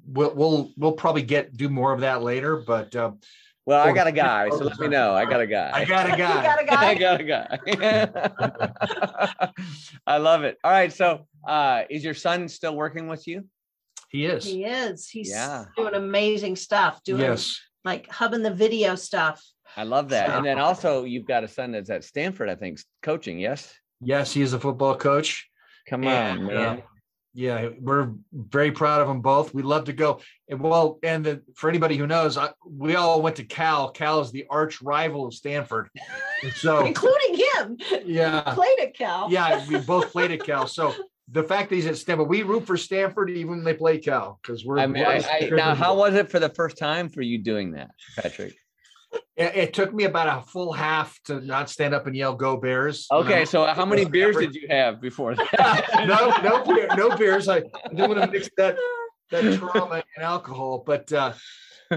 we'll 0.05 0.33
we'll 0.35 0.71
we'll 0.77 0.91
probably 0.93 1.21
get 1.23 1.55
do 1.55 1.69
more 1.69 1.93
of 1.93 2.01
that 2.01 2.21
later, 2.23 2.57
but 2.57 2.95
uh, 2.95 3.11
Well, 3.65 3.85
I 3.85 3.91
got 3.93 4.07
a 4.07 4.11
guy, 4.11 4.49
so 4.49 4.57
let 4.57 4.79
me 4.79 4.87
know. 4.87 5.13
I 5.13 5.25
got 5.25 5.41
a 5.41 5.47
guy. 5.47 5.71
I 5.73 5.85
got 5.85 6.07
a 6.07 6.09
guy. 6.17 6.43
got 6.43 6.61
a 6.61 6.65
guy. 6.65 6.87
I 6.89 6.95
got 6.95 7.21
a 7.21 7.23
guy. 7.23 7.59
I 10.07 10.17
love 10.17 10.43
it. 10.43 10.57
All 10.63 10.71
right. 10.71 10.91
So 10.93 11.27
uh 11.47 11.83
is 11.89 12.03
your 12.03 12.13
son 12.13 12.47
still 12.47 12.75
working 12.75 13.07
with 13.07 13.27
you? 13.27 13.45
he 14.09 14.25
is. 14.27 14.45
He 14.45 14.63
is. 14.63 15.09
He's 15.09 15.29
Yeah. 15.29 15.65
doing 15.75 15.93
amazing 15.95 16.55
stuff. 16.55 17.03
Doing 17.03 17.21
Yes. 17.21 17.59
like 17.83 18.09
hubbing 18.09 18.43
the 18.43 18.53
video 18.53 18.95
stuff. 18.95 19.43
I 19.75 19.83
love 19.83 20.09
that. 20.09 20.29
So- 20.29 20.37
And 20.37 20.45
then 20.45 20.59
also 20.59 21.03
you've 21.03 21.25
got 21.25 21.43
a 21.43 21.47
son 21.47 21.71
that's 21.71 21.89
at 21.89 22.03
Stanford, 22.03 22.49
I 22.49 22.55
think, 22.55 22.79
coaching. 23.01 23.39
Yes. 23.39 23.73
Yes, 24.01 24.31
he 24.31 24.41
is 24.41 24.53
a 24.53 24.59
football 24.59 24.95
coach. 24.95 25.49
Come 25.89 26.03
And, 26.05 26.39
on, 26.39 26.45
uh, 26.45 26.47
man. 26.59 26.83
Yeah, 27.35 27.69
we're 27.81 28.13
very 28.33 28.71
proud 28.71 29.01
of 29.01 29.09
them 29.09 29.19
both. 29.19 29.53
We 29.53 29.61
love 29.61 29.83
to 29.85 29.93
go. 29.93 30.21
And 30.49 30.61
well, 30.61 30.99
and 31.03 31.25
the, 31.25 31.41
for 31.55 31.69
anybody 31.69 31.97
who 31.97 32.07
knows, 32.07 32.37
I, 32.37 32.49
we 32.65 32.95
all 32.95 33.21
went 33.21 33.35
to 33.35 33.43
Cal. 33.43 33.91
Cal 33.91 34.21
is 34.21 34.31
the 34.31 34.45
arch 34.49 34.81
rival 34.81 35.27
of 35.27 35.33
Stanford. 35.33 35.89
And 36.43 36.53
so 36.53 36.85
Including 36.85 37.35
him. 37.35 37.77
yeah, 38.05 38.41
Played 38.53 38.79
at 38.81 38.93
Cal. 38.95 39.27
yeah, 39.29 39.67
we 39.67 39.77
both 39.85 40.11
played 40.13 40.31
at 40.31 40.43
Cal. 40.45 40.65
So 40.65 40.95
the 41.29 41.43
fact 41.43 41.69
that 41.69 41.75
he's 41.75 41.87
at 41.87 41.97
Stanford, 41.97 42.29
we 42.29 42.43
root 42.43 42.65
for 42.65 42.77
Stanford 42.77 43.29
even 43.29 43.49
when 43.49 43.63
they 43.65 43.73
play 43.73 43.97
Cal 43.97 44.39
because 44.41 44.63
we're. 44.63 44.79
I 44.79 44.87
mean, 44.87 45.05
I, 45.05 45.17
I, 45.17 45.49
now, 45.51 45.75
how 45.75 45.95
was 45.95 46.13
it 46.13 46.31
for 46.31 46.39
the 46.39 46.49
first 46.49 46.77
time 46.77 47.09
for 47.09 47.21
you 47.21 47.37
doing 47.37 47.71
that, 47.71 47.91
Patrick? 48.15 48.55
It, 49.35 49.55
it 49.55 49.73
took 49.73 49.93
me 49.93 50.05
about 50.05 50.39
a 50.39 50.45
full 50.45 50.71
half 50.71 51.21
to 51.23 51.41
not 51.41 51.69
stand 51.69 51.93
up 51.93 52.07
and 52.07 52.15
yell 52.15 52.35
"Go 52.35 52.57
Bears." 52.57 53.07
Okay, 53.11 53.45
so 53.45 53.65
how 53.65 53.85
many 53.85 54.05
beers 54.05 54.37
did 54.37 54.55
you 54.55 54.67
have 54.69 55.01
before 55.01 55.35
that? 55.35 56.05
no, 56.07 56.49
no 56.49 56.63
beer, 56.63 56.87
no 56.95 57.15
beers. 57.15 57.47
I, 57.47 57.57
I 57.57 57.89
didn't 57.89 58.09
want 58.09 58.21
to 58.21 58.31
mix 58.31 58.49
that 58.57 58.77
that 59.31 59.57
trauma 59.59 60.03
and 60.15 60.23
alcohol, 60.23 60.83
but 60.85 61.11
uh, 61.11 61.33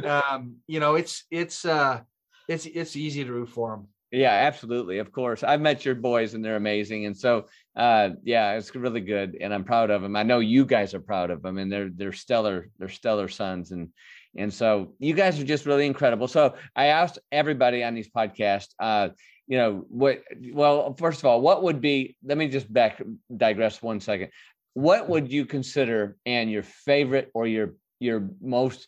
um, 0.04 0.56
you 0.66 0.80
know, 0.80 0.96
it's 0.96 1.24
it's 1.30 1.64
uh, 1.64 2.00
it's 2.48 2.66
it's 2.66 2.96
easy 2.96 3.24
to 3.24 3.32
root 3.32 3.50
for 3.50 3.70
them. 3.70 3.88
Yeah, 4.10 4.30
absolutely. 4.30 4.98
Of 4.98 5.12
course. 5.12 5.42
I've 5.42 5.60
met 5.60 5.84
your 5.84 5.94
boys 5.94 6.32
and 6.32 6.42
they're 6.42 6.56
amazing. 6.56 7.04
And 7.04 7.16
so 7.16 7.46
uh 7.76 8.10
yeah, 8.24 8.54
it's 8.54 8.74
really 8.74 9.02
good 9.02 9.36
and 9.38 9.52
I'm 9.52 9.64
proud 9.64 9.90
of 9.90 10.00
them. 10.00 10.16
I 10.16 10.22
know 10.22 10.38
you 10.38 10.64
guys 10.64 10.94
are 10.94 11.00
proud 11.00 11.30
of 11.30 11.42
them 11.42 11.58
and 11.58 11.70
they're 11.70 11.90
they're 11.94 12.12
stellar, 12.12 12.70
they're 12.78 12.88
stellar 12.88 13.28
sons 13.28 13.70
and 13.70 13.90
and 14.38 14.52
so 14.52 14.94
you 14.98 15.14
guys 15.14 15.38
are 15.40 15.44
just 15.44 15.66
really 15.66 15.86
incredible. 15.86 16.28
So 16.28 16.54
I 16.76 16.86
asked 16.86 17.18
everybody 17.32 17.82
on 17.84 17.94
these 17.94 18.08
podcasts 18.08 18.68
uh 18.80 19.08
you 19.46 19.56
know 19.58 19.84
what 19.88 20.22
well 20.52 20.94
first 20.94 21.20
of 21.20 21.24
all 21.26 21.40
what 21.40 21.62
would 21.62 21.80
be 21.80 22.16
let 22.24 22.38
me 22.38 22.48
just 22.48 22.72
back 22.72 23.02
digress 23.36 23.82
one 23.82 24.00
second. 24.00 24.30
What 24.74 25.08
would 25.08 25.30
you 25.32 25.44
consider 25.44 26.16
and 26.24 26.50
your 26.50 26.62
favorite 26.62 27.30
or 27.34 27.46
your 27.46 27.74
your 27.98 28.30
most 28.40 28.86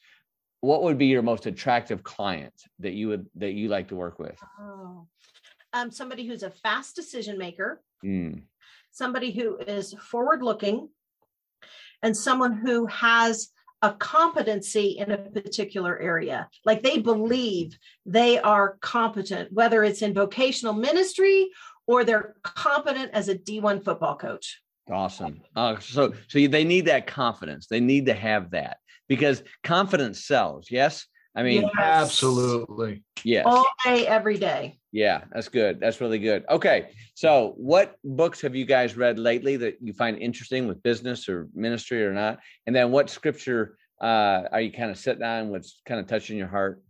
what 0.60 0.82
would 0.82 0.98
be 0.98 1.06
your 1.06 1.22
most 1.22 1.46
attractive 1.46 2.02
client 2.02 2.52
that 2.78 2.92
you 2.92 3.08
would 3.08 3.26
that 3.36 3.52
you 3.52 3.68
like 3.68 3.88
to 3.88 3.96
work 3.96 4.18
with? 4.18 4.38
Oh. 4.60 5.06
Um, 5.72 5.90
somebody 5.90 6.26
who's 6.26 6.42
a 6.42 6.50
fast 6.50 6.96
decision 6.96 7.38
maker, 7.38 7.80
Mm. 8.04 8.42
somebody 8.90 9.30
who 9.30 9.56
is 9.58 9.94
forward 9.94 10.42
looking, 10.42 10.88
and 12.02 12.16
someone 12.16 12.52
who 12.52 12.86
has 12.86 13.50
a 13.82 13.92
competency 13.92 14.98
in 14.98 15.10
a 15.10 15.18
particular 15.18 15.98
area. 15.98 16.48
Like 16.64 16.82
they 16.82 16.98
believe 16.98 17.78
they 18.04 18.38
are 18.38 18.76
competent, 18.80 19.52
whether 19.52 19.82
it's 19.84 20.02
in 20.02 20.12
vocational 20.12 20.74
ministry 20.74 21.50
or 21.86 22.04
they're 22.04 22.34
competent 22.42 23.10
as 23.12 23.28
a 23.28 23.34
D1 23.34 23.84
football 23.84 24.16
coach. 24.16 24.60
Awesome. 24.90 25.40
Uh, 25.54 25.78
so 25.78 26.12
so 26.28 26.46
they 26.46 26.64
need 26.64 26.86
that 26.86 27.06
confidence. 27.06 27.66
They 27.68 27.80
need 27.80 28.06
to 28.06 28.14
have 28.14 28.50
that 28.50 28.78
because 29.08 29.42
confidence 29.62 30.24
sells. 30.24 30.70
Yes. 30.70 31.06
I 31.36 31.42
mean, 31.42 31.62
Yes. 31.62 31.72
Absolutely. 31.78 33.02
yes. 33.24 33.44
All 33.46 33.66
day, 33.84 34.06
every 34.06 34.36
day. 34.38 34.78
Yeah, 34.92 35.22
that's 35.32 35.48
good. 35.48 35.78
That's 35.78 36.00
really 36.00 36.18
good. 36.18 36.44
Okay. 36.50 36.90
So 37.14 37.54
what 37.56 37.94
books 38.02 38.40
have 38.40 38.56
you 38.56 38.64
guys 38.64 38.96
read 38.96 39.18
lately 39.18 39.56
that 39.58 39.76
you 39.80 39.92
find 39.92 40.18
interesting 40.18 40.66
with 40.66 40.82
business 40.82 41.28
or 41.28 41.48
ministry 41.54 42.04
or 42.04 42.12
not? 42.12 42.40
And 42.66 42.74
then 42.74 42.90
what 42.90 43.08
scripture 43.08 43.76
uh, 44.02 44.42
are 44.50 44.60
you 44.60 44.72
kind 44.72 44.90
of 44.90 44.98
sitting 44.98 45.22
on? 45.22 45.50
What's 45.50 45.80
kind 45.86 46.00
of 46.00 46.08
touching 46.08 46.36
your 46.36 46.48
heart, 46.48 46.82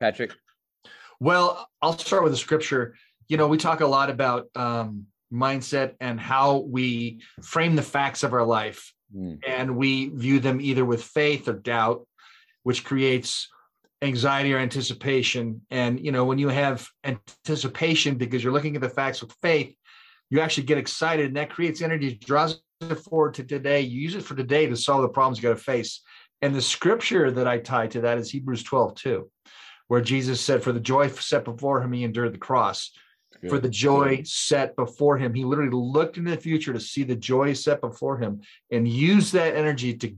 Patrick? 0.00 0.32
Well, 1.20 1.66
I'll 1.80 1.96
start 1.96 2.24
with 2.24 2.32
the 2.32 2.38
scripture. 2.38 2.96
You 3.28 3.38
know, 3.38 3.46
we 3.48 3.56
talk 3.56 3.80
a 3.80 3.86
lot 3.86 4.10
about 4.10 4.48
um, 4.54 5.06
mindset 5.32 5.94
and 6.00 6.20
how 6.20 6.58
we 6.58 7.22
frame 7.42 7.76
the 7.76 7.82
facts 7.82 8.22
of 8.22 8.32
our 8.32 8.44
life, 8.44 8.92
Mm, 9.14 9.38
and 9.46 9.76
we 9.76 10.08
view 10.08 10.40
them 10.40 10.60
either 10.60 10.84
with 10.84 11.04
faith 11.04 11.46
or 11.46 11.52
doubt, 11.52 12.04
which 12.64 12.82
creates 12.84 13.48
anxiety 14.04 14.52
or 14.52 14.58
anticipation. 14.58 15.62
And 15.70 15.98
you 15.98 16.12
know, 16.12 16.24
when 16.24 16.38
you 16.38 16.48
have 16.48 16.88
anticipation 17.04 18.16
because 18.16 18.44
you're 18.44 18.52
looking 18.52 18.76
at 18.76 18.82
the 18.82 18.88
facts 18.88 19.20
with 19.20 19.34
faith, 19.42 19.74
you 20.30 20.40
actually 20.40 20.64
get 20.64 20.78
excited, 20.78 21.26
and 21.26 21.36
that 21.36 21.50
creates 21.50 21.82
energy, 21.82 22.14
draws 22.14 22.60
it 22.80 22.94
forward 22.96 23.34
to 23.34 23.44
today. 23.44 23.80
You 23.80 24.00
use 24.00 24.14
it 24.14 24.24
for 24.24 24.34
today 24.34 24.66
to 24.66 24.76
solve 24.76 25.02
the 25.02 25.08
problems 25.08 25.38
you 25.38 25.42
got 25.42 25.56
to 25.56 25.62
face. 25.62 26.02
And 26.42 26.54
the 26.54 26.62
scripture 26.62 27.30
that 27.30 27.46
I 27.46 27.58
tie 27.58 27.86
to 27.88 28.02
that 28.02 28.18
is 28.18 28.30
Hebrews 28.30 28.62
12, 28.64 28.94
2, 28.96 29.30
where 29.88 30.00
Jesus 30.00 30.40
said, 30.40 30.62
For 30.62 30.72
the 30.72 30.80
joy 30.80 31.08
set 31.08 31.44
before 31.44 31.80
him, 31.80 31.92
he 31.92 32.04
endured 32.04 32.34
the 32.34 32.38
cross. 32.38 32.90
for 33.48 33.58
the 33.58 33.68
joy 33.68 34.22
set 34.24 34.76
before 34.76 35.18
him. 35.18 35.34
He 35.34 35.44
literally 35.44 35.70
looked 35.70 36.18
into 36.18 36.30
the 36.30 36.36
future 36.36 36.72
to 36.72 36.80
see 36.80 37.02
the 37.02 37.16
joy 37.16 37.52
set 37.52 37.80
before 37.80 38.16
him 38.18 38.42
and 38.70 38.86
use 38.86 39.32
that 39.32 39.56
energy 39.56 39.94
to 39.98 40.14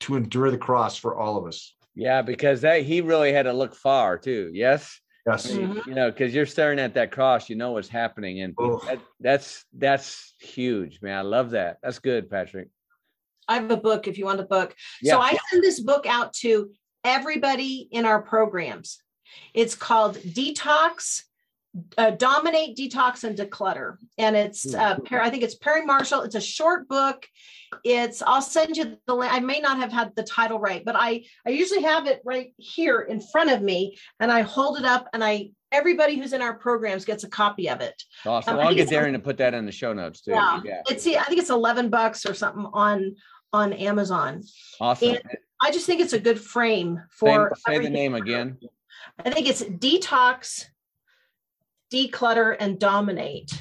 to 0.00 0.16
endure 0.16 0.50
the 0.50 0.58
cross 0.58 0.96
for 0.96 1.16
all 1.16 1.36
of 1.36 1.46
us. 1.46 1.74
Yeah, 1.98 2.22
because 2.22 2.60
that 2.60 2.82
he 2.82 3.00
really 3.00 3.32
had 3.32 3.42
to 3.42 3.52
look 3.52 3.74
far 3.74 4.18
too. 4.18 4.50
Yes. 4.54 5.00
Yes. 5.26 5.50
I 5.50 5.54
mean, 5.56 5.74
Mhm. 5.74 5.86
You 5.86 5.94
know, 5.94 6.10
because 6.12 6.32
you're 6.32 6.46
staring 6.46 6.78
at 6.78 6.94
that 6.94 7.10
cross, 7.10 7.50
you 7.50 7.56
know 7.56 7.72
what's 7.72 7.88
happening, 7.88 8.40
and 8.40 8.54
that, 8.56 9.00
that's 9.18 9.64
that's 9.76 10.32
huge, 10.40 11.02
man. 11.02 11.18
I 11.18 11.22
love 11.22 11.50
that. 11.50 11.78
That's 11.82 11.98
good, 11.98 12.30
Patrick. 12.30 12.68
I 13.48 13.56
have 13.56 13.70
a 13.72 13.76
book 13.76 14.06
if 14.06 14.16
you 14.16 14.26
want 14.26 14.38
a 14.38 14.44
book. 14.44 14.76
Yeah. 15.02 15.14
So 15.14 15.20
I 15.20 15.36
send 15.50 15.64
this 15.64 15.80
book 15.80 16.06
out 16.06 16.32
to 16.34 16.70
everybody 17.02 17.88
in 17.90 18.04
our 18.04 18.22
programs. 18.22 19.02
It's 19.52 19.74
called 19.74 20.18
Detox, 20.18 21.24
uh, 21.96 22.10
Dominate, 22.10 22.76
Detox, 22.76 23.24
and 23.24 23.36
Declutter. 23.36 23.96
And 24.16 24.36
it's, 24.36 24.74
uh, 24.74 24.98
Per- 24.98 25.20
I 25.20 25.30
think 25.30 25.42
it's 25.42 25.54
Perry 25.54 25.84
Marshall. 25.84 26.22
It's 26.22 26.34
a 26.34 26.40
short 26.40 26.88
book. 26.88 27.26
It's, 27.84 28.22
I'll 28.22 28.42
send 28.42 28.76
you 28.76 28.96
the 29.06 29.14
link. 29.14 29.32
I 29.32 29.40
may 29.40 29.60
not 29.60 29.78
have 29.78 29.92
had 29.92 30.14
the 30.16 30.22
title 30.22 30.58
right, 30.58 30.84
but 30.84 30.96
I, 30.96 31.24
I 31.46 31.50
usually 31.50 31.82
have 31.82 32.06
it 32.06 32.22
right 32.24 32.52
here 32.56 33.00
in 33.00 33.20
front 33.20 33.50
of 33.50 33.62
me 33.62 33.96
and 34.20 34.32
I 34.32 34.42
hold 34.42 34.78
it 34.78 34.84
up 34.84 35.08
and 35.12 35.22
I, 35.22 35.50
everybody 35.70 36.16
who's 36.16 36.32
in 36.32 36.40
our 36.40 36.54
programs 36.54 37.04
gets 37.04 37.24
a 37.24 37.28
copy 37.28 37.68
of 37.68 37.80
it. 37.80 38.02
Awesome. 38.24 38.54
Um, 38.54 38.66
I'll 38.66 38.74
get 38.74 38.88
Darren 38.88 39.12
to 39.12 39.18
put 39.18 39.36
that 39.38 39.52
in 39.54 39.66
the 39.66 39.72
show 39.72 39.92
notes 39.92 40.22
too. 40.22 40.30
Yeah. 40.30 40.60
Yeah. 40.64 40.82
It's, 40.88 41.06
I 41.06 41.24
think 41.24 41.40
it's 41.40 41.50
11 41.50 41.90
bucks 41.90 42.24
or 42.24 42.34
something 42.34 42.66
on, 42.72 43.16
on 43.52 43.72
Amazon. 43.74 44.42
Awesome. 44.80 45.10
And 45.10 45.22
I 45.60 45.70
just 45.70 45.86
think 45.86 46.00
it's 46.00 46.12
a 46.12 46.20
good 46.20 46.40
frame 46.40 47.02
for 47.10 47.52
say 47.66 47.78
the 47.78 47.90
name 47.90 48.14
again. 48.14 48.58
I 49.24 49.30
think 49.30 49.48
it's 49.48 49.62
detox, 49.62 50.66
declutter, 51.92 52.56
and 52.58 52.78
dominate. 52.78 53.60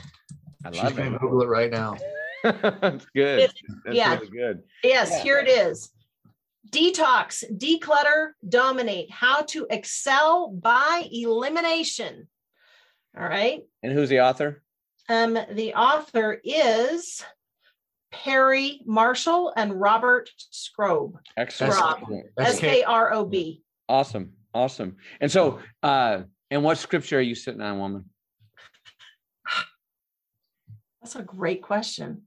I 0.65 0.71
She's 0.71 0.83
love 0.83 0.95
going 0.95 1.09
to 1.11 1.15
it. 1.15 1.21
Google 1.21 1.41
it 1.43 1.47
right 1.47 1.71
now. 1.71 1.97
That's 2.43 3.05
good. 3.15 3.39
It's- 3.39 3.53
That's 3.85 3.95
yeah. 3.97 4.15
really 4.15 4.29
good. 4.29 4.63
Yes, 4.83 5.09
Yeah. 5.11 5.23
here 5.23 5.39
it 5.39 5.47
is. 5.47 5.89
Detox, 6.71 7.43
declutter, 7.57 8.31
dominate. 8.47 9.09
How 9.11 9.41
to 9.43 9.65
excel 9.69 10.49
by 10.49 11.07
elimination. 11.11 12.27
All 13.17 13.23
right. 13.27 13.61
And 13.83 13.93
who's 13.93 14.09
the 14.09 14.19
author? 14.19 14.61
Um, 15.09 15.37
the 15.53 15.73
author 15.75 16.39
is 16.43 17.23
Perry 18.11 18.81
Marshall 18.85 19.53
and 19.55 19.79
Robert 19.79 20.29
Skrob. 20.51 21.13
Excellent. 21.37 21.73
Rob. 21.75 21.97
Excellent. 22.01 22.25
That's 22.35 22.53
S 22.55 22.59
K 22.59 22.83
R 22.83 23.13
O 23.13 23.25
B. 23.25 23.63
Awesome. 23.87 24.33
Awesome. 24.53 24.97
And 25.21 25.31
so, 25.31 25.59
uh, 25.83 26.23
and 26.51 26.63
what 26.63 26.77
scripture 26.77 27.17
are 27.19 27.21
you 27.21 27.35
sitting 27.35 27.61
on, 27.61 27.77
woman? 27.79 28.05
That's 31.07 31.15
a 31.15 31.23
great 31.23 31.61
question. 31.61 32.23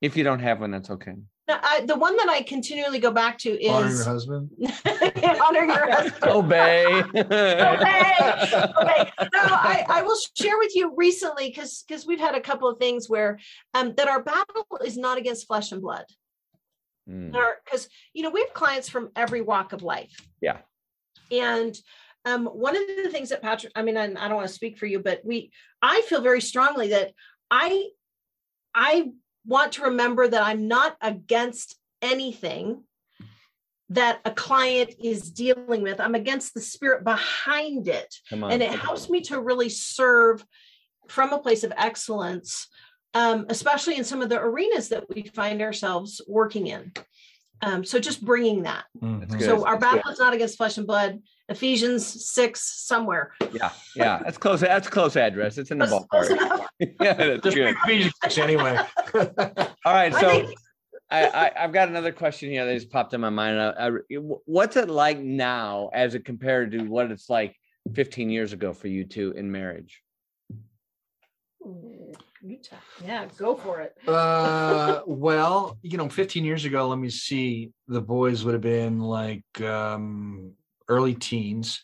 If 0.00 0.16
you 0.16 0.22
don't 0.22 0.38
have 0.38 0.60
one, 0.60 0.70
that's 0.70 0.88
okay. 0.88 1.14
Now, 1.48 1.58
I, 1.60 1.80
the 1.80 1.96
one 1.96 2.16
that 2.16 2.28
I 2.28 2.42
continually 2.42 3.00
go 3.00 3.10
back 3.10 3.38
to 3.38 3.50
is 3.50 3.68
Honor 3.68 3.90
your 3.92 4.04
husband. 4.04 4.50
honor 5.42 5.64
your 5.64 5.90
husband. 5.90 6.22
Obey. 6.24 7.02
Okay. 7.02 7.24
Okay. 8.80 9.10
No, 9.34 9.40
I, 9.42 9.84
I 9.88 10.02
will 10.02 10.16
share 10.36 10.56
with 10.58 10.76
you 10.76 10.94
recently 10.96 11.48
because 11.48 11.82
because 11.86 12.06
we've 12.06 12.20
had 12.20 12.36
a 12.36 12.40
couple 12.40 12.68
of 12.68 12.78
things 12.78 13.08
where 13.08 13.38
um 13.74 13.94
that 13.96 14.06
our 14.06 14.22
battle 14.22 14.66
is 14.84 14.96
not 14.96 15.18
against 15.18 15.48
flesh 15.48 15.72
and 15.72 15.82
blood. 15.82 16.04
Mm, 17.10 17.32
Because 17.64 17.88
you 18.12 18.22
know 18.22 18.30
we 18.30 18.40
have 18.40 18.54
clients 18.54 18.88
from 18.88 19.10
every 19.16 19.40
walk 19.40 19.72
of 19.72 19.82
life. 19.82 20.14
Yeah. 20.40 20.58
And 21.32 21.76
um 22.24 22.46
one 22.46 22.76
of 22.76 22.82
the 23.02 23.10
things 23.10 23.30
that 23.30 23.42
Patrick, 23.42 23.72
I 23.74 23.82
mean, 23.82 23.96
I, 23.96 24.04
I 24.04 24.28
don't 24.28 24.36
want 24.36 24.48
to 24.48 24.54
speak 24.54 24.78
for 24.78 24.86
you, 24.86 25.00
but 25.00 25.20
we 25.24 25.50
I 25.82 26.02
feel 26.02 26.20
very 26.20 26.40
strongly 26.40 26.88
that 26.88 27.12
I 27.50 27.88
I 28.74 29.10
want 29.46 29.72
to 29.72 29.82
remember 29.82 30.28
that 30.28 30.42
I'm 30.42 30.68
not 30.68 30.96
against 31.00 31.76
anything 32.02 32.84
that 33.90 34.20
a 34.24 34.30
client 34.30 34.94
is 35.02 35.30
dealing 35.30 35.82
with. 35.82 35.98
I'm 36.00 36.14
against 36.14 36.52
the 36.52 36.60
spirit 36.60 37.04
behind 37.04 37.88
it 37.88 38.14
on. 38.30 38.52
and 38.52 38.62
it 38.62 38.70
helps 38.70 39.08
me 39.08 39.22
to 39.22 39.40
really 39.40 39.70
serve 39.70 40.44
from 41.08 41.32
a 41.32 41.38
place 41.38 41.64
of 41.64 41.72
excellence 41.76 42.68
um, 43.14 43.46
especially 43.48 43.96
in 43.96 44.04
some 44.04 44.20
of 44.20 44.28
the 44.28 44.38
arenas 44.38 44.90
that 44.90 45.08
we 45.08 45.22
find 45.34 45.62
ourselves 45.62 46.20
working 46.28 46.66
in 46.66 46.92
um, 47.62 47.82
so 47.82 47.98
just 47.98 48.22
bringing 48.22 48.62
that 48.64 48.84
That's 49.00 49.34
Mhm. 49.36 49.42
so 49.46 49.64
our 49.66 49.78
battle 49.78 50.12
is 50.12 50.18
not 50.18 50.34
against 50.34 50.58
flesh 50.58 50.76
and 50.76 50.86
blood 50.86 51.22
ephesians 51.48 52.30
6 52.30 52.60
somewhere 52.86 53.32
Yeah. 53.52 53.70
Yeah. 53.96 54.20
That's 54.24 54.38
close. 54.38 54.60
That's 54.60 54.88
close 54.88 55.16
address. 55.16 55.58
It's 55.58 55.70
in 55.70 55.78
the 55.78 55.86
That's 55.86 56.04
close 56.06 56.28
ballpark. 56.28 56.66
yeah. 57.00 57.14
That's 57.14 57.42
Just 57.42 57.56
good. 57.56 57.74
Ephesians 57.84 58.14
six 58.22 58.38
anyway. 58.38 58.76
All 59.14 59.24
right. 59.86 60.14
I 60.14 60.20
So 60.20 60.28
think- 60.30 60.54
I, 61.10 61.26
I, 61.26 61.64
I've 61.64 61.72
got 61.72 61.88
another 61.88 62.12
question 62.12 62.50
here 62.50 62.66
that 62.66 62.74
just 62.74 62.90
popped 62.90 63.14
in 63.14 63.20
my 63.22 63.30
mind. 63.30 63.58
I, 63.58 63.88
I, 63.88 63.90
what's 64.44 64.76
it 64.76 64.90
like 64.90 65.18
now 65.18 65.88
as 65.94 66.14
it 66.14 66.26
compared 66.26 66.72
to 66.72 66.82
what 66.84 67.10
it's 67.10 67.30
like 67.30 67.56
15 67.94 68.28
years 68.28 68.52
ago 68.52 68.74
for 68.74 68.88
you 68.88 69.04
two 69.04 69.32
in 69.32 69.50
marriage? 69.50 70.02
Ooh, 71.64 72.12
yeah 73.04 73.26
go 73.36 73.56
for 73.56 73.80
it 73.80 73.94
uh, 74.06 75.00
well, 75.06 75.76
you 75.82 75.96
know, 75.98 76.08
15 76.08 76.44
years 76.44 76.64
ago, 76.64 76.86
let 76.88 76.98
me 76.98 77.10
see, 77.10 77.72
the 77.88 78.00
boys 78.00 78.44
would 78.44 78.54
have 78.54 78.62
been 78.62 79.00
like 79.00 79.44
um, 79.62 80.52
early 80.88 81.14
teens. 81.14 81.82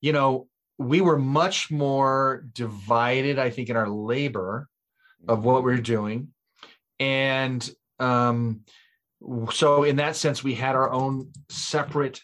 You 0.00 0.12
know, 0.12 0.48
we 0.78 1.00
were 1.00 1.18
much 1.18 1.70
more 1.70 2.46
divided, 2.52 3.38
I 3.38 3.50
think, 3.50 3.68
in 3.68 3.76
our 3.76 3.88
labor 3.88 4.68
of 5.28 5.44
what 5.44 5.64
we 5.64 5.72
we're 5.72 5.80
doing. 5.80 6.28
And 7.00 7.68
um, 7.98 8.60
so, 9.52 9.84
in 9.84 9.96
that 9.96 10.16
sense, 10.16 10.44
we 10.44 10.54
had 10.54 10.74
our 10.74 10.90
own 10.90 11.30
separate 11.48 12.20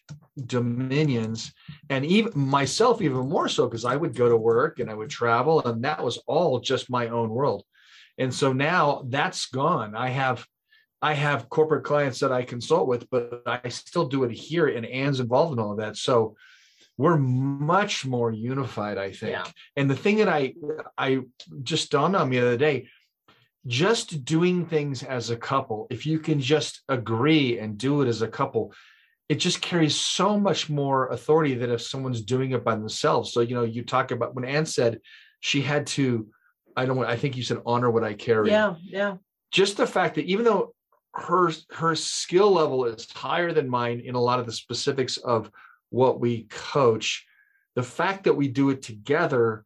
dominions. 0.46 1.52
And 1.88 2.04
even 2.04 2.32
myself, 2.34 3.00
even 3.00 3.28
more 3.28 3.48
so, 3.48 3.66
because 3.66 3.84
I 3.84 3.96
would 3.96 4.14
go 4.14 4.28
to 4.28 4.36
work 4.36 4.78
and 4.78 4.90
I 4.90 4.94
would 4.94 5.10
travel, 5.10 5.62
and 5.64 5.84
that 5.84 6.02
was 6.02 6.18
all 6.26 6.60
just 6.60 6.90
my 6.90 7.08
own 7.08 7.30
world. 7.30 7.64
And 8.18 8.34
so 8.34 8.52
now 8.52 9.04
that's 9.08 9.46
gone. 9.46 9.94
I 9.94 10.10
have 10.10 10.46
I 11.02 11.14
have 11.14 11.48
corporate 11.48 11.84
clients 11.84 12.20
that 12.20 12.32
I 12.32 12.42
consult 12.42 12.86
with, 12.86 13.08
but 13.10 13.42
I 13.46 13.68
still 13.68 14.06
do 14.06 14.24
it 14.24 14.32
here, 14.32 14.68
and 14.68 14.84
Anne's 14.84 15.20
involved 15.20 15.54
in 15.54 15.58
all 15.58 15.72
of 15.72 15.78
that. 15.78 15.96
So 15.96 16.36
we're 16.98 17.16
much 17.16 18.04
more 18.04 18.30
unified, 18.30 18.98
I 18.98 19.12
think. 19.12 19.32
Yeah. 19.32 19.46
And 19.76 19.90
the 19.90 19.96
thing 19.96 20.16
that 20.18 20.28
I 20.28 20.54
I 20.98 21.20
just 21.62 21.90
dawned 21.90 22.16
on 22.16 22.28
me 22.28 22.38
the 22.38 22.46
other 22.46 22.56
day, 22.58 22.88
just 23.66 24.24
doing 24.26 24.66
things 24.66 25.02
as 25.02 25.30
a 25.30 25.36
couple, 25.36 25.86
if 25.90 26.04
you 26.04 26.18
can 26.18 26.40
just 26.40 26.82
agree 26.88 27.58
and 27.58 27.78
do 27.78 28.02
it 28.02 28.08
as 28.08 28.20
a 28.20 28.28
couple, 28.28 28.74
it 29.30 29.36
just 29.36 29.62
carries 29.62 29.96
so 29.96 30.38
much 30.38 30.68
more 30.68 31.08
authority 31.08 31.54
than 31.54 31.70
if 31.70 31.80
someone's 31.80 32.20
doing 32.20 32.50
it 32.50 32.64
by 32.64 32.74
themselves. 32.74 33.32
So 33.32 33.40
you 33.40 33.54
know, 33.54 33.64
you 33.64 33.82
talk 33.82 34.10
about 34.10 34.34
when 34.34 34.44
Anne 34.44 34.66
said 34.66 35.00
she 35.40 35.62
had 35.62 35.86
to, 35.88 36.28
I 36.76 36.84
don't 36.84 37.02
I 37.02 37.16
think 37.16 37.38
you 37.38 37.42
said 37.42 37.62
honor 37.64 37.90
what 37.90 38.04
I 38.04 38.12
carry 38.12 38.50
yeah 38.50 38.74
yeah 38.84 39.16
just 39.50 39.76
the 39.76 39.86
fact 39.86 40.14
that 40.14 40.26
even 40.26 40.44
though 40.44 40.74
her 41.14 41.50
her 41.70 41.94
skill 41.94 42.50
level 42.52 42.84
is 42.84 43.10
higher 43.12 43.52
than 43.52 43.68
mine 43.68 44.00
in 44.00 44.14
a 44.14 44.20
lot 44.20 44.38
of 44.38 44.46
the 44.46 44.52
specifics 44.52 45.16
of 45.18 45.50
what 45.90 46.20
we 46.20 46.44
coach 46.44 47.26
the 47.74 47.82
fact 47.82 48.24
that 48.24 48.34
we 48.34 48.48
do 48.48 48.70
it 48.70 48.82
together 48.82 49.64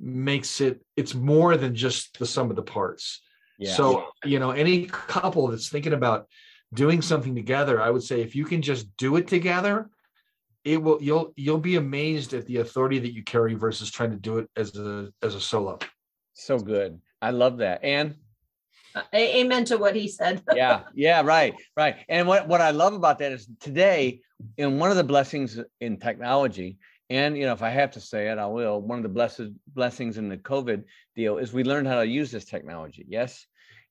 makes 0.00 0.60
it 0.60 0.80
it's 0.96 1.14
more 1.14 1.56
than 1.56 1.74
just 1.74 2.18
the 2.18 2.26
sum 2.26 2.50
of 2.50 2.56
the 2.56 2.62
parts 2.62 3.22
Yeah. 3.58 3.72
so 3.72 4.06
you 4.24 4.38
know 4.38 4.52
any 4.52 4.86
couple 4.86 5.48
that's 5.48 5.68
thinking 5.68 5.92
about 5.92 6.28
doing 6.72 7.02
something 7.02 7.34
together 7.34 7.82
i 7.82 7.90
would 7.90 8.04
say 8.04 8.20
if 8.20 8.36
you 8.36 8.44
can 8.44 8.62
just 8.62 8.96
do 8.96 9.16
it 9.16 9.26
together 9.26 9.90
it 10.64 10.80
will 10.80 11.02
you'll 11.02 11.32
you'll 11.36 11.58
be 11.58 11.76
amazed 11.76 12.32
at 12.32 12.46
the 12.46 12.58
authority 12.58 13.00
that 13.00 13.12
you 13.12 13.24
carry 13.24 13.54
versus 13.54 13.90
trying 13.90 14.10
to 14.10 14.16
do 14.16 14.38
it 14.38 14.48
as 14.56 14.76
a 14.76 15.12
as 15.22 15.34
a 15.34 15.40
solo 15.40 15.78
so 16.40 16.58
good. 16.58 17.00
I 17.20 17.30
love 17.30 17.58
that. 17.58 17.84
And 17.84 18.14
amen 19.14 19.64
to 19.64 19.78
what 19.78 19.94
he 19.94 20.08
said 20.08 20.42
yeah, 20.54 20.82
yeah, 20.94 21.22
right, 21.22 21.54
right. 21.76 21.96
And 22.08 22.26
what, 22.26 22.48
what 22.48 22.60
I 22.60 22.70
love 22.70 22.94
about 22.94 23.18
that 23.18 23.32
is 23.32 23.48
today, 23.60 24.20
in 24.56 24.78
one 24.78 24.90
of 24.90 24.96
the 24.96 25.04
blessings 25.04 25.58
in 25.80 25.98
technology, 25.98 26.78
and 27.10 27.36
you 27.36 27.44
know, 27.44 27.52
if 27.52 27.62
I 27.62 27.70
have 27.70 27.90
to 27.92 28.00
say 28.00 28.28
it, 28.28 28.38
I 28.38 28.46
will. 28.46 28.80
One 28.80 28.98
of 28.98 29.02
the 29.02 29.08
blessed 29.08 29.50
blessings 29.74 30.16
in 30.16 30.28
the 30.28 30.36
COVID 30.36 30.84
deal 31.16 31.38
is 31.38 31.52
we 31.52 31.64
learned 31.64 31.88
how 31.88 31.96
to 31.96 32.06
use 32.06 32.30
this 32.30 32.44
technology. 32.44 33.04
Yes. 33.08 33.46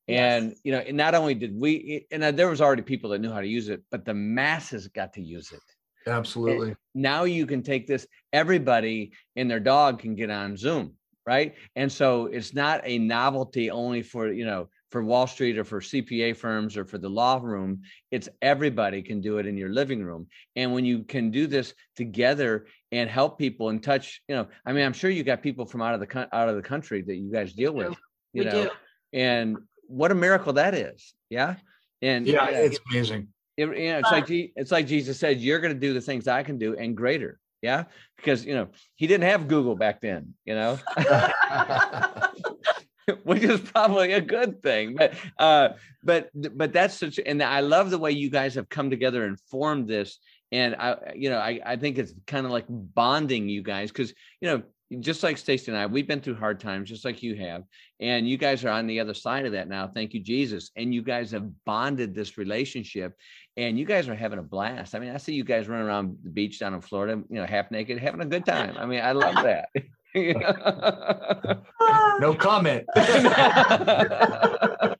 And 0.07 0.49
Yes. 0.49 0.59
you 0.63 0.71
know, 0.71 0.79
and 0.79 0.97
not 0.97 1.13
only 1.13 1.35
did 1.35 1.53
we, 1.59 2.07
and 2.11 2.23
uh, 2.23 2.31
there 2.31 2.49
was 2.49 2.61
already 2.61 2.81
people 2.81 3.09
that 3.11 3.19
knew 3.19 3.31
how 3.31 3.41
to 3.41 3.47
use 3.47 3.69
it, 3.69 3.83
but 3.91 4.05
the 4.05 4.13
masses 4.13 4.87
got 4.87 5.13
to 5.13 5.21
use 5.21 5.51
it. 5.51 5.61
absolutely 6.09 6.75
Now 6.95 7.25
you 7.25 7.45
can 7.45 7.61
take 7.61 7.85
this. 7.85 8.07
Everybody 8.31 9.11
and 9.35 9.51
their 9.51 9.59
dog 9.59 9.99
can 9.99 10.15
get 10.15 10.31
on 10.31 10.55
Zoom, 10.55 10.93
right? 11.27 11.55
And 11.75 11.91
so 11.91 12.27
it's 12.27 12.53
not 12.53 12.81
a 12.85 12.97
novelty 12.97 13.69
only 13.69 14.01
for 14.01 14.31
you 14.31 14.45
know 14.45 14.69
for 14.91 15.03
Wall 15.03 15.27
Street 15.27 15.57
or 15.57 15.63
for 15.63 15.81
CPA 15.81 16.35
firms 16.35 16.75
or 16.77 16.85
for 16.85 16.97
the 16.97 17.09
law 17.09 17.39
room. 17.41 17.81
It's 18.11 18.27
everybody 18.41 19.01
can 19.01 19.21
do 19.21 19.37
it 19.37 19.45
in 19.45 19.57
your 19.57 19.69
living 19.69 20.03
room. 20.03 20.27
And 20.55 20.73
when 20.73 20.85
you 20.85 21.03
can 21.03 21.29
do 21.31 21.47
this 21.47 21.73
together 21.95 22.65
and 22.91 23.09
help 23.09 23.37
people 23.37 23.69
and 23.69 23.81
touch, 23.83 24.21
you 24.27 24.35
know, 24.35 24.47
I 24.65 24.73
mean, 24.73 24.85
I'm 24.85 24.93
sure 24.93 25.09
you 25.09 25.23
got 25.23 25.43
people 25.43 25.65
from 25.65 25.81
out 25.81 25.93
of 25.93 25.99
the 25.99 26.27
out 26.35 26.49
of 26.49 26.55
the 26.55 26.61
country 26.61 27.01
that 27.03 27.15
you 27.15 27.31
guys 27.31 27.53
deal 27.53 27.71
with, 27.73 27.95
you 28.33 28.43
we 28.43 28.45
know, 28.45 28.63
do. 28.65 28.69
and 29.13 29.57
what 29.87 30.11
a 30.11 30.15
miracle 30.15 30.53
that 30.53 30.73
is. 30.73 31.13
Yeah. 31.29 31.55
And 32.01 32.25
Yeah, 32.25 32.47
it's 32.49 32.79
amazing. 32.91 33.27
it, 33.57 33.67
you 33.67 33.91
know, 33.91 33.99
it's 33.99 34.11
like 34.11 34.25
it's 34.29 34.71
like 34.71 34.87
Jesus 34.87 35.19
said, 35.19 35.39
"You're 35.39 35.59
going 35.59 35.73
to 35.73 35.79
do 35.79 35.93
the 35.93 36.01
things 36.01 36.27
I 36.27 36.43
can 36.43 36.57
do 36.57 36.75
and 36.77 36.95
greater." 36.95 37.39
Yeah, 37.61 37.83
because 38.15 38.45
you 38.45 38.53
know 38.53 38.69
he 38.95 39.05
didn't 39.05 39.29
have 39.29 39.49
Google 39.49 39.75
back 39.75 39.99
then. 39.99 40.33
You 40.45 40.55
know, 40.55 40.79
which 43.23 43.43
is 43.43 43.59
probably 43.59 44.13
a 44.13 44.21
good 44.21 44.61
thing. 44.61 44.95
But 44.95 45.13
uh, 45.37 45.69
but 46.03 46.29
but 46.33 46.73
that's 46.73 46.95
such, 46.95 47.19
and 47.25 47.41
I 47.41 47.59
love 47.61 47.89
the 47.89 47.97
way 47.97 48.11
you 48.11 48.29
guys 48.29 48.55
have 48.55 48.69
come 48.69 48.89
together 48.89 49.25
and 49.25 49.39
formed 49.39 49.87
this. 49.87 50.19
And 50.51 50.75
I, 50.75 50.95
you 51.15 51.29
know, 51.29 51.37
I 51.37 51.59
I 51.65 51.75
think 51.75 51.97
it's 51.97 52.13
kind 52.27 52.45
of 52.45 52.51
like 52.51 52.65
bonding 52.69 53.49
you 53.49 53.61
guys 53.61 53.91
because 53.91 54.13
you 54.41 54.49
know 54.49 54.63
just 54.99 55.21
like 55.21 55.37
Stacy 55.37 55.69
and 55.69 55.79
I, 55.79 55.85
we've 55.85 56.07
been 56.07 56.19
through 56.19 56.35
hard 56.35 56.59
times, 56.59 56.89
just 56.89 57.05
like 57.05 57.21
you 57.21 57.35
have, 57.35 57.63
and 57.99 58.27
you 58.27 58.37
guys 58.37 58.65
are 58.65 58.69
on 58.69 58.87
the 58.87 58.99
other 58.99 59.13
side 59.13 59.45
of 59.45 59.51
that 59.51 59.69
now. 59.69 59.87
Thank 59.87 60.15
you, 60.15 60.19
Jesus. 60.19 60.71
And 60.75 60.93
you 60.93 61.03
guys 61.03 61.29
have 61.31 61.47
bonded 61.63 62.15
this 62.15 62.39
relationship, 62.39 63.15
and 63.55 63.77
you 63.77 63.85
guys 63.85 64.09
are 64.09 64.15
having 64.15 64.39
a 64.39 64.43
blast. 64.43 64.95
I 64.95 64.99
mean, 64.99 65.11
I 65.11 65.17
see 65.17 65.33
you 65.33 65.43
guys 65.43 65.67
running 65.67 65.85
around 65.85 66.17
the 66.23 66.31
beach 66.31 66.59
down 66.59 66.73
in 66.73 66.81
Florida, 66.81 67.21
you 67.29 67.35
know, 67.35 67.45
half 67.45 67.69
naked, 67.69 67.99
having 67.99 68.21
a 68.21 68.25
good 68.25 68.45
time. 68.45 68.77
I 68.77 68.87
mean, 68.87 69.01
I 69.01 69.11
love 69.11 69.35
that. 69.35 69.69
No 72.19 72.33
comment. 72.33 72.83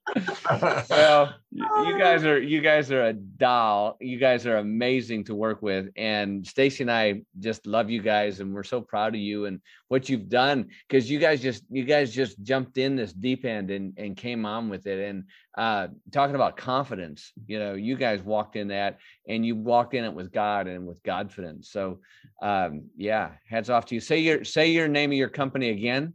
well, 0.90 1.34
you 1.52 1.98
guys 1.98 2.24
are 2.26 2.40
you 2.40 2.62
guys 2.62 2.92
are 2.92 3.06
a 3.06 3.14
doll. 3.14 3.98
You 4.00 4.18
guys 4.18 4.46
are 4.46 4.58
amazing 4.58 5.26
to 5.26 5.36
work 5.36 5.62
with, 5.62 5.90
and 5.96 6.46
Stacy 6.46 6.84
and 6.84 6.92
I 6.92 7.22
just 7.40 7.66
love 7.66 7.90
you 7.90 8.02
guys, 8.02 8.40
and 8.40 8.54
we're 8.54 8.64
so 8.64 8.82
proud 8.82 9.16
of 9.16 9.22
you 9.22 9.46
and 9.46 9.62
what 9.88 10.10
you've 10.10 10.30
done 10.30 10.70
because 10.88 11.10
you 11.10 11.20
guys 11.20 11.42
just 11.42 11.64
you 11.70 11.84
guys 11.84 12.14
just 12.14 12.42
jumped 12.44 12.78
in 12.78 12.96
this 12.96 13.14
deep 13.14 13.46
end 13.46 13.72
and 13.72 13.94
and 13.98 14.16
came 14.16 14.46
on 14.46 14.70
with 14.70 14.88
it. 14.88 15.00
And 15.00 15.26
uh, 15.58 15.88
talking 16.12 16.36
about 16.36 16.58
confidence, 16.58 17.32
you 17.48 17.60
know, 17.60 17.74
you 17.74 17.96
guys 17.96 18.22
walked 18.22 18.56
in 18.56 18.70
that, 18.70 19.00
and 19.28 19.46
you 19.46 19.56
walked 19.56 19.94
in 19.94 20.04
it 20.04 20.14
with 20.14 20.32
God 20.32 20.68
and 20.68 20.88
with 20.88 21.02
Godfidence. 21.04 21.66
So, 21.66 22.00
um, 22.42 22.84
yeah, 22.96 23.32
hats 23.48 23.70
off 23.70 23.86
to 23.88 23.96
you. 23.96 24.02
Say 24.02 24.20
your 24.20 24.44
say 24.44 24.72
your 24.72 24.88
name 24.88 25.12
of 25.12 25.18
your 25.18 25.30
company 25.30 25.70
again. 25.70 26.14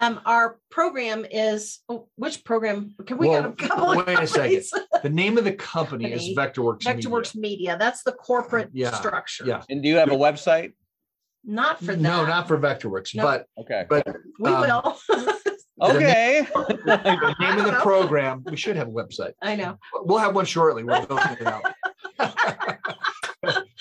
Um, 0.00 0.20
our 0.26 0.58
program 0.70 1.24
is 1.30 1.80
oh, 1.88 2.08
which 2.16 2.44
program? 2.44 2.94
Can 3.06 3.16
we 3.16 3.28
Well, 3.28 3.42
got 3.42 3.50
a 3.52 3.68
couple 3.68 3.90
of 4.00 4.06
wait 4.06 4.18
a 4.18 4.26
second. 4.26 4.64
the 5.02 5.08
name 5.08 5.38
of 5.38 5.44
the 5.44 5.52
company 5.52 6.12
is 6.12 6.34
Company. 6.34 6.34
Vectorworks. 6.36 6.84
Media. 6.86 6.94
Vectorworks 7.10 7.36
Media. 7.36 7.76
That's 7.78 8.02
the 8.02 8.12
corporate 8.12 8.70
Yeah, 8.72 8.90
structure. 8.92 9.44
yeah. 9.46 9.62
And 9.70 9.82
do 9.82 9.88
you 9.88 9.96
have 9.96 10.10
a 10.10 10.16
website? 10.16 10.72
Not 11.44 11.78
for 11.78 11.86
that. 11.94 12.00
No, 12.00 12.24
not 12.26 12.48
for 12.48 12.58
Vectorworks, 12.58 13.14
No. 13.14 13.22
but 13.22 13.46
Okay. 13.58 13.84
but 13.88 14.06
We 14.38 14.50
um, 14.50 14.60
will. 14.62 14.98
Okay. 15.82 16.46
the 16.52 17.34
name 17.40 17.58
of 17.58 17.64
the 17.64 17.72
know. 17.72 17.80
program. 17.80 18.44
We 18.46 18.56
should 18.56 18.76
have 18.76 18.86
a 18.88 18.92
website. 18.92 19.32
I 19.42 19.56
know. 19.56 19.76
We'll 20.02 20.18
have 20.18 20.34
one 20.34 20.44
shortly. 20.44 20.84
We're 20.84 21.04
building 21.04 21.36
it 21.40 21.46
out. 21.46 21.64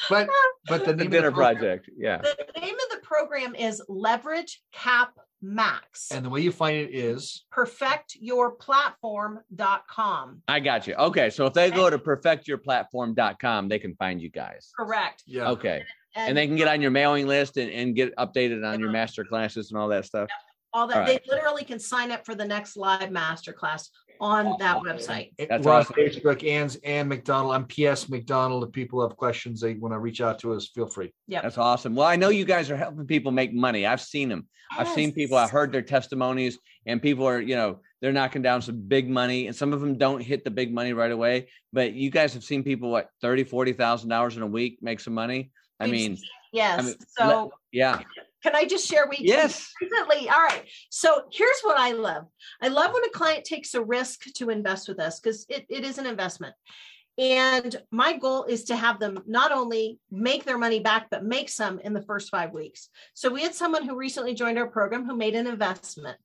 but 0.10 0.28
but 0.68 0.86
the 0.86 0.94
the 0.94 1.06
dinner 1.06 1.30
the 1.30 1.32
program, 1.36 1.56
project. 1.58 1.90
Yeah. 1.96 2.18
The 2.18 2.60
name 2.60 2.74
of 2.74 2.90
the 2.92 3.00
program 3.04 3.54
is 3.56 3.82
Leverage 3.88 4.62
Cap 4.74 5.14
Max. 5.44 6.10
and 6.12 6.24
the 6.26 6.30
way 6.30 6.40
you 6.40 6.54
find 6.54 6.78
it 6.78 6.96
is 6.96 7.44
perfectyourplatform.com. 7.54 10.42
I 10.48 10.60
got 10.62 10.88
you. 10.88 10.96
Okay. 10.96 11.30
So 11.30 11.46
if 11.46 11.54
they 11.54 11.70
go 11.70 11.90
to 11.90 12.00
perfectyourplatform.com, 12.00 13.68
they 13.68 13.80
can 13.80 13.94
find 13.96 14.22
you 14.22 14.30
guys. 14.30 14.72
Correct. 14.78 15.24
yeah. 15.28 15.50
Okay. 15.50 15.84
And 16.16 16.38
they 16.38 16.48
can 16.48 16.56
get 16.56 16.68
on 16.68 16.80
your 16.82 16.92
mailing 16.92 17.28
list 17.28 17.58
and, 17.58 17.72
and 17.72 17.96
get 17.96 18.16
updated 18.16 18.64
on 18.66 18.80
your 18.80 18.92
master 18.92 19.26
classes 19.26 19.72
and 19.72 19.80
all 19.80 19.88
that 19.90 20.06
stuff. 20.06 20.30
all 20.72 20.88
that 20.88 20.98
all 21.00 21.06
they 21.06 21.20
literally 21.28 21.64
can 21.64 21.80
sign 21.80 22.12
up 22.12 22.24
for 22.26 22.36
the 22.36 22.46
next 22.46 22.78
live 22.78 23.10
masterclass 23.10 23.90
on 24.20 24.56
that 24.60 24.78
website. 24.78 25.32
That's 25.38 25.66
We're 25.66 25.74
on 25.74 25.82
awesome. 25.82 25.96
Facebook. 25.96 26.48
Ann's 26.48 26.76
Ann 26.78 27.08
McDonald. 27.08 27.54
I'm 27.54 27.66
PS 27.66 28.10
McDonald. 28.10 28.64
If 28.64 28.72
people 28.72 29.02
have 29.02 29.18
questions, 29.18 29.62
they 29.62 29.74
want 29.76 29.94
to 29.94 30.00
reach 30.00 30.22
out 30.22 30.40
to 30.40 30.54
us, 30.54 30.70
feel 30.70 30.88
free. 30.88 31.14
Yeah. 31.28 31.42
That's 31.42 31.58
awesome. 31.58 31.96
Well, 31.96 32.08
I 32.08 32.16
know 32.16 32.30
you 32.30 32.46
guys 32.46 32.72
are 32.72 32.78
helping 32.78 33.06
people 33.06 33.32
make 33.32 33.54
money. 33.54 33.86
I've 33.86 34.02
seen 34.02 34.30
them. 34.30 34.48
I've 34.76 34.88
seen 34.90 35.12
people, 35.12 35.38
I've 35.38 35.52
heard 35.52 35.72
their 35.72 35.84
testimonies, 35.84 36.58
and 36.86 37.02
people 37.02 37.28
are, 37.28 37.40
you 37.40 37.56
know, 37.56 37.80
they're 38.02 38.12
knocking 38.12 38.42
down 38.42 38.62
some 38.62 38.82
big 38.82 39.10
money, 39.10 39.48
and 39.48 39.56
some 39.56 39.72
of 39.72 39.82
them 39.82 39.98
don't 39.98 40.22
hit 40.22 40.44
the 40.44 40.52
big 40.52 40.74
money 40.74 40.94
right 40.94 41.12
away. 41.12 41.48
But 41.72 41.94
you 41.94 42.10
guys 42.10 42.34
have 42.34 42.44
seen 42.44 42.64
people 42.64 42.90
what 42.90 43.10
30, 43.22 43.44
40,000 43.44 44.10
dollars 44.10 44.36
in 44.36 44.42
a 44.42 44.48
week 44.48 44.80
make 44.82 45.00
some 45.00 45.14
money. 45.14 45.52
I 45.80 45.88
mean, 45.88 46.18
yes. 46.52 46.86
mean, 46.86 46.96
so 47.08 47.52
yeah. 47.72 48.02
Can 48.44 48.56
I 48.56 48.66
just 48.66 48.88
share 48.88 49.08
with 49.08 49.20
you? 49.20 49.28
Yes. 49.28 49.72
Recently, 49.82 50.30
all 50.30 50.42
right. 50.42 50.64
So 50.90 51.24
here's 51.32 51.62
what 51.62 51.80
I 51.80 51.94
love. 51.94 52.26
I 52.62 52.68
love 52.68 52.94
when 52.94 53.06
a 53.06 53.10
client 53.10 53.46
takes 53.46 53.74
a 53.74 53.84
risk 53.84 54.26
to 54.36 54.50
invest 54.50 54.88
with 54.88 55.00
us 55.00 55.20
because 55.20 55.46
it, 55.50 55.66
it 55.70 55.84
is 55.84 55.98
an 55.98 56.06
investment. 56.06 56.54
And 57.18 57.76
my 57.92 58.18
goal 58.18 58.46
is 58.46 58.66
to 58.66 58.76
have 58.76 59.00
them 59.00 59.20
not 59.28 59.52
only 59.52 60.00
make 60.12 60.46
their 60.46 60.58
money 60.58 60.80
back, 60.80 61.08
but 61.12 61.24
make 61.24 61.48
some 61.48 61.80
in 61.80 61.94
the 61.94 62.02
first 62.02 62.30
five 62.30 62.52
weeks. 62.52 62.90
So 63.14 63.32
we 63.32 63.44
had 63.44 63.54
someone 63.54 63.88
who 63.88 63.96
recently 63.96 64.34
joined 64.34 64.58
our 64.58 64.68
program 64.68 65.06
who 65.06 65.16
made 65.16 65.36
an 65.36 65.46
investment. 65.46 66.18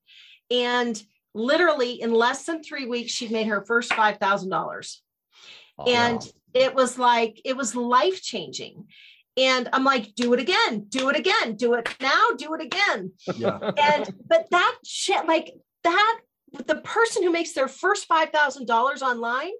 And 0.51 1.01
literally 1.35 2.01
in 2.01 2.13
less 2.13 2.45
than 2.45 2.63
three 2.63 2.87
weeks, 2.87 3.13
she 3.13 3.29
made 3.29 3.49
her 3.49 3.65
first 3.67 3.91
$5,000 3.91 4.99
Oh, 5.79 5.85
and 5.85 6.33
it 6.55 6.75
was 6.75 6.99
like 6.99 7.41
it 7.45 7.57
was 7.57 7.75
life 7.77 8.21
changing 8.23 8.87
and 9.39 9.69
i'm 9.73 9.85
like 9.85 10.15
do 10.15 10.33
it 10.35 10.41
again 10.41 10.85
do 10.89 11.09
it 11.09 11.17
again 11.17 11.55
do 11.57 11.75
it 11.75 11.89
now 12.01 12.27
do 12.37 12.53
it 12.55 12.61
again 12.63 13.13
Yeah. 13.37 13.59
and 13.79 14.11
but 14.29 14.47
that 14.51 14.77
shit 14.85 15.27
like 15.27 15.53
that 15.85 16.21
the 16.67 16.77
person 16.77 17.23
who 17.23 17.31
makes 17.31 17.53
their 17.53 17.69
first 17.69 18.09
$5000 18.09 19.03
online 19.03 19.53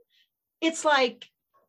it's 0.61 0.85
like 0.85 1.25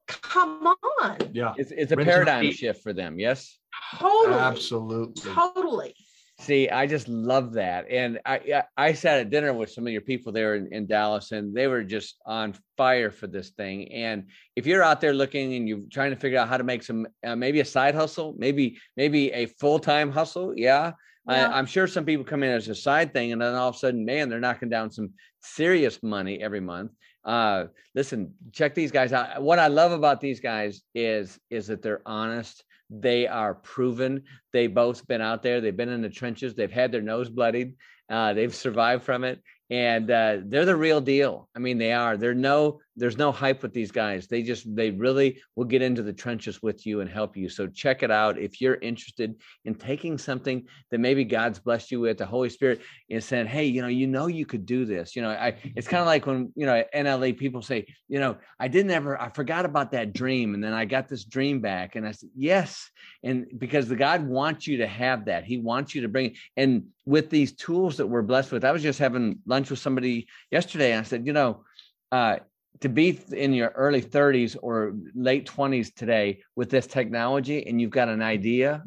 come 0.08 0.76
on 1.02 1.18
Yeah. 1.34 1.54
It's, 1.58 1.72
it's 1.72 1.92
a 1.92 1.96
Rinse 1.96 2.08
paradigm 2.10 2.52
shift 2.52 2.82
for 2.82 2.94
them. 2.94 3.20
Yes. 3.20 3.60
totally 4.00 4.40
Absolutely. 4.40 5.32
totally 5.32 5.96
See, 6.40 6.70
I 6.70 6.88
just 6.88 7.10
love 7.10 7.52
that, 7.54 7.86
and 7.92 8.18
I 8.26 8.36
I 8.38 8.64
I 8.78 8.94
sat 8.94 9.20
at 9.20 9.30
dinner 9.30 9.52
with 9.54 9.72
some 9.72 9.86
of 9.86 9.92
your 9.92 10.02
people 10.02 10.32
there 10.32 10.56
in, 10.56 10.72
in 10.72 10.88
Dallas, 10.88 11.34
and 11.34 11.54
they 11.54 11.68
were 11.68 11.84
just 11.84 12.16
on 12.26 12.56
fire 12.78 13.12
for 13.12 13.28
this 13.28 13.50
thing. 13.50 13.92
And 13.92 14.30
if 14.56 14.66
you're 14.66 14.82
out 14.82 15.02
there 15.02 15.14
looking 15.14 15.54
and 15.56 15.68
you're 15.68 15.82
trying 15.92 16.12
to 16.12 16.16
figure 16.16 16.40
out 16.40 16.48
how 16.48 16.56
to 16.56 16.64
make 16.64 16.82
some 16.82 17.08
uh, 17.26 17.36
maybe 17.36 17.60
a 17.60 17.66
side 17.66 17.94
hustle, 17.94 18.36
maybe 18.38 18.80
maybe 18.96 19.34
a 19.34 19.48
full 19.48 19.80
time 19.80 20.12
hustle, 20.12 20.54
yeah. 20.56 20.94
Yeah. 21.28 21.50
I, 21.50 21.58
I'm 21.58 21.66
sure 21.66 21.88
some 21.88 22.06
people 22.06 22.24
come 22.24 22.42
in 22.42 22.52
as 22.52 22.70
a 22.70 22.76
side 22.76 23.12
thing, 23.14 23.34
and 23.34 23.42
then 23.42 23.54
all 23.54 23.70
of 23.70 23.76
a 23.76 23.78
sudden, 23.78 24.06
man, 24.06 24.30
they're 24.30 24.40
knocking 24.40 24.70
down 24.70 24.92
some 24.92 25.10
serious 25.42 26.02
money 26.02 26.42
every 26.42 26.62
month. 26.62 26.92
Uh, 27.26 27.66
listen, 27.96 28.34
check 28.54 28.74
these 28.74 28.92
guys 28.92 29.12
out. 29.12 29.42
What 29.42 29.60
I 29.60 29.68
love 29.68 29.92
about 29.92 30.22
these 30.22 30.40
guys 30.40 30.82
is 30.96 31.38
is 31.50 31.68
that 31.68 31.82
they're 31.82 32.02
honest. 32.06 32.64
They 32.90 33.28
are 33.28 33.54
proven. 33.54 34.24
They've 34.52 34.74
both 34.74 35.08
been 35.08 35.22
out 35.22 35.44
there. 35.44 35.62
They've 35.62 35.76
been 35.76 35.90
in 35.90 36.02
the 36.02 36.10
trenches. 36.10 36.56
They've 36.56 36.72
had 36.72 36.92
their 36.92 37.02
nose 37.02 37.30
bloodied. 37.30 37.76
Uh, 38.10 38.34
they've 38.34 38.54
survived 38.54 39.04
from 39.04 39.24
it, 39.24 39.42
and 39.70 40.10
uh, 40.10 40.38
they're 40.44 40.66
the 40.66 40.76
real 40.76 41.00
deal. 41.00 41.48
I 41.56 41.60
mean, 41.60 41.78
they 41.78 41.94
are. 41.94 42.18
They're 42.18 42.34
no. 42.34 42.82
There's 42.96 43.18
no 43.18 43.32
hype 43.32 43.62
with 43.62 43.74
these 43.74 43.92
guys. 43.92 44.28
They 44.28 44.44
just. 44.44 44.76
They 44.76 44.92
really 44.92 45.42
will 45.56 45.66
get 45.66 45.82
into 45.82 46.04
the 46.04 46.14
trenches 46.14 46.62
with 46.62 46.86
you 46.86 47.02
and 47.02 47.10
help 47.10 47.38
you. 47.38 47.50
So 47.50 47.68
check 47.68 48.04
it 48.04 48.12
out 48.12 48.38
if 48.38 48.60
you're 48.60 48.76
interested 48.76 49.36
in 49.66 49.76
taking 49.76 50.18
something 50.18 50.66
that 50.92 51.00
maybe 51.00 51.24
God's 51.24 51.60
blessed 51.60 51.92
you 51.92 52.02
with, 52.02 52.18
the 52.18 52.26
Holy 52.26 52.50
Spirit, 52.50 52.82
and 53.10 53.24
saying, 53.24 53.48
"Hey, 53.48 53.66
you 53.66 53.82
know, 53.82 53.88
you 53.88 54.08
know, 54.08 54.28
you 54.28 54.46
could 54.46 54.66
do 54.66 54.86
this." 54.86 55.16
You 55.16 55.22
know, 55.22 55.30
I. 55.30 55.56
It's 55.76 55.88
kind 55.88 56.02
of 56.02 56.08
like 56.08 56.26
when 56.26 56.52
you 56.56 56.66
know 56.66 56.76
at 56.76 56.94
NLE 56.94 57.38
people 57.38 57.62
say, 57.62 57.86
"You 58.08 58.20
know, 58.20 58.38
I 58.60 58.68
didn't 58.68 58.92
ever. 58.92 59.20
I 59.20 59.30
forgot 59.30 59.66
about 59.66 59.92
that 59.92 60.14
dream, 60.14 60.54
and 60.54 60.64
then 60.64 60.74
I 60.74 60.86
got 60.86 61.08
this 61.08 61.24
dream 61.24 61.62
back." 61.62 61.96
And 61.96 62.08
I 62.08 62.12
said, 62.12 62.30
"Yes." 62.36 62.90
and 63.24 63.48
because 63.58 63.88
the 63.88 63.96
god 63.96 64.26
wants 64.28 64.68
you 64.68 64.78
to 64.78 64.88
have 64.88 65.26
that 65.26 65.44
he 65.44 65.58
wants 65.58 65.94
you 65.94 66.02
to 66.02 66.08
bring 66.08 66.36
and 66.56 66.86
with 67.06 67.30
these 67.30 67.54
tools 67.54 67.98
that 67.98 68.08
we're 68.08 68.22
blessed 68.22 68.52
with 68.52 68.64
i 68.64 68.72
was 68.72 68.84
just 68.84 69.00
having 69.00 69.40
lunch 69.46 69.70
with 69.70 69.80
somebody 69.80 70.28
yesterday 70.52 70.92
and 70.92 71.02
i 71.02 71.04
said 71.04 71.26
you 71.26 71.34
know 71.34 71.64
uh 72.12 72.38
to 72.82 72.90
be 72.90 73.20
in 73.32 73.54
your 73.54 73.70
early 73.70 74.02
30s 74.02 74.56
or 74.62 74.94
late 75.14 75.46
20s 75.48 75.94
today 75.94 76.42
with 76.56 76.70
this 76.70 76.88
technology 76.88 77.66
and 77.68 77.80
you've 77.82 77.90
got 77.92 78.10
an 78.10 78.22
idea 78.22 78.84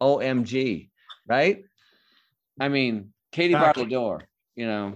omg 0.00 0.88
right 1.26 1.64
i 2.60 2.68
mean 2.68 3.12
katie 3.32 3.54
Exactly. 3.54 3.82
bartley 3.82 3.90
door 3.90 4.22
you 4.54 4.66
know 4.66 4.94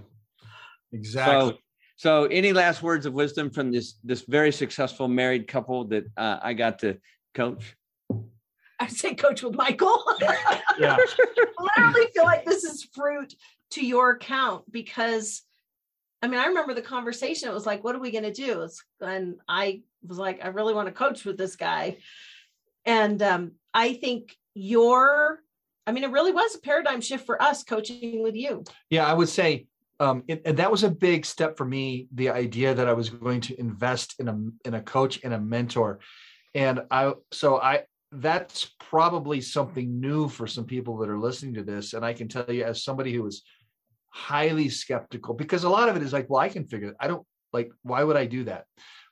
Exactly. 0.93 1.51
so, 1.51 1.57
so 1.95 2.25
any 2.25 2.51
last 2.51 2.83
words 2.83 3.05
of 3.05 3.13
wisdom 3.13 3.49
from 3.49 3.71
this 3.71 3.95
this 4.03 4.21
very 4.21 4.51
successful 4.51 5.07
married 5.07 5.47
couple 5.47 5.85
that 5.85 6.03
uh, 6.17 6.37
I 6.41 6.53
got 6.53 6.79
to 6.79 6.97
coach? 7.33 7.75
i 8.79 8.87
say 8.87 9.13
coach 9.13 9.43
with 9.43 9.55
michael 9.55 10.03
yeah. 10.79 10.97
literally 11.59 12.07
feel 12.13 12.23
like 12.23 12.43
this 12.45 12.63
is 12.63 12.83
fruit 12.93 13.33
to 13.69 13.85
your 13.85 14.11
account 14.11 14.69
because 14.71 15.43
I 16.21 16.27
mean, 16.27 16.39
I 16.39 16.45
remember 16.45 16.73
the 16.73 16.81
conversation. 16.81 17.49
It 17.49 17.53
was 17.53 17.65
like, 17.65 17.83
what 17.83 17.95
are 17.95 17.99
we 17.99 18.11
going 18.11 18.23
to 18.23 18.31
do? 18.31 18.67
And 19.01 19.35
I 19.47 19.81
was 20.07 20.17
like, 20.17 20.43
I 20.43 20.49
really 20.49 20.73
want 20.73 20.87
to 20.87 20.93
coach 20.93 21.25
with 21.25 21.37
this 21.37 21.55
guy. 21.55 21.97
And 22.85 23.21
um, 23.21 23.51
I 23.73 23.93
think 23.93 24.35
your, 24.53 25.39
I 25.87 25.91
mean, 25.91 26.03
it 26.03 26.11
really 26.11 26.31
was 26.31 26.55
a 26.55 26.59
paradigm 26.59 27.01
shift 27.01 27.25
for 27.25 27.41
us 27.41 27.63
coaching 27.63 28.21
with 28.21 28.35
you. 28.35 28.63
Yeah, 28.89 29.05
I 29.05 29.13
would 29.13 29.29
say 29.29 29.65
um, 30.01 30.23
it, 30.27 30.41
and 30.45 30.57
that 30.57 30.71
was 30.71 30.83
a 30.83 30.89
big 30.89 31.25
step 31.25 31.57
for 31.57 31.65
me. 31.65 32.07
The 32.15 32.29
idea 32.29 32.73
that 32.73 32.89
I 32.89 32.93
was 32.93 33.11
going 33.11 33.39
to 33.41 33.59
invest 33.59 34.15
in 34.19 34.27
a 34.27 34.67
in 34.67 34.73
a 34.73 34.81
coach 34.81 35.19
and 35.23 35.31
a 35.31 35.39
mentor, 35.39 35.99
and 36.55 36.81
I 36.89 37.13
so 37.31 37.61
I 37.61 37.83
that's 38.11 38.71
probably 38.79 39.41
something 39.41 39.99
new 39.99 40.27
for 40.27 40.47
some 40.47 40.65
people 40.65 40.97
that 40.97 41.09
are 41.09 41.19
listening 41.19 41.53
to 41.53 41.63
this. 41.63 41.93
And 41.93 42.03
I 42.03 42.13
can 42.13 42.27
tell 42.27 42.51
you, 42.51 42.63
as 42.63 42.83
somebody 42.83 43.13
who 43.13 43.21
was 43.21 43.43
highly 44.11 44.69
skeptical, 44.69 45.33
because 45.33 45.63
a 45.63 45.69
lot 45.69 45.89
of 45.89 45.95
it 45.95 46.03
is 46.03 46.13
like, 46.13 46.29
well, 46.29 46.39
I 46.39 46.49
can 46.49 46.65
figure 46.65 46.89
it. 46.89 46.95
I 46.99 47.07
don't 47.07 47.25
like. 47.51 47.71
Why 47.81 48.03
would 48.03 48.17
I 48.17 48.25
do 48.25 48.43
that? 48.45 48.65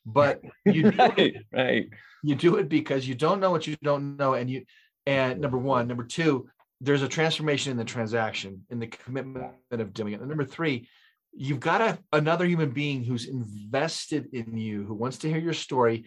But 0.06 0.41
you 0.66 0.91
do 0.91 0.97
right, 0.97 1.36
right. 1.52 1.89
You 2.24 2.36
do 2.36 2.56
it 2.56 2.70
because 2.70 3.08
you 3.08 3.16
don't 3.16 3.39
know 3.39 3.52
what 3.52 3.68
you 3.68 3.76
don't 3.82 4.18
know, 4.18 4.34
and 4.34 4.50
you 4.50 4.66
and 5.06 5.39
number 5.41 5.58
one, 5.58 5.88
number 5.88 6.04
two, 6.04 6.50
there's 6.82 7.02
a 7.02 7.08
transformation 7.08 7.72
in 7.72 7.78
the 7.78 7.84
transaction, 7.84 8.66
in 8.70 8.80
the 8.80 8.88
commitment 8.88 9.54
of 9.72 9.93
doing 9.93 10.14
it. 10.14 10.20
And 10.20 10.30
number 10.30 10.45
three, 10.45 10.88
you've 11.34 11.60
got 11.60 11.82
a, 11.82 12.00
another 12.14 12.45
human 12.45 12.72
being 12.72 13.04
who's 13.04 13.28
invested 13.28 14.30
in 14.34 14.58
you, 14.58 14.84
who 14.86 14.93
wants 14.93 15.18
to 15.20 15.30
hear 15.30 15.39
your 15.39 15.54
story, 15.54 16.06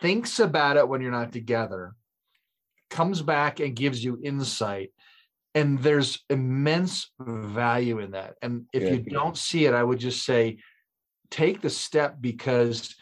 thinks 0.00 0.40
about 0.40 0.76
it 0.76 0.88
when 0.88 1.00
you're 1.00 1.10
not 1.10 1.32
together, 1.32 1.94
comes 2.90 3.22
back 3.22 3.60
and 3.60 3.74
gives 3.74 4.04
you 4.04 4.20
insight. 4.22 4.92
And 5.54 5.78
there's 5.78 6.24
immense 6.28 7.12
value 7.20 8.00
in 8.00 8.12
that. 8.12 8.34
And 8.42 8.66
if 8.72 8.82
you 8.82 8.98
don't 8.98 9.36
see 9.36 9.66
it, 9.66 9.74
I 9.74 9.82
would 9.82 10.00
just 10.00 10.24
say 10.24 10.58
take 11.30 11.60
the 11.60 11.70
step 11.70 12.16
because 12.20 12.94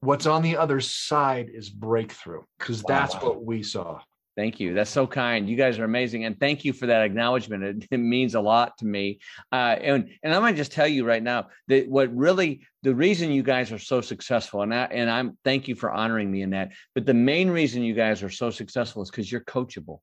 what's 0.00 0.26
on 0.26 0.42
the 0.42 0.56
other 0.56 0.80
side 0.80 1.50
is 1.52 1.68
breakthrough, 1.70 2.42
because 2.58 2.82
wow. 2.82 2.88
that's 2.88 3.14
what 3.16 3.44
we 3.44 3.62
saw. 3.62 4.00
Thank 4.36 4.58
you. 4.58 4.74
That's 4.74 4.90
so 4.90 5.06
kind. 5.06 5.48
You 5.48 5.56
guys 5.56 5.78
are 5.78 5.84
amazing, 5.84 6.24
and 6.24 6.38
thank 6.40 6.64
you 6.64 6.72
for 6.72 6.86
that 6.86 7.02
acknowledgement. 7.02 7.62
It, 7.62 7.88
it 7.92 7.98
means 7.98 8.34
a 8.34 8.40
lot 8.40 8.76
to 8.78 8.84
me. 8.84 9.20
Uh, 9.52 9.76
and 9.80 10.10
and 10.24 10.34
I'm 10.34 10.42
gonna 10.42 10.56
just 10.56 10.72
tell 10.72 10.88
you 10.88 11.04
right 11.06 11.22
now 11.22 11.48
that 11.68 11.88
what 11.88 12.14
really 12.14 12.66
the 12.82 12.94
reason 12.94 13.30
you 13.30 13.44
guys 13.44 13.70
are 13.70 13.78
so 13.78 14.00
successful, 14.00 14.62
and 14.62 14.74
I, 14.74 14.84
and 14.84 15.08
I'm 15.08 15.38
thank 15.44 15.68
you 15.68 15.76
for 15.76 15.92
honoring 15.92 16.32
me 16.32 16.42
in 16.42 16.50
that. 16.50 16.72
But 16.96 17.06
the 17.06 17.14
main 17.14 17.48
reason 17.48 17.82
you 17.84 17.94
guys 17.94 18.24
are 18.24 18.30
so 18.30 18.50
successful 18.50 19.02
is 19.02 19.10
because 19.10 19.30
you're 19.30 19.42
coachable. 19.42 20.00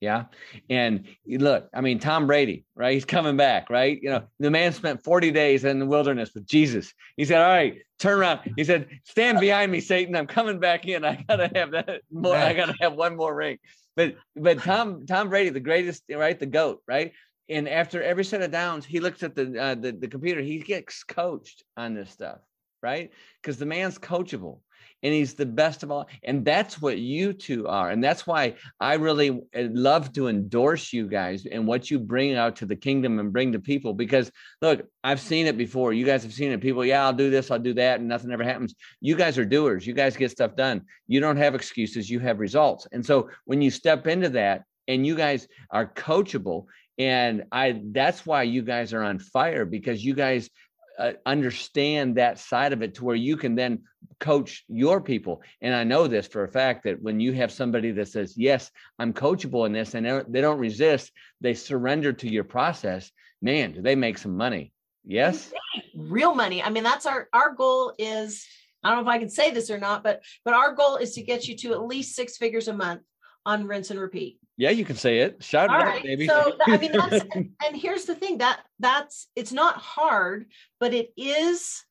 Yeah. 0.00 0.26
And 0.70 1.08
look, 1.26 1.68
I 1.74 1.80
mean, 1.80 1.98
Tom 1.98 2.26
Brady, 2.26 2.64
right? 2.76 2.94
He's 2.94 3.04
coming 3.04 3.36
back, 3.36 3.68
right? 3.68 3.98
You 4.00 4.10
know, 4.10 4.24
the 4.38 4.50
man 4.50 4.72
spent 4.72 5.02
40 5.02 5.32
days 5.32 5.64
in 5.64 5.80
the 5.80 5.86
wilderness 5.86 6.30
with 6.34 6.46
Jesus. 6.46 6.92
He 7.16 7.24
said, 7.24 7.40
All 7.40 7.48
right, 7.48 7.78
turn 7.98 8.18
around. 8.18 8.52
He 8.56 8.62
said, 8.62 8.88
Stand 9.04 9.40
behind 9.40 9.72
me, 9.72 9.80
Satan. 9.80 10.14
I'm 10.14 10.26
coming 10.26 10.60
back 10.60 10.86
in. 10.86 11.04
I 11.04 11.24
gotta 11.28 11.50
have 11.54 11.72
that 11.72 12.02
more, 12.12 12.36
I 12.36 12.52
gotta 12.54 12.76
have 12.80 12.94
one 12.94 13.16
more 13.16 13.34
ring. 13.34 13.58
But 13.96 14.14
but 14.36 14.62
Tom, 14.62 15.06
Tom 15.06 15.30
Brady, 15.30 15.50
the 15.50 15.60
greatest, 15.60 16.04
right? 16.08 16.38
The 16.38 16.46
GOAT, 16.46 16.80
right? 16.86 17.12
And 17.48 17.68
after 17.68 18.02
every 18.02 18.24
set 18.24 18.42
of 18.42 18.52
downs, 18.52 18.84
he 18.84 19.00
looks 19.00 19.22
at 19.22 19.34
the 19.34 19.60
uh, 19.60 19.74
the, 19.74 19.92
the 19.92 20.06
computer, 20.06 20.40
he 20.40 20.58
gets 20.58 21.02
coached 21.02 21.64
on 21.76 21.94
this 21.94 22.10
stuff, 22.10 22.38
right? 22.82 23.10
Because 23.40 23.58
the 23.58 23.66
man's 23.66 23.98
coachable 23.98 24.60
and 25.02 25.14
he's 25.14 25.34
the 25.34 25.46
best 25.46 25.82
of 25.82 25.90
all. 25.90 26.08
And 26.24 26.44
that's 26.44 26.80
what 26.80 26.98
you 26.98 27.32
two 27.32 27.68
are. 27.68 27.90
And 27.90 28.02
that's 28.02 28.26
why 28.26 28.54
I 28.80 28.94
really 28.94 29.40
eh, 29.52 29.68
love 29.70 30.12
to 30.14 30.28
endorse 30.28 30.92
you 30.92 31.06
guys 31.06 31.46
and 31.46 31.66
what 31.66 31.90
you 31.90 31.98
bring 31.98 32.34
out 32.34 32.56
to 32.56 32.66
the 32.66 32.76
kingdom 32.76 33.18
and 33.18 33.32
bring 33.32 33.52
to 33.52 33.60
people. 33.60 33.94
Because 33.94 34.30
look, 34.60 34.86
I've 35.04 35.20
seen 35.20 35.46
it 35.46 35.56
before. 35.56 35.92
You 35.92 36.04
guys 36.04 36.22
have 36.24 36.32
seen 36.32 36.50
it. 36.50 36.60
People, 36.60 36.84
yeah, 36.84 37.04
I'll 37.04 37.12
do 37.12 37.30
this, 37.30 37.50
I'll 37.50 37.58
do 37.58 37.74
that, 37.74 38.00
and 38.00 38.08
nothing 38.08 38.32
ever 38.32 38.44
happens. 38.44 38.74
You 39.00 39.14
guys 39.14 39.38
are 39.38 39.44
doers. 39.44 39.86
You 39.86 39.94
guys 39.94 40.16
get 40.16 40.30
stuff 40.30 40.56
done. 40.56 40.82
You 41.06 41.20
don't 41.20 41.36
have 41.36 41.54
excuses, 41.54 42.10
you 42.10 42.18
have 42.20 42.40
results. 42.40 42.86
And 42.92 43.04
so 43.04 43.30
when 43.44 43.62
you 43.62 43.70
step 43.70 44.06
into 44.06 44.30
that, 44.30 44.64
and 44.88 45.06
you 45.06 45.14
guys 45.14 45.46
are 45.70 45.86
coachable 45.86 46.64
and 46.98 47.44
i 47.52 47.80
that's 47.92 48.26
why 48.26 48.42
you 48.42 48.62
guys 48.62 48.92
are 48.92 49.02
on 49.02 49.18
fire 49.18 49.64
because 49.64 50.04
you 50.04 50.14
guys 50.14 50.50
uh, 50.98 51.12
understand 51.24 52.16
that 52.16 52.38
side 52.38 52.72
of 52.72 52.82
it 52.82 52.94
to 52.96 53.04
where 53.04 53.16
you 53.16 53.36
can 53.36 53.54
then 53.54 53.80
coach 54.20 54.64
your 54.68 55.00
people. 55.00 55.42
And 55.60 55.74
i 55.74 55.84
know 55.84 56.06
this 56.06 56.26
for 56.26 56.44
a 56.44 56.48
fact 56.48 56.84
that 56.84 57.00
when 57.00 57.20
you 57.20 57.32
have 57.32 57.52
somebody 57.52 57.92
that 57.92 58.08
says 58.08 58.34
yes 58.36 58.70
i'm 58.98 59.12
coachable 59.12 59.66
in 59.66 59.72
this 59.72 59.94
and 59.94 60.24
they 60.28 60.40
don't 60.40 60.58
resist 60.58 61.12
they 61.40 61.54
surrender 61.54 62.12
to 62.12 62.28
your 62.28 62.44
process 62.44 63.10
man 63.40 63.72
do 63.72 63.82
they 63.82 63.94
make 63.94 64.18
some 64.18 64.36
money? 64.36 64.72
Yes? 65.04 65.52
Real 65.96 66.34
money. 66.34 66.62
I 66.62 66.70
mean 66.70 66.82
that's 66.82 67.06
our 67.06 67.28
our 67.32 67.54
goal 67.54 67.94
is 67.98 68.44
i 68.82 68.88
don't 68.88 69.04
know 69.04 69.10
if 69.10 69.14
i 69.14 69.18
can 69.18 69.30
say 69.30 69.50
this 69.50 69.70
or 69.70 69.78
not 69.78 70.02
but 70.02 70.22
but 70.44 70.54
our 70.54 70.74
goal 70.74 70.96
is 70.96 71.14
to 71.14 71.22
get 71.22 71.46
you 71.46 71.56
to 71.56 71.72
at 71.72 71.86
least 71.86 72.16
six 72.16 72.36
figures 72.36 72.68
a 72.68 72.72
month 72.72 73.02
on 73.46 73.66
rinse 73.66 73.90
and 73.90 74.00
repeat 74.00 74.38
yeah, 74.58 74.70
you 74.70 74.84
can 74.84 74.96
say 74.96 75.20
it. 75.20 75.42
Shout 75.42 75.70
All 75.70 75.76
it 75.76 75.84
right. 75.84 75.96
out, 75.98 76.02
baby. 76.02 76.26
So 76.26 76.56
I 76.66 76.76
mean, 76.76 76.92
that's 77.10 77.24
and, 77.34 77.76
here's 77.76 78.04
the 78.06 78.16
thing 78.16 78.38
that 78.38 78.60
that's 78.80 79.28
it's 79.36 79.52
not 79.52 79.76
hard, 79.76 80.46
but 80.80 80.92
it 80.92 81.12
is 81.16 81.84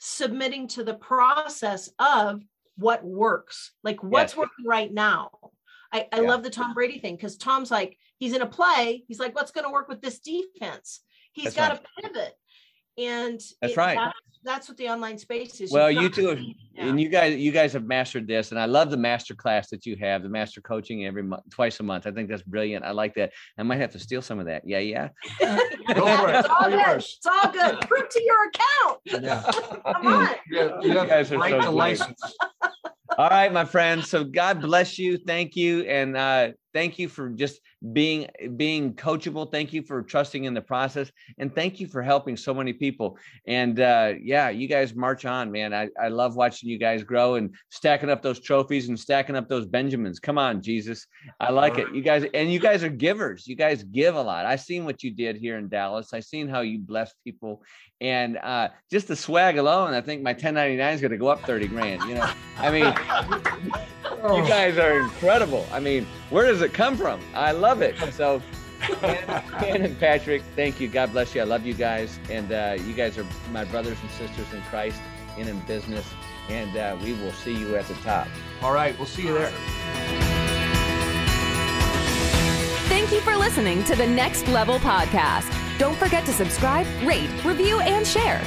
submitting 0.00 0.66
to 0.68 0.82
the 0.82 0.94
process 0.94 1.88
of 2.00 2.42
what 2.76 3.04
works, 3.04 3.72
like 3.84 4.02
what's 4.02 4.32
yes. 4.32 4.36
working 4.36 4.66
right 4.66 4.92
now. 4.92 5.30
I, 5.92 6.08
I 6.12 6.20
yeah. 6.20 6.28
love 6.28 6.42
the 6.42 6.50
Tom 6.50 6.74
Brady 6.74 6.98
thing 6.98 7.14
because 7.14 7.36
Tom's 7.36 7.70
like, 7.70 7.96
he's 8.18 8.34
in 8.34 8.42
a 8.42 8.46
play. 8.46 9.04
He's 9.06 9.20
like, 9.20 9.34
what's 9.34 9.52
going 9.52 9.64
to 9.64 9.72
work 9.72 9.88
with 9.88 10.02
this 10.02 10.18
defense? 10.18 11.00
He's 11.32 11.54
got 11.54 11.70
right. 11.70 11.80
to 11.80 12.02
pivot. 12.02 12.32
And 12.98 13.40
that's 13.62 13.72
it, 13.72 13.76
right. 13.76 13.96
That's, 13.96 14.18
that's, 14.48 14.68
what 14.68 14.76
the 14.76 14.88
online 14.88 15.18
space 15.18 15.60
is. 15.60 15.70
Well, 15.70 15.90
you 15.90 16.08
two, 16.08 16.28
have, 16.28 16.38
yeah. 16.38 16.86
and 16.86 17.00
you 17.00 17.08
guys, 17.08 17.36
you 17.36 17.52
guys 17.52 17.72
have 17.72 17.84
mastered 17.84 18.26
this, 18.26 18.50
and 18.50 18.58
I 18.58 18.64
love 18.64 18.90
the 18.90 18.96
master 18.96 19.34
class 19.34 19.68
that 19.70 19.86
you 19.86 19.96
have, 19.96 20.22
the 20.22 20.28
master 20.28 20.60
coaching 20.60 21.06
every 21.06 21.22
month, 21.22 21.42
twice 21.50 21.78
a 21.80 21.82
month. 21.82 22.06
I 22.06 22.10
think 22.10 22.28
that's 22.28 22.42
brilliant. 22.42 22.84
I 22.84 22.92
like 22.92 23.14
that. 23.14 23.32
I 23.58 23.62
might 23.62 23.80
have 23.80 23.92
to 23.92 23.98
steal 23.98 24.22
some 24.22 24.38
of 24.38 24.46
that. 24.46 24.62
Yeah, 24.64 24.78
yeah. 24.78 25.08
Go 25.40 26.16
for 26.16 26.28
it. 26.28 26.36
It's 26.36 26.48
all 26.48 26.70
good. 26.70 26.96
It's 26.96 27.26
all 27.26 27.52
good. 27.52 27.80
Prove 27.82 28.08
to 28.08 28.22
your 28.22 28.48
account. 28.48 29.00
Yeah. 29.28 29.42
Come 29.94 30.06
on. 30.06 30.28
Yeah, 30.50 30.80
you, 30.80 30.92
you 30.92 30.94
guys 30.94 31.32
are 31.32 31.38
right 31.38 31.60
so 31.62 31.72
license. 31.72 32.20
All 33.16 33.28
right, 33.28 33.52
my 33.52 33.64
friends. 33.64 34.08
So 34.08 34.22
God 34.22 34.60
bless 34.60 34.98
you. 34.98 35.18
Thank 35.18 35.56
you, 35.56 35.80
and 35.82 36.16
uh, 36.16 36.50
thank 36.72 36.98
you 36.98 37.08
for 37.08 37.30
just 37.30 37.60
being 37.92 38.26
being 38.56 38.92
coachable. 38.94 39.50
Thank 39.50 39.72
you 39.72 39.82
for 39.82 40.02
trusting 40.02 40.44
in 40.44 40.54
the 40.54 40.60
process 40.60 41.12
and 41.38 41.54
thank 41.54 41.78
you 41.78 41.86
for 41.86 42.02
helping 42.02 42.36
so 42.36 42.52
many 42.52 42.72
people. 42.72 43.16
And 43.46 43.78
uh, 43.78 44.14
yeah 44.20 44.48
you 44.48 44.66
guys 44.66 44.94
march 44.94 45.24
on 45.24 45.52
man. 45.52 45.72
I, 45.72 45.88
I 46.00 46.08
love 46.08 46.34
watching 46.34 46.68
you 46.68 46.78
guys 46.78 47.04
grow 47.04 47.36
and 47.36 47.54
stacking 47.70 48.10
up 48.10 48.20
those 48.20 48.40
trophies 48.40 48.88
and 48.88 48.98
stacking 48.98 49.36
up 49.36 49.48
those 49.48 49.66
benjamins. 49.66 50.18
Come 50.18 50.38
on 50.38 50.60
jesus. 50.60 51.06
I 51.38 51.50
like 51.50 51.78
it. 51.78 51.94
You 51.94 52.02
guys 52.02 52.24
and 52.34 52.52
you 52.52 52.58
guys 52.58 52.82
are 52.82 52.88
givers. 52.88 53.46
You 53.46 53.54
guys 53.54 53.84
give 53.84 54.16
a 54.16 54.22
lot. 54.22 54.44
I 54.44 54.56
seen 54.56 54.84
what 54.84 55.04
you 55.04 55.12
did 55.12 55.36
here 55.36 55.56
in 55.56 55.68
dallas. 55.68 56.12
I 56.12 56.20
seen 56.20 56.48
how 56.48 56.62
you 56.62 56.80
blessed 56.80 57.14
people. 57.24 57.62
And 58.00 58.38
uh, 58.38 58.68
just 58.90 59.08
the 59.08 59.16
swag 59.16 59.58
alone 59.58 59.92
i 59.92 60.00
think 60.00 60.22
my 60.22 60.30
1099 60.30 60.94
is 60.94 61.00
going 61.00 61.10
to 61.10 61.16
go 61.16 61.28
up 61.28 61.40
30 61.42 61.68
grand 61.68 62.02
you 62.04 62.14
know? 62.14 62.30
I 62.58 62.70
mean 62.70 62.84
you 64.36 64.48
guys 64.48 64.78
are 64.78 64.98
incredible. 64.98 65.66
I 65.72 65.80
mean 65.80 66.06
where 66.30 66.46
does 66.46 66.62
it 66.62 66.72
come 66.72 66.96
from? 66.96 67.20
I 67.34 67.52
love 67.52 67.67
love 67.68 67.82
it. 67.82 67.96
So, 68.14 68.40
Ken, 69.60 69.82
and 69.82 70.00
Patrick, 70.00 70.40
thank 70.56 70.80
you. 70.80 70.88
God 70.88 71.12
bless 71.12 71.34
you. 71.34 71.42
I 71.42 71.44
love 71.44 71.66
you 71.66 71.74
guys. 71.74 72.18
And 72.30 72.50
uh, 72.50 72.78
you 72.82 72.94
guys 72.94 73.18
are 73.18 73.26
my 73.52 73.66
brothers 73.66 73.98
and 74.00 74.10
sisters 74.12 74.50
in 74.54 74.62
Christ 74.62 74.98
and 75.36 75.46
in 75.46 75.60
business. 75.60 76.06
And 76.48 76.74
uh, 76.78 76.96
we 77.02 77.12
will 77.12 77.32
see 77.32 77.54
you 77.54 77.76
at 77.76 77.86
the 77.86 77.92
top. 77.96 78.26
All 78.62 78.72
right. 78.72 78.96
We'll 78.96 79.06
see 79.06 79.24
you 79.24 79.34
there. 79.34 79.52
Thank 82.88 83.12
you 83.12 83.20
for 83.20 83.36
listening 83.36 83.84
to 83.84 83.94
the 83.94 84.06
Next 84.06 84.48
Level 84.48 84.78
Podcast. 84.78 85.54
Don't 85.78 85.96
forget 85.96 86.24
to 86.24 86.32
subscribe, 86.32 86.86
rate, 87.04 87.28
review, 87.44 87.80
and 87.80 88.06
share. 88.06 88.40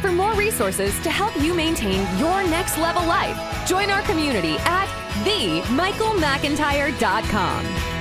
For 0.00 0.12
more 0.12 0.34
resources 0.34 0.96
to 1.00 1.10
help 1.10 1.36
you 1.42 1.52
maintain 1.52 2.06
your 2.16 2.44
next 2.44 2.78
level 2.78 3.04
life, 3.04 3.66
join 3.66 3.90
our 3.90 4.02
community 4.02 4.54
at 4.60 4.86
themichaelmcintyre.com. 5.24 7.97